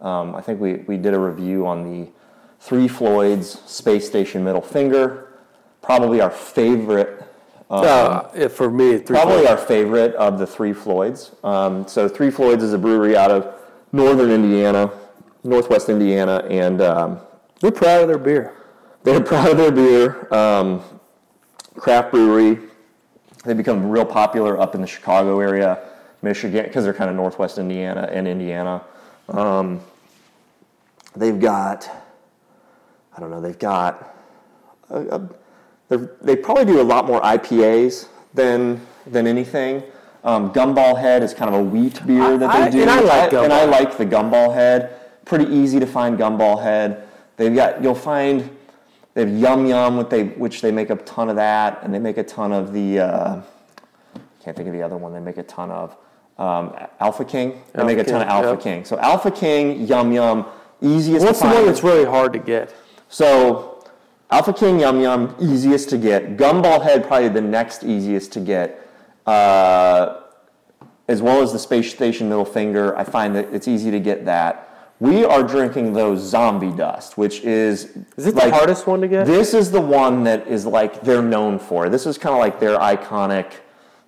Um, 0.02 0.36
I 0.36 0.42
think 0.42 0.60
we, 0.60 0.76
we 0.76 0.98
did 0.98 1.14
a 1.14 1.20
review 1.20 1.66
on 1.66 1.84
the 1.84 2.12
Three 2.60 2.88
Floyds 2.88 3.60
Space 3.66 4.06
Station 4.08 4.44
Middle 4.44 4.62
Finger. 4.62 5.34
Probably 5.82 6.22
our 6.22 6.30
favorite 6.30 7.24
Uh, 7.70 8.28
yeah, 8.36 8.48
for 8.48 8.70
me, 8.70 8.98
three. 9.00 9.16
Probably 9.16 9.44
four. 9.44 9.52
our 9.52 9.58
favorite 9.58 10.14
of 10.16 10.38
the 10.38 10.46
Three 10.46 10.74
Floyds. 10.74 11.32
Um, 11.44 11.88
so 11.88 12.08
Three 12.08 12.30
Floyds 12.30 12.64
is 12.64 12.74
a 12.74 12.78
brewery 12.78 13.18
out 13.18 13.32
of 13.32 13.54
northern 13.92 14.30
Indiana, 14.32 14.92
northwest 15.44 15.90
Indiana, 15.90 16.46
and 16.50 16.82
um, 16.82 17.20
We're 17.62 17.72
proud 17.72 18.02
of 18.02 18.08
their 18.08 18.18
beer. 18.20 18.54
They're 19.04 19.22
proud 19.22 19.52
of 19.52 19.58
their 19.58 19.72
beer. 19.72 20.34
Um, 20.34 20.82
craft 21.76 22.12
brewery. 22.12 22.60
They 23.46 23.54
become 23.54 23.90
real 23.90 24.06
popular 24.06 24.60
up 24.60 24.74
in 24.74 24.82
the 24.82 24.88
Chicago 24.88 25.40
area, 25.40 25.80
Michigan, 26.22 26.64
because 26.64 26.86
they're 26.86 26.94
kind 26.94 27.10
of 27.10 27.16
northwest 27.16 27.58
Indiana 27.58 28.10
and 28.12 28.28
Indiana. 28.28 28.82
Um, 29.28 29.82
they've 31.16 31.40
got, 31.40 31.90
I 33.16 33.20
don't 33.20 33.30
know, 33.30 33.42
they've 33.42 33.60
got, 33.60 34.16
a, 34.90 35.30
a, 35.90 35.98
they 36.22 36.36
probably 36.38 36.66
do 36.66 36.80
a 36.80 36.84
lot 36.84 37.06
more 37.06 37.22
IPAs 37.22 38.08
than 38.34 38.82
than 39.06 39.28
anything. 39.28 39.84
Um, 40.24 40.54
Gumball 40.54 40.98
Head 40.98 41.22
is 41.24 41.34
kind 41.34 41.54
of 41.54 41.60
a 41.60 41.64
wheat 41.64 42.06
beer 42.08 42.38
that 42.38 42.52
they 42.54 42.64
I- 42.64 42.70
do, 42.70 42.82
and 42.82 42.90
I 42.90 43.02
like 43.02 43.34
and 43.34 43.52
I 43.52 43.66
like 43.66 43.98
the 43.98 44.06
Gumball 44.06 44.54
Head. 44.54 45.00
Pretty 45.26 45.54
easy 45.54 45.80
to 45.80 45.86
find 45.86 46.18
Gumball 46.18 46.64
Head. 46.64 47.08
They've 47.36 47.54
got 47.54 47.84
you'll 47.84 47.96
find 47.96 48.50
they 49.14 49.26
have 49.26 49.38
Yum 49.38 49.66
Yum, 49.68 49.98
which 49.98 50.10
they 50.10 50.24
which 50.24 50.62
they 50.62 50.72
make 50.72 50.90
a 50.90 50.96
ton 50.96 51.30
of 51.30 51.36
that, 51.36 51.80
and 51.84 51.94
they 51.94 52.00
make 52.00 52.18
a 52.18 52.24
ton 52.24 52.52
of 52.52 52.74
the. 52.74 53.00
Uh, 53.00 53.42
can't 54.44 54.58
think 54.58 54.68
of 54.68 54.74
the 54.74 54.82
other 54.82 54.98
one. 54.98 55.14
They 55.14 55.20
make 55.20 55.38
a 55.38 55.44
ton 55.44 55.72
of 55.72 55.96
um, 56.38 56.76
Alpha 57.00 57.24
King. 57.24 57.62
They 57.74 57.82
Alpha 57.82 57.86
make 57.86 57.98
a 57.98 58.04
ton 58.04 58.22
King, 58.22 58.22
of 58.22 58.28
Alpha 58.28 58.50
yep. 58.50 58.62
King. 58.62 58.86
So 58.86 59.00
Alpha 59.00 59.32
King, 59.32 59.88
Yum 59.88 60.12
Yum, 60.12 60.46
easiest. 60.82 61.26
What's 61.26 61.40
the 61.40 61.48
one 61.48 61.66
that's 61.66 61.84
really 61.84 62.06
hard 62.06 62.34
to 62.34 62.40
get? 62.40 62.76
So, 63.08 63.86
Alpha 64.32 64.52
King 64.54 64.80
Yum 64.80 65.00
Yum, 65.00 65.36
easiest 65.40 65.90
to 65.92 65.98
get. 65.98 66.36
Gumball 66.38 66.82
Head, 66.82 67.06
probably 67.06 67.30
the 67.30 67.42
next 67.42 67.84
easiest 67.84 68.34
to 68.34 68.40
get. 68.40 68.80
Uh, 69.26 70.22
as 71.08 71.22
well 71.22 71.42
as 71.42 71.54
the 71.54 71.60
Space 71.60 71.94
Station 71.94 72.30
Middle 72.30 72.46
Finger, 72.46 72.98
I 72.98 73.04
find 73.04 73.36
that 73.36 73.54
it's 73.54 73.68
easy 73.68 73.92
to 73.92 74.00
get 74.00 74.26
that. 74.26 74.73
We 75.00 75.26
are 75.26 75.44
drinking 75.44 75.94
those 75.94 76.22
Zombie 76.22 76.72
Dust, 76.72 77.18
which 77.18 77.42
is. 77.42 77.98
Is 78.16 78.28
it 78.28 78.36
the 78.36 78.50
hardest 78.52 78.88
one 78.88 79.02
to 79.02 79.08
get? 79.08 79.26
This 79.26 79.54
is 79.54 79.72
the 79.72 79.82
one 79.82 80.24
that 80.24 80.48
is 80.48 80.66
like 80.66 81.02
they're 81.02 81.22
known 81.22 81.60
for. 81.60 81.90
This 81.90 82.06
is 82.06 82.18
kind 82.18 82.34
of 82.34 82.40
like 82.40 82.60
their 82.60 82.78
iconic, 82.78 83.54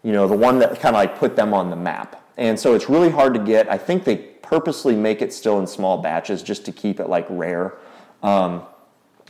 you 0.04 0.14
know, 0.14 0.28
the 0.28 0.38
one 0.38 0.60
that 0.60 0.80
kind 0.80 0.96
of 0.96 1.00
like 1.00 1.18
put 1.18 1.36
them 1.36 1.54
on 1.54 1.70
the 1.70 1.76
map. 1.76 2.22
And 2.38 2.60
so 2.60 2.76
it's 2.76 2.90
really 2.90 3.10
hard 3.10 3.34
to 3.34 3.40
get. 3.40 3.70
I 3.70 3.78
think 3.78 4.04
they 4.04 4.18
purposely 4.18 4.96
make 4.96 5.22
it 5.22 5.34
still 5.34 5.60
in 5.60 5.68
small 5.68 5.98
batches 6.02 6.44
just 6.44 6.66
to 6.66 6.72
keep 6.72 7.00
it 7.00 7.10
like 7.10 7.26
rare. 7.30 7.74
Um, 8.22 8.64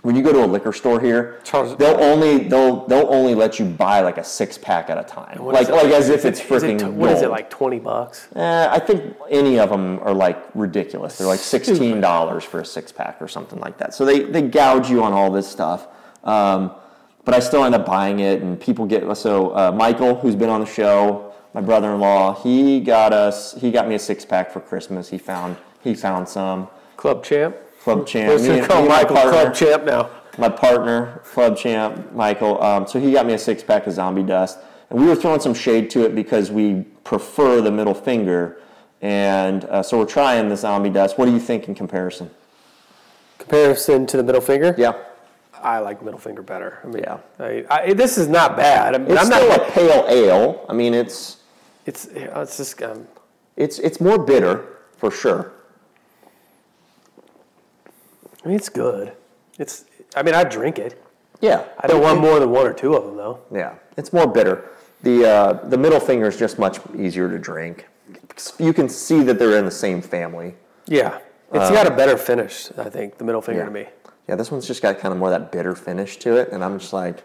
when 0.06 0.16
you 0.16 0.22
go 0.22 0.32
to 0.32 0.46
a 0.46 0.46
liquor 0.46 0.72
store 0.72 1.00
here, 1.00 1.40
Charles- 1.44 1.76
they'll 1.78 2.00
only 2.00 2.48
they'll 2.48 2.86
they'll 2.86 3.12
only 3.12 3.34
let 3.34 3.58
you 3.58 3.66
buy 3.66 4.02
like 4.02 4.20
a 4.20 4.24
six 4.24 4.56
pack 4.56 4.92
at 4.92 5.00
a 5.00 5.04
time, 5.04 5.44
What 5.44 5.56
like 5.56 5.68
like 5.70 5.86
as 5.88 6.10
if 6.10 6.26
it's 6.26 6.40
it- 6.40 6.46
is 6.52 6.64
it 6.64 6.68
freaking. 6.78 6.80
t- 6.80 6.86
What 6.86 7.10
is 7.10 7.24
it 7.24 7.32
like? 7.32 7.50
Twenty 7.50 7.80
bucks. 7.80 8.28
Eh, 8.36 8.68
I 8.70 8.78
think 8.78 9.16
any 9.32 9.58
of 9.60 9.70
them 9.72 10.00
are 10.04 10.14
like 10.14 10.38
ridiculous. 10.54 11.18
They're 11.18 11.26
like 11.28 11.40
sixteen 11.40 12.00
dollars 12.02 12.44
for 12.44 12.60
a 12.60 12.66
six 12.66 12.92
pack 12.92 13.20
or 13.20 13.28
something 13.28 13.60
like 13.60 13.80
that. 13.80 13.96
So 13.96 14.06
they 14.06 14.20
they 14.22 14.44
gouge 14.44 14.92
you 14.92 15.04
on 15.04 15.12
all 15.12 15.32
this 15.32 15.48
stuff. 15.48 15.88
Um, 16.24 16.72
but 17.24 17.34
I 17.34 17.40
still 17.40 17.64
end 17.64 17.74
up 17.74 17.88
buying 17.88 18.20
it, 18.20 18.44
and 18.44 18.60
people 18.60 18.86
get 18.86 19.02
so 19.18 19.50
uh, 19.56 19.72
Michael, 19.76 20.14
who's 20.14 20.36
been 20.36 20.50
on 20.50 20.60
the 20.60 20.68
show, 20.68 21.34
my 21.56 21.62
brother-in-law, 21.62 22.44
he 22.44 22.80
got 22.80 23.12
us 23.12 23.56
he 23.60 23.72
got 23.72 23.88
me 23.88 23.96
a 23.96 24.00
six 24.00 24.24
pack 24.24 24.52
for 24.52 24.60
Christmas. 24.60 25.10
He 25.10 25.18
found 25.18 25.58
he 25.84 25.96
found 25.96 26.30
some 26.30 26.68
Club 26.96 27.24
champ. 27.24 27.56
Club 27.86 28.06
champ. 28.08 28.30
Let's 28.32 28.44
Me 28.44 28.60
and- 28.60 28.68
call 28.68 28.82
me 28.82 28.88
Michael 28.90 29.16
partner- 29.16 29.32
Club 29.32 29.54
champ 29.54 29.84
now. 29.86 30.10
my 30.38 30.50
partner, 30.50 31.22
club 31.24 31.56
champ, 31.56 32.12
Michael. 32.14 32.62
Um, 32.62 32.86
so 32.88 33.00
he 33.00 33.12
got 33.14 33.26
me 33.26 33.34
a 33.34 33.38
six 33.38 33.64
pack 33.64 33.86
of 33.88 33.94
zombie 33.94 34.24
dust, 34.24 34.58
and 34.90 35.00
we 35.00 35.06
were 35.08 35.16
throwing 35.16 35.40
some 35.40 35.54
shade 35.54 35.90
to 35.92 36.04
it 36.04 36.14
because 36.16 36.52
we 36.52 36.84
prefer 37.04 37.62
the 37.62 37.72
middle 37.72 37.94
finger, 37.94 38.58
and 39.02 39.64
uh, 39.66 39.84
so 39.84 40.00
we're 40.00 40.06
trying 40.06 40.50
the 40.50 40.58
zombie 40.58 40.90
dust. 40.90 41.18
What 41.20 41.26
do 41.26 41.32
you 41.32 41.40
think 41.40 41.68
in 41.68 41.76
comparison? 41.76 42.30
Comparison 43.38 44.06
to 44.08 44.18
the 44.18 44.24
middle 44.24 44.42
finger. 44.42 44.74
Yeah, 44.78 44.94
I 45.62 45.80
like 45.80 46.02
middle 46.02 46.20
finger 46.20 46.42
better. 46.42 46.80
I 46.84 46.88
mean, 46.88 47.04
Yeah. 47.04 47.18
I, 47.40 47.66
I, 47.70 47.94
this 47.94 48.18
is 48.18 48.28
not 48.28 48.56
bad. 48.58 48.96
I 48.96 48.98
mean, 48.98 49.12
it's 49.12 49.20
I'm 49.22 49.26
still 49.28 49.50
not. 49.50 49.68
a 49.68 49.72
pale 49.72 50.06
ale. 50.10 50.66
I 50.68 50.74
mean, 50.74 50.94
it's 50.94 51.38
It's 51.86 52.06
it's 52.12 52.58
just 52.58 52.82
um, 52.82 53.08
it's 53.56 53.78
it's 53.80 54.02
more 54.02 54.18
bitter 54.18 54.66
for 54.98 55.12
sure. 55.12 55.52
I 58.46 58.48
mean, 58.48 58.58
it's 58.58 58.70
good. 58.70 59.14
It's. 59.58 59.86
I 60.16 60.22
mean, 60.24 60.36
I 60.36 60.44
drink 60.44 60.78
it. 60.80 61.02
Yeah, 61.42 61.66
I 61.80 61.88
don't 61.88 62.02
want 62.02 62.22
more 62.22 62.40
than 62.40 62.52
one 62.52 62.66
or 62.66 62.74
two 62.74 62.94
of 62.94 63.04
them 63.06 63.18
though. 63.18 63.40
Yeah, 63.52 63.76
it's 63.98 64.14
more 64.14 64.28
bitter. 64.28 64.70
The 65.02 65.26
uh, 65.28 65.54
the 65.68 65.78
middle 65.78 66.00
finger 66.00 66.28
is 66.28 66.38
just 66.38 66.60
much 66.60 66.80
easier 66.96 67.30
to 67.30 67.38
drink. 67.40 67.88
You 68.60 68.72
can 68.74 68.88
see 68.88 69.24
that 69.24 69.40
they're 69.40 69.58
in 69.58 69.66
the 69.66 69.72
same 69.72 70.02
family. 70.02 70.56
Yeah, 70.88 71.20
it's 71.52 71.72
got 71.72 71.88
a 71.88 71.92
better 71.92 72.18
finish. 72.18 72.70
I 72.78 72.90
think 72.90 73.18
the 73.18 73.24
middle 73.26 73.42
finger 73.42 73.62
Yeah. 73.62 73.66
to 73.66 73.72
me. 73.72 73.88
Yeah, 74.30 74.36
this 74.36 74.52
one's 74.52 74.66
just 74.68 74.82
got 74.82 74.98
kind 75.00 75.12
of 75.12 75.20
more 75.20 75.30
that 75.30 75.52
bitter 75.52 75.76
finish 75.76 76.18
to 76.18 76.36
it, 76.38 76.50
and 76.52 76.64
I'm 76.64 76.80
just 76.80 76.94
like, 76.94 77.24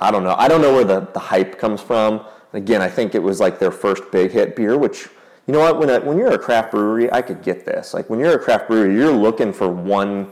I 0.00 0.10
don't 0.10 0.22
know. 0.24 0.34
I 0.36 0.46
don't 0.48 0.60
know 0.62 0.72
where 0.72 0.84
the, 0.84 1.00
the 1.12 1.18
hype 1.18 1.58
comes 1.58 1.80
from. 1.80 2.24
Again, 2.52 2.80
I 2.80 2.88
think 2.88 3.14
it 3.14 3.22
was 3.22 3.40
like 3.40 3.58
their 3.58 3.72
first 3.72 4.04
big 4.12 4.30
hit 4.30 4.54
beer, 4.54 4.76
which 4.78 5.08
you 5.46 5.52
know 5.52 5.60
what? 5.60 5.78
When 5.78 5.90
a, 5.90 6.00
when 6.00 6.18
you're 6.18 6.32
a 6.32 6.38
craft 6.38 6.70
brewery, 6.70 7.12
I 7.12 7.22
could 7.22 7.42
get 7.42 7.64
this. 7.66 7.94
Like 7.94 8.08
when 8.08 8.20
you're 8.20 8.34
a 8.34 8.38
craft 8.38 8.68
brewery, 8.68 8.94
you're 8.94 9.12
looking 9.12 9.52
for 9.52 9.68
one 9.68 10.30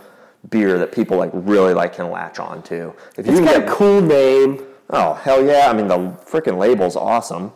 beer 0.49 0.79
that 0.79 0.93
people 0.93 1.17
like 1.19 1.31
really 1.35 1.75
like 1.75 1.95
can 1.95 2.11
latch 2.11 2.39
on 2.39 2.63
to. 2.65 2.95
If 3.17 3.27
you 3.27 3.33
It's 3.33 3.41
can 3.41 3.45
got 3.45 3.61
get 3.61 3.69
a 3.69 3.71
cool 3.71 4.01
name. 4.01 4.65
Oh 4.91 5.15
hell 5.15 5.45
yeah! 5.45 5.69
I 5.71 5.73
mean 5.73 5.89
the 5.89 5.97
freaking 6.25 6.59
label's 6.59 6.97
awesome. 6.97 7.53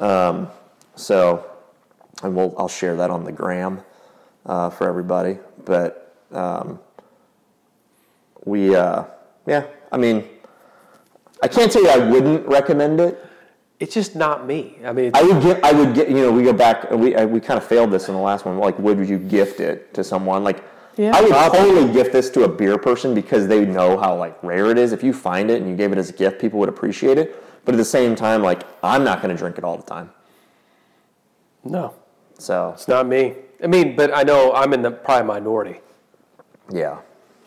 Um, 0.00 0.48
so, 0.96 1.44
and 2.22 2.34
we'll 2.34 2.54
I'll 2.58 2.68
share 2.68 2.96
that 2.96 3.10
on 3.10 3.24
the 3.24 3.32
gram 3.32 3.80
uh, 4.46 4.70
for 4.70 4.88
everybody. 4.88 5.38
But 5.64 6.14
um, 6.32 6.80
we, 8.44 8.74
uh, 8.74 9.04
yeah, 9.46 9.66
I 9.92 9.96
mean, 9.96 10.24
I 11.42 11.48
can't 11.48 11.72
say 11.72 11.80
I 11.88 11.98
wouldn't 11.98 12.46
recommend 12.46 13.00
it. 13.00 13.24
It's 13.80 13.94
just 13.94 14.16
not 14.16 14.44
me. 14.46 14.76
I 14.84 14.92
mean, 14.92 15.12
I 15.14 15.22
would 15.22 15.40
get, 15.42 15.64
I 15.64 15.72
would 15.72 15.94
get, 15.94 16.08
you 16.08 16.16
know, 16.16 16.32
we 16.32 16.42
go 16.42 16.52
back, 16.52 16.90
we 16.90 17.14
I, 17.14 17.24
we 17.24 17.38
kind 17.40 17.58
of 17.58 17.64
failed 17.66 17.90
this 17.92 18.08
in 18.08 18.14
the 18.14 18.20
last 18.20 18.44
one. 18.44 18.58
Like, 18.58 18.78
would 18.78 19.08
you 19.08 19.18
gift 19.18 19.60
it 19.60 19.94
to 19.94 20.02
someone? 20.02 20.42
Like, 20.42 20.64
Yeah, 20.96 21.14
I 21.16 21.20
would 21.20 21.30
probably. 21.30 21.58
totally 21.60 21.92
gift 21.92 22.12
this 22.12 22.28
to 22.30 22.42
a 22.42 22.48
beer 22.48 22.76
person 22.76 23.14
because 23.14 23.46
they 23.46 23.64
know 23.64 23.96
how 23.96 24.16
like 24.16 24.36
rare 24.42 24.66
it 24.72 24.78
is. 24.78 24.92
If 24.92 25.04
you 25.04 25.12
find 25.12 25.48
it 25.50 25.60
and 25.62 25.70
you 25.70 25.76
gave 25.76 25.92
it 25.92 25.98
as 25.98 26.10
a 26.10 26.12
gift, 26.12 26.40
people 26.40 26.58
would 26.58 26.68
appreciate 26.68 27.18
it. 27.18 27.40
But 27.64 27.74
at 27.74 27.78
the 27.78 27.84
same 27.84 28.16
time, 28.16 28.42
like, 28.42 28.62
I'm 28.82 29.04
not 29.04 29.22
going 29.22 29.34
to 29.34 29.38
drink 29.38 29.58
it 29.58 29.64
all 29.64 29.76
the 29.76 29.82
time. 29.84 30.10
no, 31.64 31.94
So, 32.38 32.70
it's 32.74 32.88
not 32.88 33.06
me. 33.06 33.34
I 33.62 33.66
mean, 33.66 33.94
but 33.94 34.12
I 34.16 34.22
know 34.22 34.52
I'm 34.54 34.72
in 34.72 34.82
the 34.82 34.90
probably 34.90 35.26
minority. 35.26 35.80
yeah. 36.72 36.98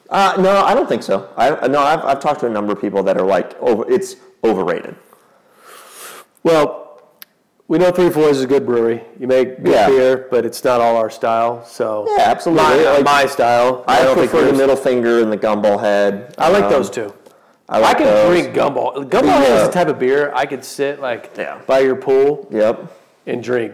Uh, 0.09 0.35
no, 0.39 0.61
I 0.65 0.73
don't 0.73 0.89
think 0.89 1.03
so. 1.03 1.29
I 1.37 1.67
no, 1.67 1.79
I've, 1.79 2.03
I've 2.03 2.19
talked 2.19 2.41
to 2.41 2.45
a 2.45 2.49
number 2.49 2.73
of 2.73 2.81
people 2.81 3.01
that 3.03 3.17
are 3.17 3.25
like, 3.25 3.57
over, 3.61 3.89
it's 3.89 4.17
overrated. 4.43 4.95
Well, 6.43 7.01
we 7.67 7.77
know 7.77 7.91
Three 7.91 8.09
Floyds 8.09 8.37
is 8.37 8.43
a 8.43 8.47
good 8.47 8.65
brewery. 8.65 9.03
You 9.19 9.27
make 9.27 9.63
good 9.63 9.71
Yeah. 9.73 9.87
beer, 9.87 10.27
but 10.29 10.45
it's 10.45 10.63
not 10.63 10.81
all 10.81 10.97
our 10.97 11.09
style. 11.09 11.63
So 11.65 12.05
Yeah, 12.17 12.23
absolutely. 12.25 12.63
my, 12.63 12.91
Like, 12.95 13.03
my 13.05 13.25
style. 13.27 13.83
I, 13.87 14.03
don't 14.03 14.15
think 14.17 14.29
prefer 14.31 14.41
the 14.45 14.47
yours- 14.49 14.57
middle 14.57 14.75
finger 14.75 15.19
and 15.21 15.31
the 15.31 15.37
gumball 15.37 15.79
head. 15.79 16.33
I 16.37 16.49
like 16.49 16.65
Um, 16.65 16.71
those 16.71 16.89
two. 16.89 17.13
I, 17.69 17.77
I 17.77 17.79
like 17.81 17.97
can 17.97 18.07
those. 18.07 18.27
drink 18.29 18.53
gumball. 18.55 18.95
Gumball 19.09 19.39
The, 19.39 19.53
is 19.55 19.61
uh, 19.61 19.67
the 19.67 19.71
type 19.71 19.87
of 19.87 19.97
beer 19.99 20.31
I 20.35 20.45
could 20.45 20.65
sit 20.65 20.99
like 21.01 21.29
Yeah. 21.37 21.59
by 21.65 21.79
your 21.79 21.95
pool 21.95 22.47
Yep. 22.51 22.81
and 23.27 23.41
drink 23.41 23.73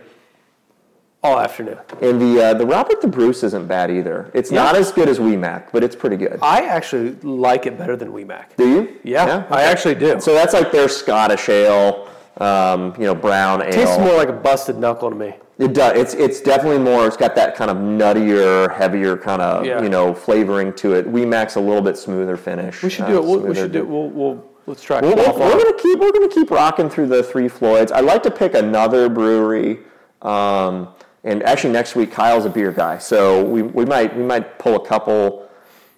all 1.24 1.40
afternoon. 1.40 1.80
And 2.00 2.22
the 2.22 2.44
uh, 2.44 2.54
the 2.54 2.66
Robert 2.68 3.02
the 3.02 3.08
Bruce 3.08 3.42
isn't 3.44 3.68
bad 3.68 3.90
either. 3.90 4.30
It's 4.36 4.52
not 4.52 4.76
as 4.76 4.92
good 4.92 5.10
as 5.10 5.20
Wee 5.20 5.36
Mac, 5.36 5.72
but 5.72 5.84
it's 5.84 5.96
pretty 5.96 6.16
good. 6.18 6.38
I 6.44 6.62
actually 6.68 7.16
like 7.24 7.66
it 7.66 7.76
better 7.80 7.96
than 7.96 8.14
Wee 8.14 8.24
Mac. 8.24 8.56
Do 8.58 8.68
you? 8.70 8.90
Yeah, 9.04 9.46
I 9.50 9.64
actually 9.64 9.96
do. 9.96 10.20
So 10.20 10.36
that's 10.36 10.54
like 10.54 10.72
their 10.72 10.88
Scottish 10.88 11.50
ale, 11.50 12.08
um, 12.40 12.94
you 12.98 13.06
know, 13.06 13.16
brown 13.16 13.62
ale. 13.62 13.72
tastes 13.72 13.98
more 13.98 14.16
like 14.16 14.30
a 14.30 14.34
busted 14.34 14.78
knuckle 14.78 15.10
to 15.10 15.16
me. 15.16 15.34
It 15.60 15.74
does. 15.74 15.98
It's 15.98 16.14
it's 16.14 16.40
definitely 16.40 16.80
more. 16.80 17.08
It's 17.08 17.18
got 17.18 17.36
that 17.36 17.56
kind 17.56 17.72
of 17.72 17.78
nuttier, 17.78 18.72
heavier 18.76 19.18
kind 19.18 19.42
of 19.42 19.66
Yeah. 19.66 19.82
you 19.82 19.90
know 19.90 20.14
flavoring 20.14 20.74
to 20.74 20.94
it. 20.94 21.08
Wee 21.08 21.26
Mac's 21.26 21.56
a 21.56 21.60
little 21.60 21.82
bit 21.82 21.98
smoother 21.98 22.38
finish. 22.38 22.84
We 22.84 22.90
should 22.92 23.06
uh, 23.06 23.08
do 23.08 23.18
it. 23.18 23.24
We'll, 23.24 23.40
we 23.40 23.56
should 23.56 23.72
do. 23.72 23.84
We'll, 23.84 24.10
we'll 24.10 24.46
let's 24.68 24.84
try. 24.84 25.02
We're, 25.02 25.14
Quaff 25.14 25.36
we're 25.36 25.58
gonna 25.58 25.78
keep 25.78 25.98
we're 26.00 26.12
gonna 26.12 26.30
keep 26.30 26.52
rocking 26.52 26.90
through 26.90 27.08
the 27.08 27.24
three 27.24 27.48
Floyds. 27.48 27.92
I'd 27.92 28.06
like 28.06 28.22
to 28.24 28.32
pick 28.32 28.54
another 28.54 29.10
brewery. 29.10 29.80
Um, 30.22 30.90
and 31.24 31.42
actually, 31.44 31.74
next 31.74 31.96
week 31.96 32.12
Kyle's 32.12 32.46
a 32.46 32.50
beer 32.50 32.72
guy, 32.72 33.00
so 33.00 33.44
we, 33.44 33.64
we 33.64 33.84
might 33.84 34.16
we 34.16 34.24
might 34.24 34.60
pull 34.60 34.76
a 34.76 34.86
couple 34.86 35.47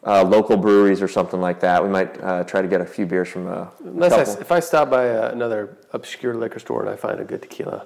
uh, 0.06 0.24
local 0.24 0.58
breweries 0.58 1.02
or 1.02 1.08
something 1.08 1.42
like 1.42 1.60
that. 1.60 1.84
We 1.84 1.90
might 1.90 2.22
uh, 2.22 2.44
try 2.44 2.62
to 2.62 2.68
get 2.68 2.82
a 2.82 2.86
few 2.86 3.06
beers 3.06 3.28
from 3.30 3.48
a, 3.48 3.52
a 3.52 3.72
Unless 3.86 4.38
I, 4.38 4.42
if 4.42 4.52
I 4.52 4.60
stop 4.60 4.90
by 4.90 5.10
uh, 5.10 5.32
another 5.32 5.78
obscure 5.92 6.36
liquor 6.36 6.60
store 6.60 6.82
and 6.82 6.90
I 6.90 6.96
find 6.96 7.20
a 7.20 7.26
good 7.26 7.42
tequila, 7.42 7.86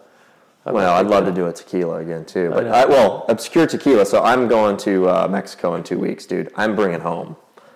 I 0.66 0.72
might 0.72 0.76
Well, 0.76 0.93
I'd 0.93 1.07
love 1.07 1.26
to 1.26 1.32
do 1.32 1.47
a 1.47 1.53
tequila 1.53 1.97
again 1.97 2.26
too. 2.26 2.49
But 2.51 2.66
know. 2.66 2.72
I, 2.72 2.86
well, 2.86 3.26
obscure 3.30 3.68
tequila. 3.68 4.05
So 4.05 4.24
I'm 4.24 4.47
going 4.47 4.78
to 4.78 5.09
uh, 5.09 5.28
Mexico 5.30 5.76
in 5.76 5.84
two 5.84 5.99
weeks, 5.99 6.26
dude. 6.26 6.51
I'm 6.55 6.76
bringing 6.76 7.01
home 7.01 7.36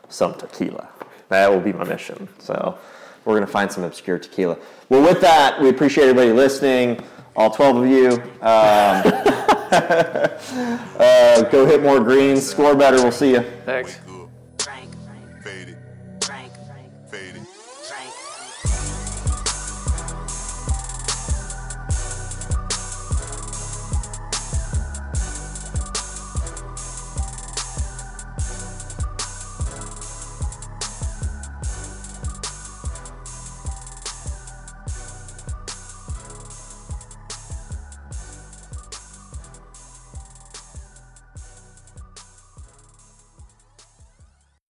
some 0.10 0.36
tequila. 0.36 0.88
That 1.30 1.52
will 1.52 1.60
be 1.60 1.74
my 1.74 1.84
mission. 1.84 2.30
So 2.40 2.78
we're 3.26 3.36
gonna 3.36 3.48
find 3.48 3.72
some 3.72 3.84
obscure 3.84 4.20
tequila. 4.20 4.58
Well, 4.90 5.02
with 5.02 5.20
that, 5.22 5.60
we 5.60 5.70
appreciate 5.70 6.06
everybody 6.06 6.32
listening. 6.32 7.04
All 7.36 7.52
12 7.52 7.78
of 7.78 7.88
you. 7.88 8.12
Um, 8.42 9.04
uh, 11.00 11.44
go 11.52 11.66
hit 11.66 11.84
more 11.84 12.00
greens. 12.00 12.50
Score 12.50 12.74
better. 12.74 12.98
We'll 12.98 13.12
see 13.12 13.32
you. 13.32 13.42
Thanks. 13.66 14.00